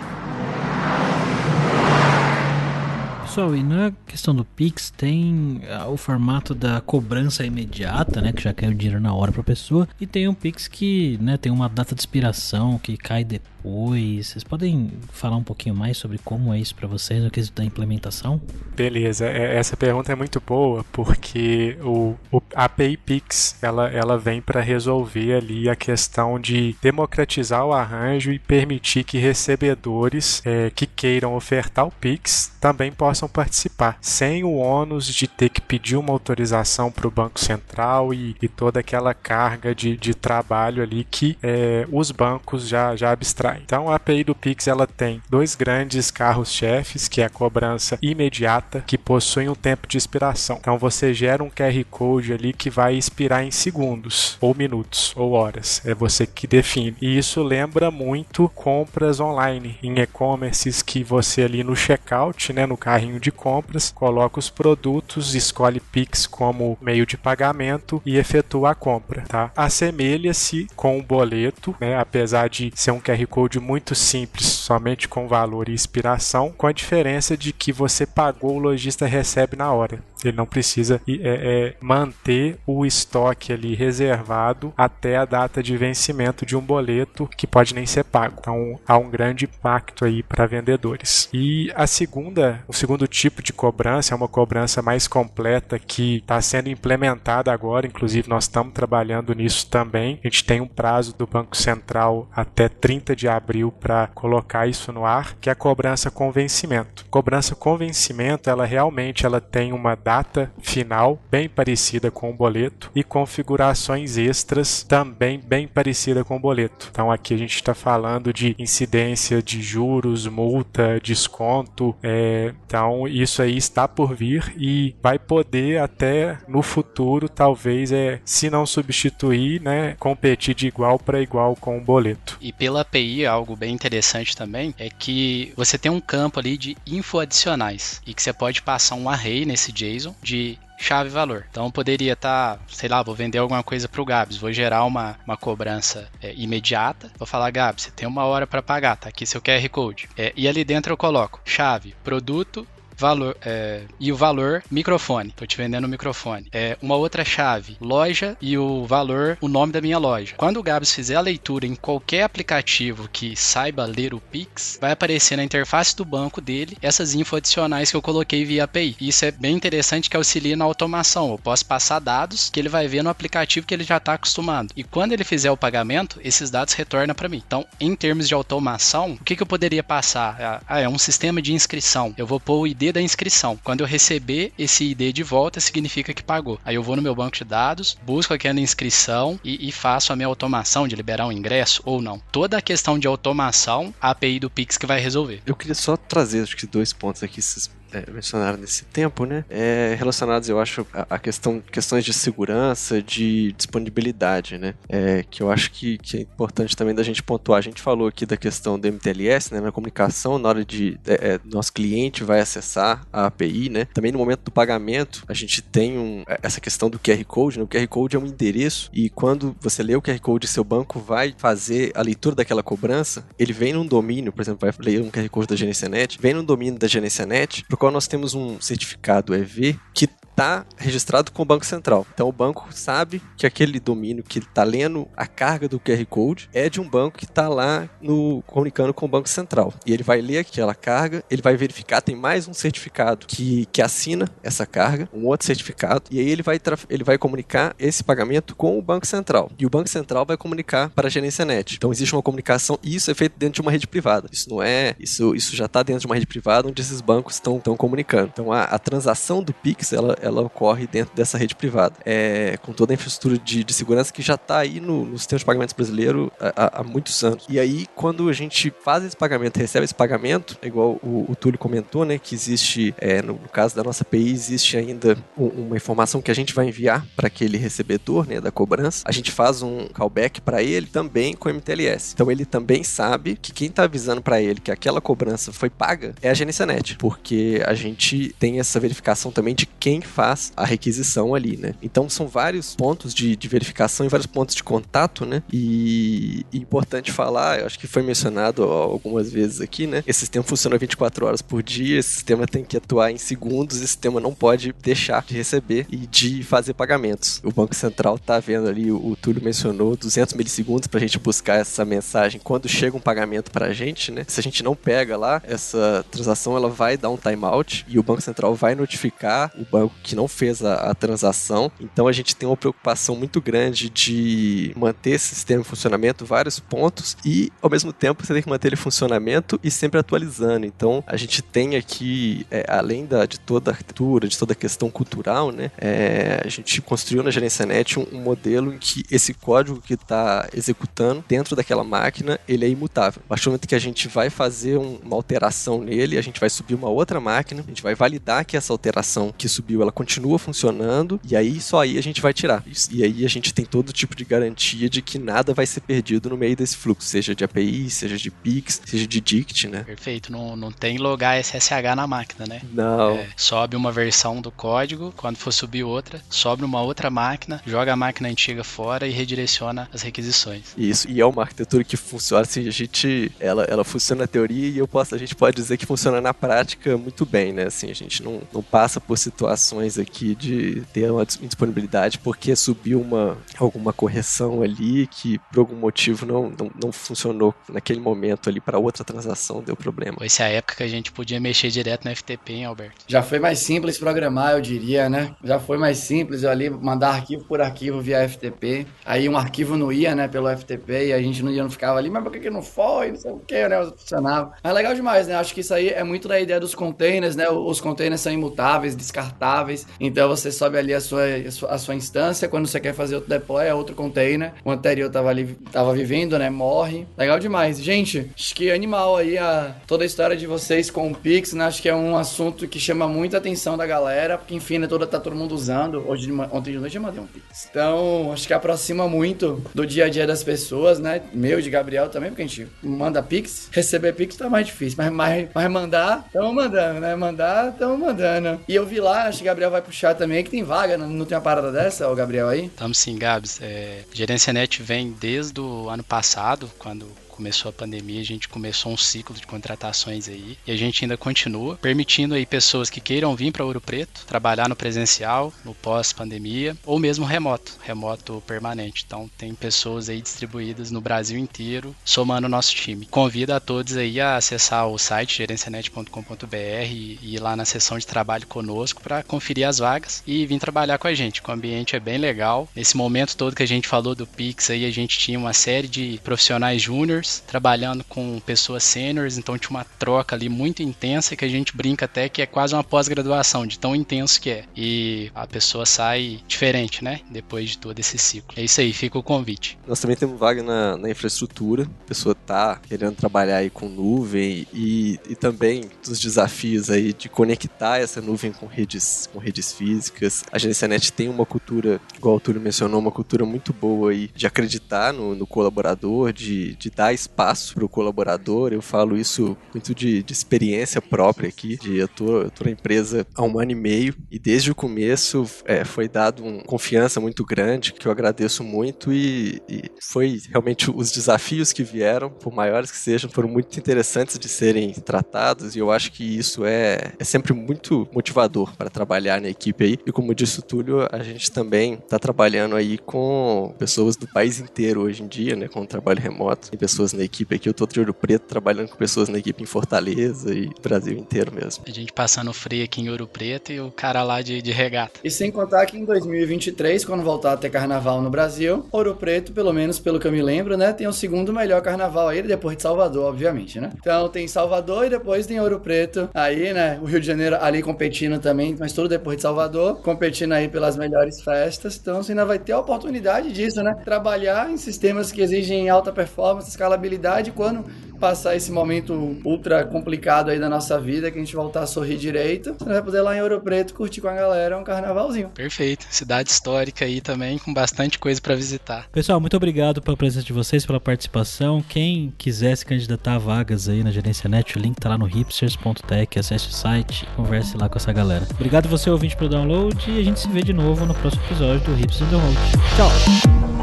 Pessoal, 3.23 3.55
e 3.55 3.63
na 3.63 3.91
questão 4.07 4.33
do 4.33 4.45
Pix 4.45 4.89
tem 4.89 5.61
ah, 5.69 5.87
o 5.87 5.97
formato 5.97 6.55
da 6.55 6.79
cobrança 6.79 7.45
imediata, 7.45 8.21
né, 8.21 8.31
que 8.31 8.41
já 8.41 8.53
cai 8.53 8.69
o 8.69 8.73
dinheiro 8.73 9.01
na 9.01 9.13
hora 9.13 9.31
para 9.31 9.41
a 9.41 9.43
pessoa, 9.43 9.89
e 9.99 10.07
tem 10.07 10.27
um 10.27 10.33
Pix 10.33 10.69
que, 10.69 11.17
né, 11.21 11.35
tem 11.35 11.51
uma 11.51 11.67
data 11.67 11.93
de 11.93 11.99
expiração 11.99 12.79
que 12.79 12.95
cai 12.95 13.25
depois 13.25 13.54
depois. 13.65 14.27
Vocês 14.27 14.43
podem 14.43 14.91
falar 15.11 15.37
um 15.37 15.43
pouquinho 15.43 15.73
mais 15.75 15.97
sobre 15.97 16.19
como 16.19 16.53
é 16.53 16.59
isso 16.59 16.75
para 16.75 16.87
vocês, 16.87 17.23
no 17.23 17.31
quesito 17.31 17.55
da 17.55 17.65
implementação? 17.65 18.39
Beleza, 18.75 19.25
é, 19.25 19.57
essa 19.57 19.75
pergunta 19.75 20.11
é 20.11 20.15
muito 20.15 20.41
boa 20.45 20.85
porque 20.91 21.77
o, 21.81 22.15
o 22.31 22.41
a 22.53 22.65
API 22.65 22.97
Pix 22.97 23.57
ela, 23.61 23.89
ela 23.89 24.17
vem 24.17 24.41
para 24.41 24.61
resolver 24.61 25.33
ali 25.33 25.67
a 25.67 25.75
questão 25.75 26.39
de 26.39 26.75
democratizar 26.81 27.65
o 27.65 27.73
arranjo 27.73 28.31
e 28.31 28.37
permitir 28.37 29.03
que 29.03 29.17
recebedores 29.17 30.41
é, 30.45 30.69
que 30.69 30.85
queiram 30.85 31.35
ofertar 31.35 31.87
o 31.87 31.91
Pix 31.91 32.53
também 32.59 32.91
possam 32.91 33.27
participar, 33.27 33.74
sem 34.01 34.43
o 34.43 34.55
ônus 34.55 35.07
de 35.07 35.27
ter 35.27 35.49
que 35.49 35.61
pedir 35.61 35.97
uma 35.97 36.11
autorização 36.11 36.91
para 36.91 37.07
o 37.07 37.11
Banco 37.11 37.39
Central 37.39 38.13
e, 38.13 38.35
e, 38.41 38.47
toda 38.47 38.79
aquela 38.79 39.13
carga 39.13 39.75
de, 39.75 39.97
de 39.97 40.13
trabalho 40.13 40.81
ali 40.81 41.05
que 41.09 41.37
é, 41.41 41.85
os 41.91 42.11
bancos 42.11 42.67
já, 42.67 42.95
já 42.95 43.11
abstraem. 43.11 43.61
Então 43.65 43.89
a 43.89 43.95
API 43.95 44.23
do 44.23 44.35
Pix 44.35 44.67
ela 44.67 44.87
tem 44.87 45.21
dois 45.29 45.55
grandes 45.55 46.11
carros-chefes, 46.11 47.07
que 47.07 47.21
é 47.21 47.25
a 47.25 47.29
cobrança 47.29 47.97
imediata, 48.01 48.83
que 48.85 48.97
possui 48.97 49.49
um 49.49 49.55
tempo 49.55 49.87
de 49.87 49.97
expiração. 49.97 50.57
Então 50.59 50.77
você 50.77 51.13
gera 51.13 51.43
um 51.43 51.49
QR 51.49 51.83
Code 51.89 52.33
ali 52.33 52.53
que 52.53 52.69
vai 52.69 52.95
expirar 52.95 53.43
em 53.43 53.51
segundos, 53.51 54.37
ou 54.39 54.55
minutos, 54.55 55.13
ou 55.15 55.31
horas. 55.31 55.81
É 55.85 55.93
você 55.93 56.25
que 56.25 56.47
define. 56.47 56.95
E 57.01 57.17
isso 57.17 57.43
lembra 57.43 57.91
muito 57.91 58.49
compras 58.49 59.19
online, 59.19 59.77
em 59.81 59.99
e-commerces 59.99 60.81
que 60.81 61.03
você 61.03 61.43
ali 61.43 61.63
no 61.63 61.75
checkout, 61.75 62.53
né, 62.53 62.65
no 62.65 62.77
carrinho 62.77 63.19
de 63.19 63.31
compras, 63.65 63.91
coloca 63.91 64.39
os 64.39 64.49
produtos, 64.49 65.33
escolhe 65.33 65.79
Pix 65.79 66.27
como 66.27 66.77
meio 66.79 67.05
de 67.05 67.17
pagamento 67.17 68.01
e 68.05 68.17
efetua 68.17 68.71
a 68.71 68.75
compra, 68.75 69.23
tá? 69.27 69.51
Assemelha-se 69.55 70.67
com 70.75 70.99
o 70.99 71.03
boleto, 71.03 71.75
né, 71.79 71.97
apesar 71.97 72.47
de 72.47 72.71
ser 72.75 72.91
um 72.91 72.99
QR 72.99 73.25
Code 73.27 73.59
muito 73.59 73.95
simples, 73.95 74.45
somente 74.45 75.07
com 75.07 75.27
valor 75.27 75.67
e 75.67 75.73
expiração, 75.73 76.53
com 76.55 76.67
a 76.67 76.71
diferença 76.71 77.35
de 77.35 77.51
que 77.51 77.71
você 77.71 78.05
pagou, 78.05 78.55
o 78.55 78.59
lojista 78.59 79.05
recebe 79.05 79.57
na 79.57 79.71
hora. 79.71 79.99
Ele 80.29 80.37
não 80.37 80.45
precisa 80.45 81.01
é, 81.07 81.13
é, 81.21 81.75
manter 81.81 82.57
o 82.65 82.85
estoque 82.85 83.53
ali 83.53 83.75
reservado 83.75 84.73
até 84.77 85.17
a 85.17 85.25
data 85.25 85.61
de 85.61 85.75
vencimento 85.77 86.45
de 86.45 86.55
um 86.55 86.61
boleto 86.61 87.27
que 87.35 87.47
pode 87.47 87.73
nem 87.73 87.85
ser 87.85 88.03
pago. 88.03 88.37
Então 88.39 88.79
há 88.87 88.97
um 88.97 89.09
grande 89.09 89.45
impacto 89.45 90.05
aí 90.05 90.23
para 90.23 90.45
vendedores. 90.45 91.29
E 91.33 91.71
a 91.75 91.87
segunda, 91.87 92.63
o 92.67 92.73
segundo 92.73 93.07
tipo 93.07 93.41
de 93.41 93.53
cobrança 93.53 94.13
é 94.13 94.17
uma 94.17 94.27
cobrança 94.27 94.81
mais 94.81 95.07
completa 95.07 95.79
que 95.79 96.17
está 96.17 96.41
sendo 96.41 96.69
implementada 96.69 97.51
agora. 97.51 97.87
Inclusive 97.87 98.29
nós 98.29 98.45
estamos 98.45 98.73
trabalhando 98.73 99.33
nisso 99.33 99.67
também. 99.69 100.19
A 100.23 100.27
gente 100.27 100.43
tem 100.43 100.61
um 100.61 100.67
prazo 100.67 101.15
do 101.15 101.27
Banco 101.27 101.55
Central 101.55 102.27
até 102.33 102.67
30 102.67 103.15
de 103.15 103.27
abril 103.27 103.71
para 103.71 104.07
colocar 104.07 104.67
isso 104.67 104.91
no 104.91 105.05
ar, 105.05 105.35
que 105.39 105.49
é 105.49 105.51
a 105.51 105.55
cobrança 105.55 106.09
com 106.11 106.31
vencimento. 106.31 107.05
Cobrança 107.09 107.55
com 107.55 107.77
vencimento, 107.77 108.49
ela 108.49 108.65
realmente 108.65 109.25
ela 109.25 109.41
tem 109.41 109.73
uma 109.73 109.95
data 109.95 110.14
data 110.15 110.49
final 110.61 111.19
bem 111.29 111.49
parecida 111.49 112.09
com 112.09 112.29
o 112.29 112.33
boleto 112.33 112.89
e 112.95 113.03
configurações 113.03 114.17
extras 114.17 114.81
também 114.83 115.39
bem 115.39 115.67
parecida 115.67 116.23
com 116.23 116.37
o 116.37 116.39
boleto. 116.39 116.87
Então 116.89 117.11
aqui 117.11 117.33
a 117.33 117.37
gente 117.37 117.55
está 117.55 117.73
falando 117.73 118.31
de 118.31 118.55
incidência 118.57 119.43
de 119.43 119.61
juros, 119.61 120.25
multa, 120.25 121.01
desconto. 121.03 121.93
É, 122.01 122.53
então 122.65 123.05
isso 123.09 123.41
aí 123.41 123.57
está 123.57 123.89
por 123.89 124.15
vir 124.15 124.55
e 124.57 124.95
vai 125.03 125.19
poder 125.19 125.81
até 125.81 126.37
no 126.47 126.61
futuro 126.61 127.27
talvez 127.27 127.91
é 127.91 128.21
se 128.23 128.49
não 128.49 128.65
substituir, 128.65 129.61
né, 129.61 129.97
competir 129.99 130.55
de 130.55 130.67
igual 130.67 130.97
para 130.97 131.21
igual 131.21 131.57
com 131.57 131.77
o 131.77 131.81
boleto. 131.81 132.37
E 132.39 132.53
pela 132.53 132.81
API 132.81 133.25
algo 133.25 133.55
bem 133.55 133.73
interessante 133.73 134.35
também 134.35 134.73
é 134.77 134.89
que 134.89 135.51
você 135.57 135.77
tem 135.77 135.91
um 135.91 135.99
campo 135.99 136.39
ali 136.39 136.57
de 136.57 136.77
info 136.87 137.19
adicionais 137.19 138.01
e 138.07 138.13
que 138.13 138.21
você 138.21 138.31
pode 138.31 138.61
passar 138.61 138.95
um 138.95 139.09
array 139.09 139.45
nesse 139.45 139.73
JSON 139.73 140.04
de 140.21 140.59
chave 140.77 141.09
valor. 141.09 141.45
Então 141.49 141.71
poderia 141.71 142.13
estar, 142.13 142.57
tá, 142.57 142.61
sei 142.67 142.89
lá, 142.89 143.01
vou 143.01 143.15
vender 143.15 143.37
alguma 143.37 143.63
coisa 143.63 143.87
para 143.87 144.01
o 144.01 144.05
Gabs, 144.05 144.37
vou 144.37 144.51
gerar 144.51 144.83
uma, 144.83 145.17
uma 145.25 145.37
cobrança 145.37 146.09
é, 146.21 146.33
imediata, 146.35 147.11
vou 147.17 147.25
falar, 147.25 147.49
Gabs, 147.51 147.83
você 147.83 147.91
tem 147.91 148.07
uma 148.07 148.25
hora 148.25 148.45
para 148.45 148.61
pagar, 148.61 148.97
tá 148.97 149.09
aqui 149.09 149.25
seu 149.25 149.41
QR 149.41 149.67
Code. 149.69 150.09
É, 150.17 150.33
e 150.35 150.47
ali 150.47 150.63
dentro 150.63 150.91
eu 150.91 150.97
coloco 150.97 151.41
chave, 151.45 151.95
produto, 152.03 152.67
valor 152.97 153.35
é, 153.41 153.83
e 153.99 154.11
o 154.11 154.15
valor 154.15 154.63
microfone. 154.69 155.31
Tô 155.31 155.45
te 155.45 155.57
vendendo 155.57 155.85
o 155.85 155.89
microfone. 155.89 156.47
É 156.51 156.77
uma 156.81 156.95
outra 156.95 157.23
chave, 157.25 157.77
loja 157.79 158.37
e 158.41 158.57
o 158.57 158.85
valor, 158.85 159.37
o 159.41 159.47
nome 159.47 159.73
da 159.73 159.81
minha 159.81 159.97
loja. 159.97 160.35
Quando 160.37 160.57
o 160.57 160.63
Gabs 160.63 160.93
fizer 160.93 161.15
a 161.15 161.21
leitura 161.21 161.65
em 161.65 161.75
qualquer 161.75 162.23
aplicativo 162.23 163.09
que 163.11 163.35
saiba 163.35 163.85
ler 163.85 164.13
o 164.13 164.19
Pix, 164.19 164.77
vai 164.81 164.91
aparecer 164.91 165.35
na 165.35 165.43
interface 165.43 165.95
do 165.95 166.05
banco 166.05 166.41
dele 166.41 166.77
essas 166.81 167.13
info 167.13 167.35
adicionais 167.35 167.91
que 167.91 167.97
eu 167.97 168.01
coloquei 168.01 168.45
via 168.45 168.63
API. 168.63 168.95
Isso 168.99 169.25
é 169.25 169.31
bem 169.31 169.55
interessante 169.55 170.09
que 170.09 170.17
auxilia 170.17 170.55
na 170.55 170.65
automação. 170.65 171.31
Eu 171.31 171.37
posso 171.37 171.65
passar 171.65 171.99
dados 171.99 172.49
que 172.49 172.59
ele 172.59 172.69
vai 172.69 172.87
ver 172.87 173.03
no 173.03 173.09
aplicativo 173.09 173.65
que 173.65 173.73
ele 173.73 173.83
já 173.83 173.97
está 173.97 174.13
acostumado. 174.13 174.73
E 174.75 174.83
quando 174.83 175.13
ele 175.13 175.23
fizer 175.23 175.51
o 175.51 175.57
pagamento, 175.57 176.19
esses 176.23 176.49
dados 176.49 176.73
retornam 176.73 177.15
para 177.15 177.29
mim. 177.29 177.41
Então, 177.45 177.65
em 177.79 177.95
termos 177.95 178.27
de 178.27 178.33
automação, 178.33 179.13
o 179.13 179.23
que, 179.23 179.35
que 179.35 179.43
eu 179.43 179.47
poderia 179.47 179.83
passar? 179.83 180.61
Ah, 180.67 180.79
é 180.79 180.87
um 180.89 180.97
sistema 180.97 181.41
de 181.41 181.53
inscrição. 181.53 182.13
Eu 182.17 182.27
vou 182.27 182.39
pôr 182.39 182.59
o 182.59 182.67
ID 182.67 182.84
Da 182.93 183.01
inscrição. 183.01 183.59
Quando 183.63 183.81
eu 183.81 183.87
receber 183.87 184.53
esse 184.57 184.85
ID 184.85 185.13
de 185.13 185.23
volta, 185.23 185.59
significa 185.59 186.13
que 186.13 186.23
pagou. 186.23 186.59
Aí 186.63 186.75
eu 186.75 186.83
vou 186.83 186.95
no 186.95 187.01
meu 187.01 187.15
banco 187.15 187.35
de 187.35 187.43
dados, 187.43 187.97
busco 188.05 188.33
aquela 188.33 188.59
inscrição 188.59 189.39
e, 189.43 189.67
e 189.67 189.71
faço 189.71 190.13
a 190.13 190.15
minha 190.15 190.27
automação 190.27 190.87
de 190.87 190.95
liberar 190.95 191.27
um 191.27 191.31
ingresso 191.31 191.81
ou 191.85 192.01
não. 192.01 192.21
Toda 192.31 192.57
a 192.57 192.61
questão 192.61 192.97
de 192.97 193.07
automação, 193.07 193.93
a 194.01 194.11
API 194.11 194.39
do 194.39 194.49
Pix 194.49 194.77
que 194.77 194.85
vai 194.85 194.99
resolver. 194.99 195.41
Eu 195.45 195.55
queria 195.55 195.75
só 195.75 195.97
trazer 195.97 196.41
acho 196.41 196.55
que 196.55 196.67
dois 196.67 196.93
pontos 196.93 197.23
aqui, 197.23 197.41
vocês 197.41 197.69
é, 197.95 198.11
mencionaram 198.11 198.57
nesse 198.57 198.83
tempo, 198.85 199.25
né? 199.25 199.45
É, 199.49 199.95
relacionados, 199.97 200.49
eu 200.49 200.59
acho, 200.59 200.85
a, 200.93 201.15
a, 201.15 201.19
questão, 201.19 201.61
questões 201.71 202.03
de 202.03 202.11
segurança, 202.11 203.01
de 203.01 203.53
disponibilidade, 203.53 204.57
né? 204.57 204.73
É, 204.89 205.23
que 205.29 205.41
eu 205.41 205.49
acho 205.49 205.71
que, 205.71 205.97
que, 205.97 206.17
é 206.17 206.21
importante 206.21 206.75
também 206.75 206.93
da 206.93 207.03
gente 207.03 207.23
pontuar. 207.23 207.59
A 207.59 207.61
gente 207.61 207.81
falou 207.81 208.07
aqui 208.07 208.25
da 208.25 208.35
questão 208.35 208.77
do 208.77 208.87
MTLS, 208.87 209.53
né? 209.53 209.61
Na 209.61 209.71
comunicação, 209.71 210.37
na 210.37 210.49
hora 210.49 210.65
de 210.65 210.99
é, 211.07 211.35
é, 211.35 211.39
nosso 211.45 211.71
cliente 211.71 212.23
vai 212.23 212.41
acessar 212.41 213.07
a 213.13 213.27
API, 213.27 213.69
né? 213.69 213.85
Também 213.93 214.11
no 214.11 214.17
momento 214.17 214.41
do 214.43 214.51
pagamento, 214.51 215.23
a 215.27 215.33
gente 215.33 215.61
tem 215.61 215.97
um, 215.97 216.23
é, 216.27 216.39
essa 216.43 216.59
questão 216.59 216.89
do 216.89 216.99
QR 216.99 217.23
Code, 217.25 217.59
né? 217.59 217.63
O 217.63 217.67
QR 217.67 217.87
Code 217.87 218.17
é 218.17 218.19
um 218.19 218.25
endereço 218.25 218.89
e 218.93 219.09
quando 219.09 219.55
você 219.61 219.81
lê 219.81 219.95
o 219.95 220.01
QR 220.01 220.19
Code, 220.19 220.47
seu 220.47 220.63
banco 220.63 220.99
vai 220.99 221.33
fazer 221.37 221.91
a 221.95 222.01
leitura 222.01 222.35
daquela 222.35 222.61
cobrança, 222.61 223.25
ele 223.39 223.53
vem 223.53 223.71
num 223.71 223.85
domínio, 223.85 224.33
por 224.33 224.41
exemplo, 224.41 224.59
vai 224.61 224.73
ler 224.79 225.01
um 225.01 225.09
QR 225.09 225.29
Code 225.29 225.47
da 225.47 225.55
GerenciaNet, 225.55 226.19
vem 226.19 226.33
num 226.33 226.43
domínio 226.43 226.77
da 226.77 226.87
GerenciaNet, 226.87 227.63
pro 227.67 227.77
qual 227.85 227.93
nós 227.93 228.07
temos 228.07 228.33
um 228.33 228.59
certificado 228.59 229.35
EV 229.35 229.79
que 229.93 230.09
está 230.35 230.65
registrado 230.75 231.31
com 231.31 231.41
o 231.41 231.45
Banco 231.45 231.65
Central. 231.65 232.05
Então 232.13 232.27
o 232.27 232.31
banco 232.31 232.67
sabe 232.71 233.21
que 233.37 233.47
aquele 233.47 233.79
domínio 233.79 234.23
que 234.23 234.39
está 234.39 234.63
lendo 234.63 235.07
a 235.15 235.25
carga 235.25 235.69
do 235.69 235.79
QR 235.79 236.05
Code 236.05 236.49
é 236.53 236.69
de 236.69 236.81
um 236.81 236.87
banco 236.87 237.17
que 237.17 237.23
está 237.23 237.47
lá 237.47 237.89
no 238.01 238.43
comunicando 238.45 238.93
com 238.93 239.05
o 239.05 239.09
Banco 239.09 239.29
Central. 239.29 239.73
E 239.85 239.93
ele 239.93 240.03
vai 240.03 240.19
ler 240.21 240.39
aquela 240.39 240.75
carga, 240.75 241.23
ele 241.31 241.41
vai 241.41 241.55
verificar, 241.55 242.01
tem 242.01 242.15
mais 242.15 242.49
um 242.49 242.53
certificado 242.53 243.25
que, 243.25 243.65
que 243.71 243.81
assina 243.81 244.29
essa 244.43 244.65
carga, 244.65 245.07
um 245.13 245.25
outro 245.25 245.47
certificado, 245.47 246.03
e 246.11 246.19
aí 246.19 246.29
ele 246.29 246.43
vai, 246.43 246.59
ele 246.89 247.03
vai 247.03 247.17
comunicar 247.17 247.73
esse 247.79 248.03
pagamento 248.03 248.55
com 248.55 248.77
o 248.77 248.81
Banco 248.81 249.07
Central. 249.07 249.49
E 249.57 249.65
o 249.65 249.69
Banco 249.69 249.89
Central 249.89 250.25
vai 250.25 250.35
comunicar 250.35 250.89
para 250.89 251.07
a 251.07 251.09
gerência 251.09 251.45
net. 251.45 251.75
Então 251.75 251.91
existe 251.93 252.13
uma 252.13 252.21
comunicação, 252.21 252.77
e 252.83 252.95
isso 252.95 253.09
é 253.09 253.13
feito 253.13 253.37
dentro 253.37 253.55
de 253.55 253.61
uma 253.61 253.71
rede 253.71 253.87
privada. 253.87 254.27
Isso 254.31 254.49
não 254.49 254.61
é, 254.61 254.95
isso, 254.99 255.33
isso 255.33 255.55
já 255.55 255.65
está 255.65 255.81
dentro 255.81 256.01
de 256.01 256.07
uma 256.07 256.15
rede 256.15 256.27
privada 256.27 256.67
onde 256.67 256.81
esses 256.81 256.99
bancos 256.99 257.35
estão 257.35 257.59
comunicando. 257.77 258.31
Então 258.33 258.51
a, 258.51 258.63
a 258.63 258.77
transação 258.77 259.41
do 259.41 259.53
Pix, 259.53 259.93
ela, 259.93 260.17
ela 260.27 260.41
ocorre 260.41 260.87
dentro 260.87 261.15
dessa 261.15 261.37
rede 261.37 261.55
privada. 261.55 261.95
É, 262.05 262.57
com 262.61 262.73
toda 262.73 262.93
a 262.93 262.95
infraestrutura 262.95 263.37
de, 263.37 263.63
de 263.63 263.73
segurança 263.73 264.11
que 264.11 264.21
já 264.21 264.35
está 264.35 264.59
aí 264.59 264.79
no, 264.79 265.05
no 265.05 265.17
sistema 265.17 265.39
de 265.39 265.45
pagamentos 265.45 265.73
brasileiro 265.73 266.31
há, 266.39 266.81
há, 266.81 266.83
muitos 266.83 267.23
anos. 267.23 267.45
E 267.49 267.59
aí, 267.59 267.85
quando 267.95 268.29
a 268.29 268.33
gente 268.33 268.73
faz 268.83 269.03
esse 269.03 269.15
pagamento, 269.15 269.57
recebe 269.57 269.83
esse 269.83 269.93
pagamento, 269.93 270.57
é 270.61 270.67
igual 270.67 270.99
o, 271.03 271.25
o 271.29 271.35
Túlio 271.35 271.57
comentou, 271.57 272.05
né, 272.05 272.17
que 272.17 272.35
existe, 272.35 272.93
é, 272.97 273.21
no, 273.21 273.33
no, 273.33 273.49
caso 273.49 273.75
da 273.75 273.83
nossa 273.83 274.03
API, 274.03 274.31
existe 274.31 274.77
ainda 274.77 275.17
um, 275.37 275.45
uma 275.45 275.75
informação 275.75 276.21
que 276.21 276.31
a 276.31 276.35
gente 276.35 276.53
vai 276.53 276.67
enviar 276.67 277.05
para 277.15 277.27
aquele 277.27 277.57
recebedor 277.57 278.27
né, 278.27 278.41
da 278.41 278.51
cobrança. 278.51 279.03
A 279.05 279.11
gente 279.11 279.31
faz 279.31 279.61
um 279.61 279.87
callback 279.87 280.41
para 280.41 280.61
ele 280.63 280.87
também 280.87 281.33
com 281.33 281.49
MTLS. 281.49 282.13
Então 282.13 282.31
ele 282.31 282.45
também 282.45 282.83
sabe 282.83 283.35
que 283.35 283.51
quem 283.51 283.67
está 283.67 283.83
avisando 283.83 284.21
para 284.21 284.41
ele 284.41 284.59
que 284.59 284.71
aquela 284.71 285.01
cobrança 285.01 285.51
foi 285.53 285.69
paga 285.69 286.15
é 286.21 286.29
a 286.29 286.31
Agência 286.31 286.65
Net, 286.65 286.97
porque 286.97 287.61
a 287.65 287.73
gente 287.73 288.35
tem 288.39 288.59
essa 288.59 288.79
verificação 288.79 289.31
também 289.31 289.53
de 289.53 289.65
quem 289.65 290.01
faz 290.15 290.53
a 290.55 290.63
requisição 290.63 291.35
ali, 291.35 291.57
né? 291.57 291.73
Então 291.83 292.07
são 292.07 292.25
vários 292.25 292.73
pontos 292.73 293.13
de, 293.13 293.35
de 293.35 293.47
verificação 293.49 294.05
e 294.05 294.09
vários 294.09 294.25
pontos 294.25 294.55
de 294.55 294.63
contato, 294.63 295.25
né? 295.25 295.43
E, 295.51 296.45
importante 296.53 297.11
falar, 297.11 297.59
eu 297.59 297.65
acho 297.65 297.77
que 297.77 297.85
foi 297.85 298.01
mencionado 298.01 298.63
algumas 298.63 299.29
vezes 299.29 299.59
aqui, 299.59 299.85
né? 299.85 300.03
Esse 300.07 300.21
sistema 300.21 300.43
funciona 300.43 300.77
24 300.77 301.25
horas 301.25 301.41
por 301.41 301.61
dia, 301.61 301.99
esse 301.99 302.11
sistema 302.11 302.47
tem 302.47 302.63
que 302.63 302.77
atuar 302.77 303.11
em 303.11 303.17
segundos, 303.17 303.75
esse 303.77 303.87
sistema 303.87 304.21
não 304.21 304.33
pode 304.33 304.73
deixar 304.81 305.23
de 305.25 305.35
receber 305.35 305.85
e 305.91 305.97
de 306.07 306.43
fazer 306.43 306.73
pagamentos. 306.73 307.41
O 307.43 307.51
Banco 307.51 307.75
Central 307.75 308.17
tá 308.17 308.39
vendo 308.39 308.69
ali, 308.69 308.89
o, 308.89 308.95
o 308.95 309.15
Túlio 309.17 309.43
mencionou 309.43 309.97
200 309.97 310.33
milissegundos 310.33 310.87
para 310.87 310.97
a 310.97 311.01
gente 311.01 311.19
buscar 311.19 311.55
essa 311.55 311.83
mensagem 311.83 312.39
quando 312.41 312.69
chega 312.69 312.95
um 312.95 313.01
pagamento 313.01 313.51
para 313.51 313.67
a 313.67 313.73
gente, 313.73 314.11
né? 314.11 314.23
Se 314.27 314.39
a 314.39 314.43
gente 314.43 314.63
não 314.63 314.75
pega 314.75 315.17
lá, 315.17 315.41
essa 315.45 316.05
transação 316.09 316.55
ela 316.55 316.69
vai 316.69 316.95
dar 316.95 317.09
um 317.09 317.17
timeout 317.17 317.85
e 317.89 317.99
o 317.99 318.03
Banco 318.03 318.21
Central 318.21 318.55
vai 318.55 318.75
notificar 318.75 319.51
o 319.59 319.65
banco 319.65 319.93
que 320.05 320.15
não 320.15 320.27
fez 320.27 320.63
a, 320.63 320.75
a, 320.75 320.95
transação. 320.95 321.71
Então 321.79 322.07
a 322.07 322.11
gente 322.11 322.35
tem 322.35 322.47
uma 322.47 322.55
preocupação 322.55 323.15
muito 323.15 323.41
grande 323.41 323.89
de 323.89 324.71
manter 324.75 325.11
esse 325.11 325.33
sistema 325.33 325.61
em 325.61 325.63
funcionamento, 325.63 326.25
vários 326.25 326.59
pontos, 326.59 327.17
e 327.25 327.51
ao 327.61 327.69
mesmo 327.69 327.91
tempo 327.91 328.23
você 328.23 328.33
tem 328.33 328.43
que 328.43 328.49
manter 328.49 328.67
ele 328.67 328.75
em 328.75 328.77
funcionamento 328.77 329.59
e 329.63 329.71
sempre 329.71 329.99
atualizando. 329.99 330.65
Então 330.65 331.03
a 331.07 331.17
gente 331.17 331.41
tem 331.41 331.75
aqui, 331.75 332.45
é, 332.51 332.65
além 332.67 333.05
da, 333.05 333.25
de 333.25 333.39
toda 333.39 333.71
a 333.71 333.73
arquitetura, 333.73 334.27
de 334.27 334.37
toda 334.37 334.53
a 334.53 334.55
questão 334.55 334.89
cultural, 334.89 335.51
né, 335.51 335.71
é, 335.77 336.41
a 336.45 336.49
gente 336.49 336.81
construiu 336.81 337.23
na 337.23 337.31
Gerência 337.31 337.65
Net 337.65 337.99
um, 337.99 338.05
um 338.11 338.21
modelo 338.21 338.73
em 338.73 338.77
que 338.77 339.03
esse 339.09 339.33
código 339.33 339.81
que 339.81 339.95
está 339.95 340.47
executando 340.53 341.25
dentro 341.27 341.55
daquela 341.55 341.83
máquina, 341.83 342.39
ele 342.47 342.65
é 342.65 342.69
imutável. 342.69 343.21
A 343.25 343.29
partir 343.29 343.45
do 343.45 343.51
momento 343.51 343.67
que 343.67 343.75
a 343.75 343.79
gente 343.79 344.07
vai 344.07 344.29
fazer 344.29 344.77
um, 344.77 344.99
uma 345.03 345.15
alteração 345.15 345.81
nele, 345.81 346.17
a 346.17 346.21
gente 346.21 346.39
vai 346.39 346.49
subir 346.49 346.75
uma 346.75 346.89
outra 346.89 347.19
máquina, 347.19 347.63
a 347.65 347.67
gente 347.67 347.81
vai 347.81 347.95
validar 347.95 348.45
que 348.45 348.55
essa 348.55 348.71
alteração 348.71 349.33
que 349.35 349.49
subiu, 349.49 349.81
ela 349.81 349.94
continua 349.95 350.37
funcionando, 350.37 351.19
e 351.23 351.35
aí 351.35 351.61
só 351.61 351.81
aí 351.81 351.97
a 351.97 352.01
gente 352.01 352.21
vai 352.21 352.33
tirar. 352.33 352.63
E 352.91 353.03
aí 353.03 353.25
a 353.25 353.29
gente 353.29 353.53
tem 353.53 353.65
todo 353.65 353.93
tipo 353.93 354.13
de 354.15 354.25
garantia 354.25 354.89
de 354.89 355.01
que 355.01 355.17
nada 355.17 355.53
vai 355.53 355.65
ser 355.65 355.79
perdido 355.79 356.29
no 356.29 356.37
meio 356.37 356.55
desse 356.55 356.75
fluxo, 356.75 357.07
seja 357.07 357.33
de 357.33 357.45
API, 357.45 357.89
seja 357.89 358.17
de 358.17 358.29
Pix, 358.29 358.81
seja 358.85 359.07
de 359.07 359.21
Dict, 359.21 359.67
né? 359.69 359.83
Perfeito, 359.83 360.31
não, 360.31 360.55
não 360.55 360.71
tem 360.71 360.97
logar 360.97 361.39
SSH 361.39 361.95
na 361.95 362.05
máquina, 362.05 362.45
né? 362.47 362.61
Não. 362.73 363.11
É, 363.11 363.29
sobe 363.37 363.77
uma 363.77 363.91
versão 363.91 364.41
do 364.41 364.51
código, 364.51 365.13
quando 365.15 365.37
for 365.37 365.53
subir 365.53 365.83
outra, 365.83 366.21
sobe 366.29 366.65
uma 366.65 366.81
outra 366.81 367.09
máquina, 367.09 367.61
joga 367.65 367.93
a 367.93 367.95
máquina 367.95 368.27
antiga 368.27 368.63
fora 368.63 369.07
e 369.07 369.11
redireciona 369.11 369.89
as 369.93 370.01
requisições. 370.01 370.73
Isso, 370.77 371.09
e 371.09 371.21
é 371.21 371.25
uma 371.25 371.43
arquitetura 371.43 371.83
que 371.83 371.95
funciona 371.95 372.41
assim, 372.41 372.67
a 372.67 372.71
gente, 372.71 373.31
ela, 373.39 373.63
ela 373.63 373.85
funciona 373.85 374.23
na 374.23 374.27
teoria 374.27 374.67
e 374.67 374.77
eu 374.77 374.87
posso, 374.87 375.15
a 375.15 375.17
gente 375.17 375.35
pode 375.35 375.55
dizer 375.55 375.77
que 375.77 375.85
funciona 375.85 376.19
na 376.19 376.33
prática 376.33 376.97
muito 376.97 377.25
bem, 377.25 377.53
né? 377.53 377.63
Assim, 377.67 377.89
a 377.89 377.95
gente 377.95 378.21
não, 378.21 378.41
não 378.51 378.61
passa 378.61 378.99
por 378.99 379.17
situações 379.17 379.84
aqui 379.99 380.35
de 380.35 380.81
ter 380.93 381.11
uma 381.11 381.23
indisponibilidade 381.41 382.19
porque 382.19 382.55
subiu 382.55 383.01
uma, 383.01 383.37
alguma 383.57 383.93
correção 383.93 384.61
ali 384.61 385.07
que 385.07 385.39
por 385.51 385.59
algum 385.59 385.75
motivo 385.75 386.25
não, 386.25 386.49
não, 386.49 386.71
não 386.83 386.91
funcionou 386.91 387.53
naquele 387.69 387.99
momento 387.99 388.49
ali 388.49 388.59
para 388.59 388.77
outra 388.77 389.03
transação, 389.03 389.63
deu 389.63 389.75
problema. 389.75 390.17
Essa 390.21 390.43
é 390.43 390.45
a 390.47 390.49
época 390.49 390.75
que 390.75 390.83
a 390.83 390.87
gente 390.87 391.11
podia 391.11 391.39
mexer 391.39 391.69
direto 391.69 392.05
no 392.05 392.15
FTP, 392.15 392.53
hein, 392.53 392.65
Alberto? 392.65 393.05
Já 393.07 393.21
foi 393.21 393.39
mais 393.39 393.59
simples 393.59 393.97
programar, 393.97 394.53
eu 394.53 394.61
diria, 394.61 395.09
né? 395.09 395.35
Já 395.43 395.59
foi 395.59 395.77
mais 395.77 395.97
simples 395.99 396.43
eu 396.43 396.49
ali 396.49 396.69
mandar 396.69 397.09
arquivo 397.09 397.45
por 397.45 397.61
arquivo 397.61 398.01
via 398.01 398.27
FTP. 398.27 398.85
Aí 399.05 399.27
um 399.29 399.37
arquivo 399.37 399.77
não 399.77 399.91
ia, 399.91 400.15
né, 400.15 400.27
pelo 400.27 400.49
FTP 400.55 401.07
e 401.07 401.13
a 401.13 401.21
gente 401.21 401.43
não 401.43 401.51
ia, 401.51 401.63
não 401.63 401.69
ficava 401.69 401.97
ali, 401.97 402.09
mas 402.09 402.23
por 402.23 402.31
que, 402.31 402.39
que 402.39 402.49
não 402.49 402.61
foi? 402.61 403.11
Não 403.11 403.17
sei 403.17 403.31
o 403.31 403.39
que, 403.39 403.67
né? 403.67 403.83
Funcionava. 403.97 404.53
Mas 404.63 404.73
legal 404.73 404.93
demais, 404.93 405.27
né? 405.27 405.35
Acho 405.35 405.53
que 405.53 405.61
isso 405.61 405.73
aí 405.73 405.89
é 405.89 406.03
muito 406.03 406.27
da 406.27 406.39
ideia 406.39 406.59
dos 406.59 406.75
containers, 406.75 407.35
né? 407.35 407.49
Os 407.49 407.81
containers 407.81 408.21
são 408.21 408.31
imutáveis, 408.31 408.95
descartáveis 408.95 409.74
escaláveis. 409.75 409.87
Então 409.99 410.29
você 410.29 410.51
sobe 410.51 410.77
ali 410.77 410.93
a 410.93 411.01
sua, 411.01 411.23
a 411.69 411.77
sua 411.77 411.95
instância, 411.95 412.47
quando 412.47 412.67
você 412.67 412.79
quer 412.79 412.93
fazer 412.93 413.15
outro 413.15 413.29
deploy, 413.29 413.65
é 413.65 413.73
outro 413.73 413.95
container. 413.95 414.53
O 414.63 414.71
anterior 414.71 415.09
tava 415.09 415.29
ali, 415.29 415.45
tava 415.71 415.93
vivendo, 415.93 416.37
né? 416.39 416.49
Morre. 416.49 417.05
Legal 417.17 417.39
demais. 417.39 417.81
Gente, 417.81 418.31
acho 418.35 418.55
que 418.55 418.71
animal 418.71 419.17
aí 419.17 419.37
a, 419.37 419.75
toda 419.85 420.03
a 420.03 420.05
história 420.07 420.35
de 420.35 420.47
vocês 420.47 420.89
com 420.89 421.11
o 421.11 421.15
Pix, 421.15 421.53
né? 421.53 421.65
Acho 421.65 421.81
que 421.81 421.89
é 421.89 421.95
um 421.95 422.15
assunto 422.15 422.67
que 422.67 422.79
chama 422.79 423.07
muita 423.07 423.37
atenção 423.37 423.77
da 423.77 423.85
galera, 423.85 424.37
porque 424.37 424.55
enfim, 424.55 424.77
né, 424.77 424.87
toda, 424.87 425.05
tá 425.05 425.19
todo 425.19 425.35
mundo 425.35 425.53
usando. 425.53 426.07
Hoje, 426.07 426.31
ontem 426.51 426.71
de 426.71 426.79
noite 426.79 426.95
eu 426.95 427.01
mandei 427.01 427.21
um 427.21 427.27
Pix. 427.27 427.67
Então, 427.69 428.31
acho 428.31 428.47
que 428.47 428.53
aproxima 428.53 429.07
muito 429.07 429.61
do 429.73 429.85
dia 429.85 430.05
a 430.05 430.09
dia 430.09 430.25
das 430.25 430.43
pessoas, 430.43 430.99
né? 430.99 431.21
Meu, 431.33 431.61
de 431.61 431.69
Gabriel 431.69 432.09
também, 432.09 432.29
porque 432.29 432.43
a 432.43 432.47
gente 432.47 432.67
manda 432.81 433.21
Pix. 433.21 433.69
Receber 433.71 434.13
Pix 434.13 434.35
tá 434.35 434.49
mais 434.49 434.67
difícil, 434.67 434.95
mas, 434.97 435.11
mas, 435.11 435.47
mas 435.53 435.71
mandar, 435.71 436.23
estamos 436.27 436.53
mandando, 436.53 436.99
né? 436.99 437.15
Mandar, 437.15 437.69
estamos 437.69 437.99
mandando. 437.99 438.59
E 438.67 438.75
eu 438.75 438.85
vi 438.85 438.99
lá, 438.99 439.27
acho 439.27 439.41
que 439.43 439.49
Gabriel 439.55 439.71
vai 439.71 439.81
puxar 439.81 440.13
também, 440.15 440.43
que 440.43 440.49
tem 440.49 440.63
vaga, 440.63 440.97
não, 440.97 441.07
não 441.07 441.25
tem 441.25 441.35
uma 441.35 441.41
parada 441.43 441.71
dessa, 441.71 442.09
o 442.09 442.15
Gabriel 442.15 442.49
aí? 442.49 442.65
Estamos 442.65 442.97
sim, 442.97 443.17
Gabs. 443.17 443.59
É, 443.61 444.03
Gerência 444.11 444.51
Net 444.51 444.83
vem 444.83 445.11
desde 445.11 445.61
o 445.61 445.89
ano 445.89 446.03
passado, 446.03 446.69
quando 446.77 447.07
começou 447.35 447.69
a 447.69 447.73
pandemia, 447.73 448.21
a 448.21 448.25
gente 448.25 448.47
começou 448.47 448.91
um 448.91 448.97
ciclo 448.97 449.35
de 449.35 449.45
contratações 449.45 450.29
aí 450.29 450.57
e 450.65 450.71
a 450.71 450.75
gente 450.77 451.03
ainda 451.03 451.17
continua, 451.17 451.75
permitindo 451.75 452.33
aí 452.33 452.45
pessoas 452.45 452.89
que 452.89 453.01
queiram 453.01 453.35
vir 453.35 453.51
para 453.51 453.65
Ouro 453.65 453.81
Preto, 453.81 454.25
trabalhar 454.25 454.69
no 454.69 454.75
presencial, 454.75 455.53
no 455.63 455.73
pós-pandemia, 455.73 456.77
ou 456.85 456.97
mesmo 456.97 457.25
remoto, 457.25 457.73
remoto 457.83 458.41
permanente. 458.47 459.03
Então 459.05 459.29
tem 459.37 459.53
pessoas 459.53 460.07
aí 460.07 460.21
distribuídas 460.21 460.91
no 460.91 461.01
Brasil 461.01 461.37
inteiro, 461.37 461.93
somando 462.05 462.47
o 462.47 462.49
nosso 462.49 462.73
time. 462.73 463.05
Convido 463.07 463.53
a 463.53 463.59
todos 463.59 463.97
aí 463.97 464.21
a 464.21 464.37
acessar 464.37 464.87
o 464.87 464.97
site 464.97 465.37
gerencianet.com.br 465.37 466.55
e 466.89 467.19
ir 467.21 467.39
lá 467.39 467.55
na 467.55 467.65
seção 467.65 467.97
de 467.97 468.07
trabalho 468.07 468.47
conosco 468.47 469.01
para 469.01 469.23
conferir 469.23 469.67
as 469.67 469.79
vagas 469.79 470.23
e 470.25 470.45
vir 470.45 470.59
trabalhar 470.59 470.97
com 470.97 471.07
a 471.07 471.13
gente. 471.13 471.41
O 471.45 471.51
ambiente 471.51 471.95
é 471.95 471.99
bem 471.99 472.17
legal. 472.17 472.69
Nesse 472.75 472.95
momento 472.95 473.35
todo 473.35 473.55
que 473.55 473.63
a 473.63 473.67
gente 473.67 473.87
falou 473.87 474.15
do 474.15 474.25
Pix 474.25 474.69
aí, 474.69 474.85
a 474.85 474.91
gente 474.91 475.19
tinha 475.19 475.37
uma 475.37 475.53
série 475.53 475.87
de 475.87 476.19
profissionais 476.23 476.81
júnior 476.81 477.24
trabalhando 477.45 478.03
com 478.03 478.39
pessoas 478.39 478.83
seniors, 478.83 479.37
então 479.37 479.57
tinha 479.57 479.71
uma 479.71 479.83
troca 479.83 480.35
ali 480.35 480.49
muito 480.49 480.81
intensa 480.81 481.35
que 481.35 481.45
a 481.45 481.49
gente 481.49 481.75
brinca 481.75 482.05
até 482.05 482.29
que 482.29 482.41
é 482.41 482.45
quase 482.45 482.73
uma 482.73 482.83
pós-graduação, 482.83 483.65
de 483.65 483.79
tão 483.79 483.95
intenso 483.95 484.39
que 484.39 484.49
é. 484.49 484.65
E 484.75 485.31
a 485.33 485.47
pessoa 485.47 485.85
sai 485.85 486.39
diferente, 486.47 487.03
né? 487.03 487.21
Depois 487.29 487.71
de 487.71 487.77
todo 487.77 487.99
esse 487.99 488.17
ciclo. 488.17 488.53
É 488.57 488.63
isso 488.63 488.81
aí, 488.81 488.93
fica 488.93 489.17
o 489.17 489.23
convite. 489.23 489.77
Nós 489.87 489.99
também 489.99 490.15
temos 490.15 490.39
vaga 490.39 490.61
na, 490.61 490.97
na 490.97 491.09
infraestrutura, 491.09 491.83
a 491.83 492.07
pessoa 492.07 492.35
tá 492.35 492.79
querendo 492.87 493.15
trabalhar 493.15 493.57
aí 493.57 493.69
com 493.69 493.87
nuvem 493.87 494.67
e, 494.73 495.19
e 495.29 495.35
também 495.35 495.89
dos 496.05 496.19
desafios 496.19 496.89
aí 496.89 497.13
de 497.13 497.29
conectar 497.29 497.97
essa 497.97 498.21
nuvem 498.21 498.51
com 498.51 498.65
redes, 498.65 499.29
com 499.31 499.39
redes 499.39 499.73
físicas. 499.73 500.43
A 500.51 500.57
Gerencianet 500.57 501.11
tem 501.11 501.29
uma 501.29 501.45
cultura, 501.45 501.99
igual 502.15 502.35
o 502.35 502.39
Túlio 502.39 502.61
mencionou, 502.61 502.99
uma 502.99 503.11
cultura 503.11 503.45
muito 503.45 503.73
boa 503.73 504.11
aí 504.11 504.29
de 504.35 504.45
acreditar 504.45 505.13
no, 505.13 505.35
no 505.35 505.47
colaborador, 505.47 506.31
de, 506.31 506.75
de 506.75 506.89
dar 506.89 507.13
espaço 507.15 507.73
para 507.73 507.85
o 507.85 507.89
colaborador. 507.89 508.73
Eu 508.73 508.81
falo 508.81 509.17
isso 509.17 509.57
muito 509.73 509.95
de, 509.95 510.21
de 510.21 510.33
experiência 510.33 511.01
própria 511.01 511.49
aqui. 511.49 511.77
De, 511.77 511.97
eu, 511.97 512.07
tô, 512.07 512.41
eu 512.41 512.51
tô 512.51 512.63
na 512.65 512.71
empresa 512.71 513.25
há 513.33 513.43
um 513.43 513.59
ano 513.59 513.71
e 513.71 513.75
meio 513.75 514.15
e 514.29 514.37
desde 514.37 514.71
o 514.71 514.75
começo 514.75 515.45
é, 515.65 515.83
foi 515.83 516.07
dado 516.07 516.43
uma 516.43 516.63
confiança 516.63 517.19
muito 517.19 517.43
grande 517.43 517.93
que 517.93 518.07
eu 518.07 518.11
agradeço 518.11 518.63
muito 518.63 519.11
e, 519.11 519.61
e, 519.67 519.91
foi 520.01 520.39
realmente 520.49 520.91
os 520.91 521.11
desafios 521.11 521.71
que 521.71 521.83
vieram, 521.83 522.29
por 522.29 522.53
maiores 522.53 522.91
que 522.91 522.97
sejam, 522.97 523.29
foram 523.29 523.49
muito 523.49 523.77
interessantes 523.77 524.37
de 524.37 524.47
serem 524.47 524.93
tratados 524.93 525.75
e 525.75 525.79
eu 525.79 525.91
acho 525.91 526.11
que 526.11 526.23
isso 526.23 526.65
é, 526.65 527.13
é 527.17 527.23
sempre 527.23 527.53
muito 527.53 528.07
motivador 528.13 528.75
para 528.75 528.89
trabalhar 528.89 529.41
na 529.41 529.49
equipe 529.49 529.83
aí. 529.83 529.97
E 530.05 530.11
como 530.11 530.35
disse 530.35 530.59
o 530.59 530.61
Túlio, 530.61 531.07
a 531.11 531.23
gente 531.23 531.51
também 531.51 531.93
está 531.93 532.19
trabalhando 532.19 532.75
aí 532.75 532.97
com 532.97 533.73
pessoas 533.77 534.15
do 534.15 534.27
país 534.27 534.59
inteiro 534.59 535.01
hoje 535.01 535.23
em 535.23 535.27
dia, 535.27 535.55
né, 535.55 535.67
com 535.67 535.81
o 535.81 535.87
trabalho 535.87 536.21
remoto, 536.21 536.69
e 536.71 536.77
pessoas 536.77 537.04
pessoas 537.05 537.13
na 537.13 537.23
equipe 537.23 537.55
aqui. 537.55 537.69
Eu 537.69 537.73
tô 537.73 537.85
de 537.85 537.99
Ouro 537.99 538.13
Preto 538.13 538.43
trabalhando 538.43 538.89
com 538.89 538.95
pessoas 538.95 539.29
na 539.29 539.37
equipe 539.37 539.61
em 539.61 539.65
Fortaleza 539.65 540.53
e 540.53 540.69
Brasil 540.81 541.17
inteiro 541.17 541.51
mesmo. 541.53 541.83
A 541.87 541.91
gente 541.91 542.11
passando 542.11 542.51
frio 542.53 542.83
aqui 542.83 543.01
em 543.01 543.09
Ouro 543.09 543.27
Preto 543.27 543.71
e 543.71 543.79
o 543.79 543.91
cara 543.91 544.23
lá 544.23 544.41
de, 544.41 544.61
de 544.61 544.71
regata. 544.71 545.19
E 545.23 545.29
sem 545.29 545.51
contar 545.51 545.85
que 545.85 545.97
em 545.97 546.05
2023, 546.05 547.05
quando 547.05 547.23
voltar 547.23 547.53
a 547.53 547.57
ter 547.57 547.69
carnaval 547.69 548.21
no 548.21 548.29
Brasil, 548.29 548.85
Ouro 548.91 549.15
Preto, 549.15 549.51
pelo 549.51 549.71
menos 549.71 549.99
pelo 549.99 550.19
que 550.19 550.27
eu 550.27 550.31
me 550.31 550.41
lembro, 550.41 550.77
né, 550.77 550.93
tem 550.93 551.07
o 551.07 551.13
segundo 551.13 551.53
melhor 551.53 551.81
carnaval 551.81 552.29
aí, 552.29 552.41
depois 552.41 552.77
de 552.77 552.83
Salvador, 552.83 553.25
obviamente, 553.25 553.79
né? 553.79 553.91
Então 553.99 554.29
tem 554.29 554.47
Salvador 554.47 555.05
e 555.05 555.09
depois 555.09 555.45
tem 555.45 555.59
Ouro 555.59 555.79
Preto. 555.79 556.29
Aí, 556.33 556.73
né, 556.73 556.99
o 557.01 557.05
Rio 557.05 557.19
de 557.19 557.27
Janeiro 557.27 557.57
ali 557.59 557.81
competindo 557.81 558.39
também, 558.39 558.75
mas 558.79 558.93
tudo 558.93 559.09
depois 559.09 559.37
de 559.37 559.43
Salvador, 559.43 560.01
competindo 560.01 560.53
aí 560.53 560.67
pelas 560.67 560.97
melhores 560.97 561.41
festas. 561.41 561.97
Então 562.01 562.23
você 562.23 562.31
ainda 562.31 562.45
vai 562.45 562.59
ter 562.59 562.71
a 562.71 562.79
oportunidade 562.79 563.51
disso, 563.51 563.81
né? 563.83 563.95
Trabalhar 564.03 564.71
em 564.71 564.77
sistemas 564.77 565.31
que 565.31 565.41
exigem 565.41 565.89
alta 565.89 566.11
performance, 566.11 566.69
escala 566.69 566.94
escalabilidade 566.95 567.51
quando 567.51 567.85
passar 568.19 568.55
esse 568.55 568.71
momento 568.71 569.37
ultra 569.43 569.83
complicado 569.85 570.49
aí 570.49 570.57
da 570.57 570.69
nossa 570.69 570.99
vida, 570.99 571.29
que 571.29 571.37
a 571.37 571.41
gente 571.41 571.55
voltar 571.55 571.81
a 571.81 571.87
sorrir 571.87 572.17
direito, 572.17 572.73
você 572.73 572.85
vai 572.85 573.01
poder 573.01 573.17
ir 573.17 573.21
lá 573.21 573.35
em 573.35 573.41
Ouro 573.41 573.59
Preto 573.59 573.93
curtir 573.93 574.21
com 574.21 574.29
a 574.29 574.33
galera 574.33 574.77
um 574.77 574.83
carnavalzinho. 574.83 575.49
Perfeito. 575.49 576.07
Cidade 576.09 576.49
histórica 576.49 577.03
aí 577.03 577.19
também, 577.19 577.57
com 577.57 577.73
bastante 577.73 578.17
coisa 578.17 578.41
para 578.41 578.55
visitar. 578.55 579.07
Pessoal, 579.11 579.39
muito 579.39 579.55
obrigado 579.57 580.01
pela 580.01 580.15
presença 580.15 580.45
de 580.45 580.53
vocês, 580.53 580.85
pela 580.85 580.99
participação. 580.99 581.83
Quem 581.87 582.33
quiser 582.37 582.75
se 582.77 582.85
candidatar 582.85 583.35
a 583.35 583.37
vagas 583.37 583.89
aí 583.89 584.01
na 584.01 584.11
Gerência 584.11 584.49
Net, 584.49 584.77
o 584.77 584.81
link 584.81 584.95
tá 584.95 585.09
lá 585.09 585.17
no 585.17 585.25
hipsters.tech, 585.25 586.39
acesse 586.39 586.69
o 586.69 586.71
site, 586.71 587.27
converse 587.35 587.77
lá 587.77 587.89
com 587.89 587.97
essa 587.97 588.13
galera. 588.13 588.47
Obrigado 588.51 588.87
você, 588.87 589.09
ouvinte, 589.09 589.35
pelo 589.35 589.49
download 589.49 590.09
e 590.09 590.19
a 590.19 590.23
gente 590.23 590.39
se 590.39 590.47
vê 590.47 590.61
de 590.61 590.73
novo 590.73 591.05
no 591.05 591.13
próximo 591.13 591.43
episódio 591.43 591.81
do 591.81 591.93
Hipsters 591.93 592.31
on 592.31 592.37
the 592.37 592.45
Road. 592.45 592.57
Tchau! 592.95 593.74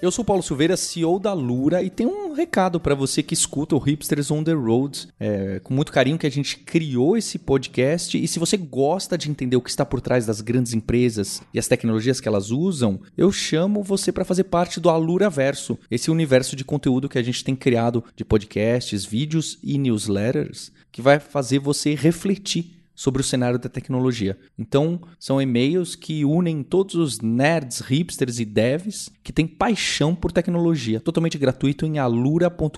Eu 0.00 0.12
sou 0.12 0.24
Paulo 0.24 0.44
Silveira, 0.44 0.76
CEO 0.76 1.18
da 1.18 1.32
Lura, 1.32 1.82
e 1.82 1.90
tem 1.90 2.06
um 2.06 2.32
recado 2.32 2.78
para 2.78 2.94
você 2.94 3.20
que 3.20 3.34
escuta 3.34 3.74
o 3.74 3.80
Hipsters 3.80 4.30
on 4.30 4.44
the 4.44 4.52
Road. 4.52 5.08
É, 5.18 5.58
com 5.58 5.74
muito 5.74 5.90
carinho 5.90 6.16
que 6.16 6.26
a 6.26 6.30
gente 6.30 6.56
criou 6.58 7.16
esse 7.16 7.36
podcast. 7.36 8.16
E 8.16 8.28
se 8.28 8.38
você 8.38 8.56
gosta 8.56 9.18
de 9.18 9.28
entender 9.28 9.56
o 9.56 9.60
que 9.60 9.70
está 9.70 9.84
por 9.84 10.00
trás 10.00 10.24
das 10.24 10.40
grandes 10.40 10.72
empresas 10.72 11.42
e 11.52 11.58
as 11.58 11.66
tecnologias 11.66 12.20
que 12.20 12.28
elas 12.28 12.52
usam, 12.52 13.00
eu 13.16 13.32
chamo 13.32 13.82
você 13.82 14.12
para 14.12 14.24
fazer 14.24 14.44
parte 14.44 14.78
do 14.78 14.88
Alura 14.88 15.28
Verso, 15.28 15.76
esse 15.90 16.12
universo 16.12 16.54
de 16.54 16.64
conteúdo 16.64 17.08
que 17.08 17.18
a 17.18 17.22
gente 17.22 17.42
tem 17.42 17.56
criado 17.56 18.04
de 18.14 18.24
podcasts, 18.24 19.04
vídeos 19.04 19.58
e 19.64 19.78
newsletters, 19.78 20.70
que 20.92 21.02
vai 21.02 21.18
fazer 21.18 21.58
você 21.58 21.96
refletir 21.96 22.77
sobre 22.98 23.22
o 23.22 23.24
cenário 23.24 23.60
da 23.60 23.68
tecnologia. 23.68 24.36
Então, 24.58 25.00
são 25.20 25.40
e-mails 25.40 25.94
que 25.94 26.24
unem 26.24 26.64
todos 26.64 26.96
os 26.96 27.20
nerds, 27.20 27.78
hipsters 27.78 28.40
e 28.40 28.44
devs 28.44 29.08
que 29.22 29.32
têm 29.32 29.46
paixão 29.46 30.16
por 30.16 30.32
tecnologia. 30.32 30.98
Totalmente 30.98 31.38
gratuito 31.38 31.86
em 31.86 32.00
alura.com.br 32.00 32.74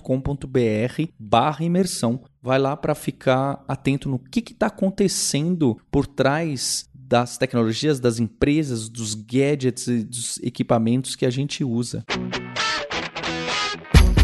barra 1.17 1.65
imersão. 1.65 2.21
Vai 2.39 2.59
lá 2.59 2.77
para 2.77 2.93
ficar 2.93 3.65
atento 3.67 4.07
no 4.07 4.19
que 4.19 4.41
está 4.41 4.67
acontecendo 4.67 5.79
por 5.89 6.05
trás 6.05 6.87
das 6.93 7.39
tecnologias, 7.39 7.99
das 7.99 8.19
empresas, 8.19 8.87
dos 8.87 9.15
gadgets 9.15 9.87
e 9.87 10.03
dos 10.03 10.37
equipamentos 10.43 11.15
que 11.15 11.25
a 11.25 11.31
gente 11.31 11.63
usa. 11.63 12.05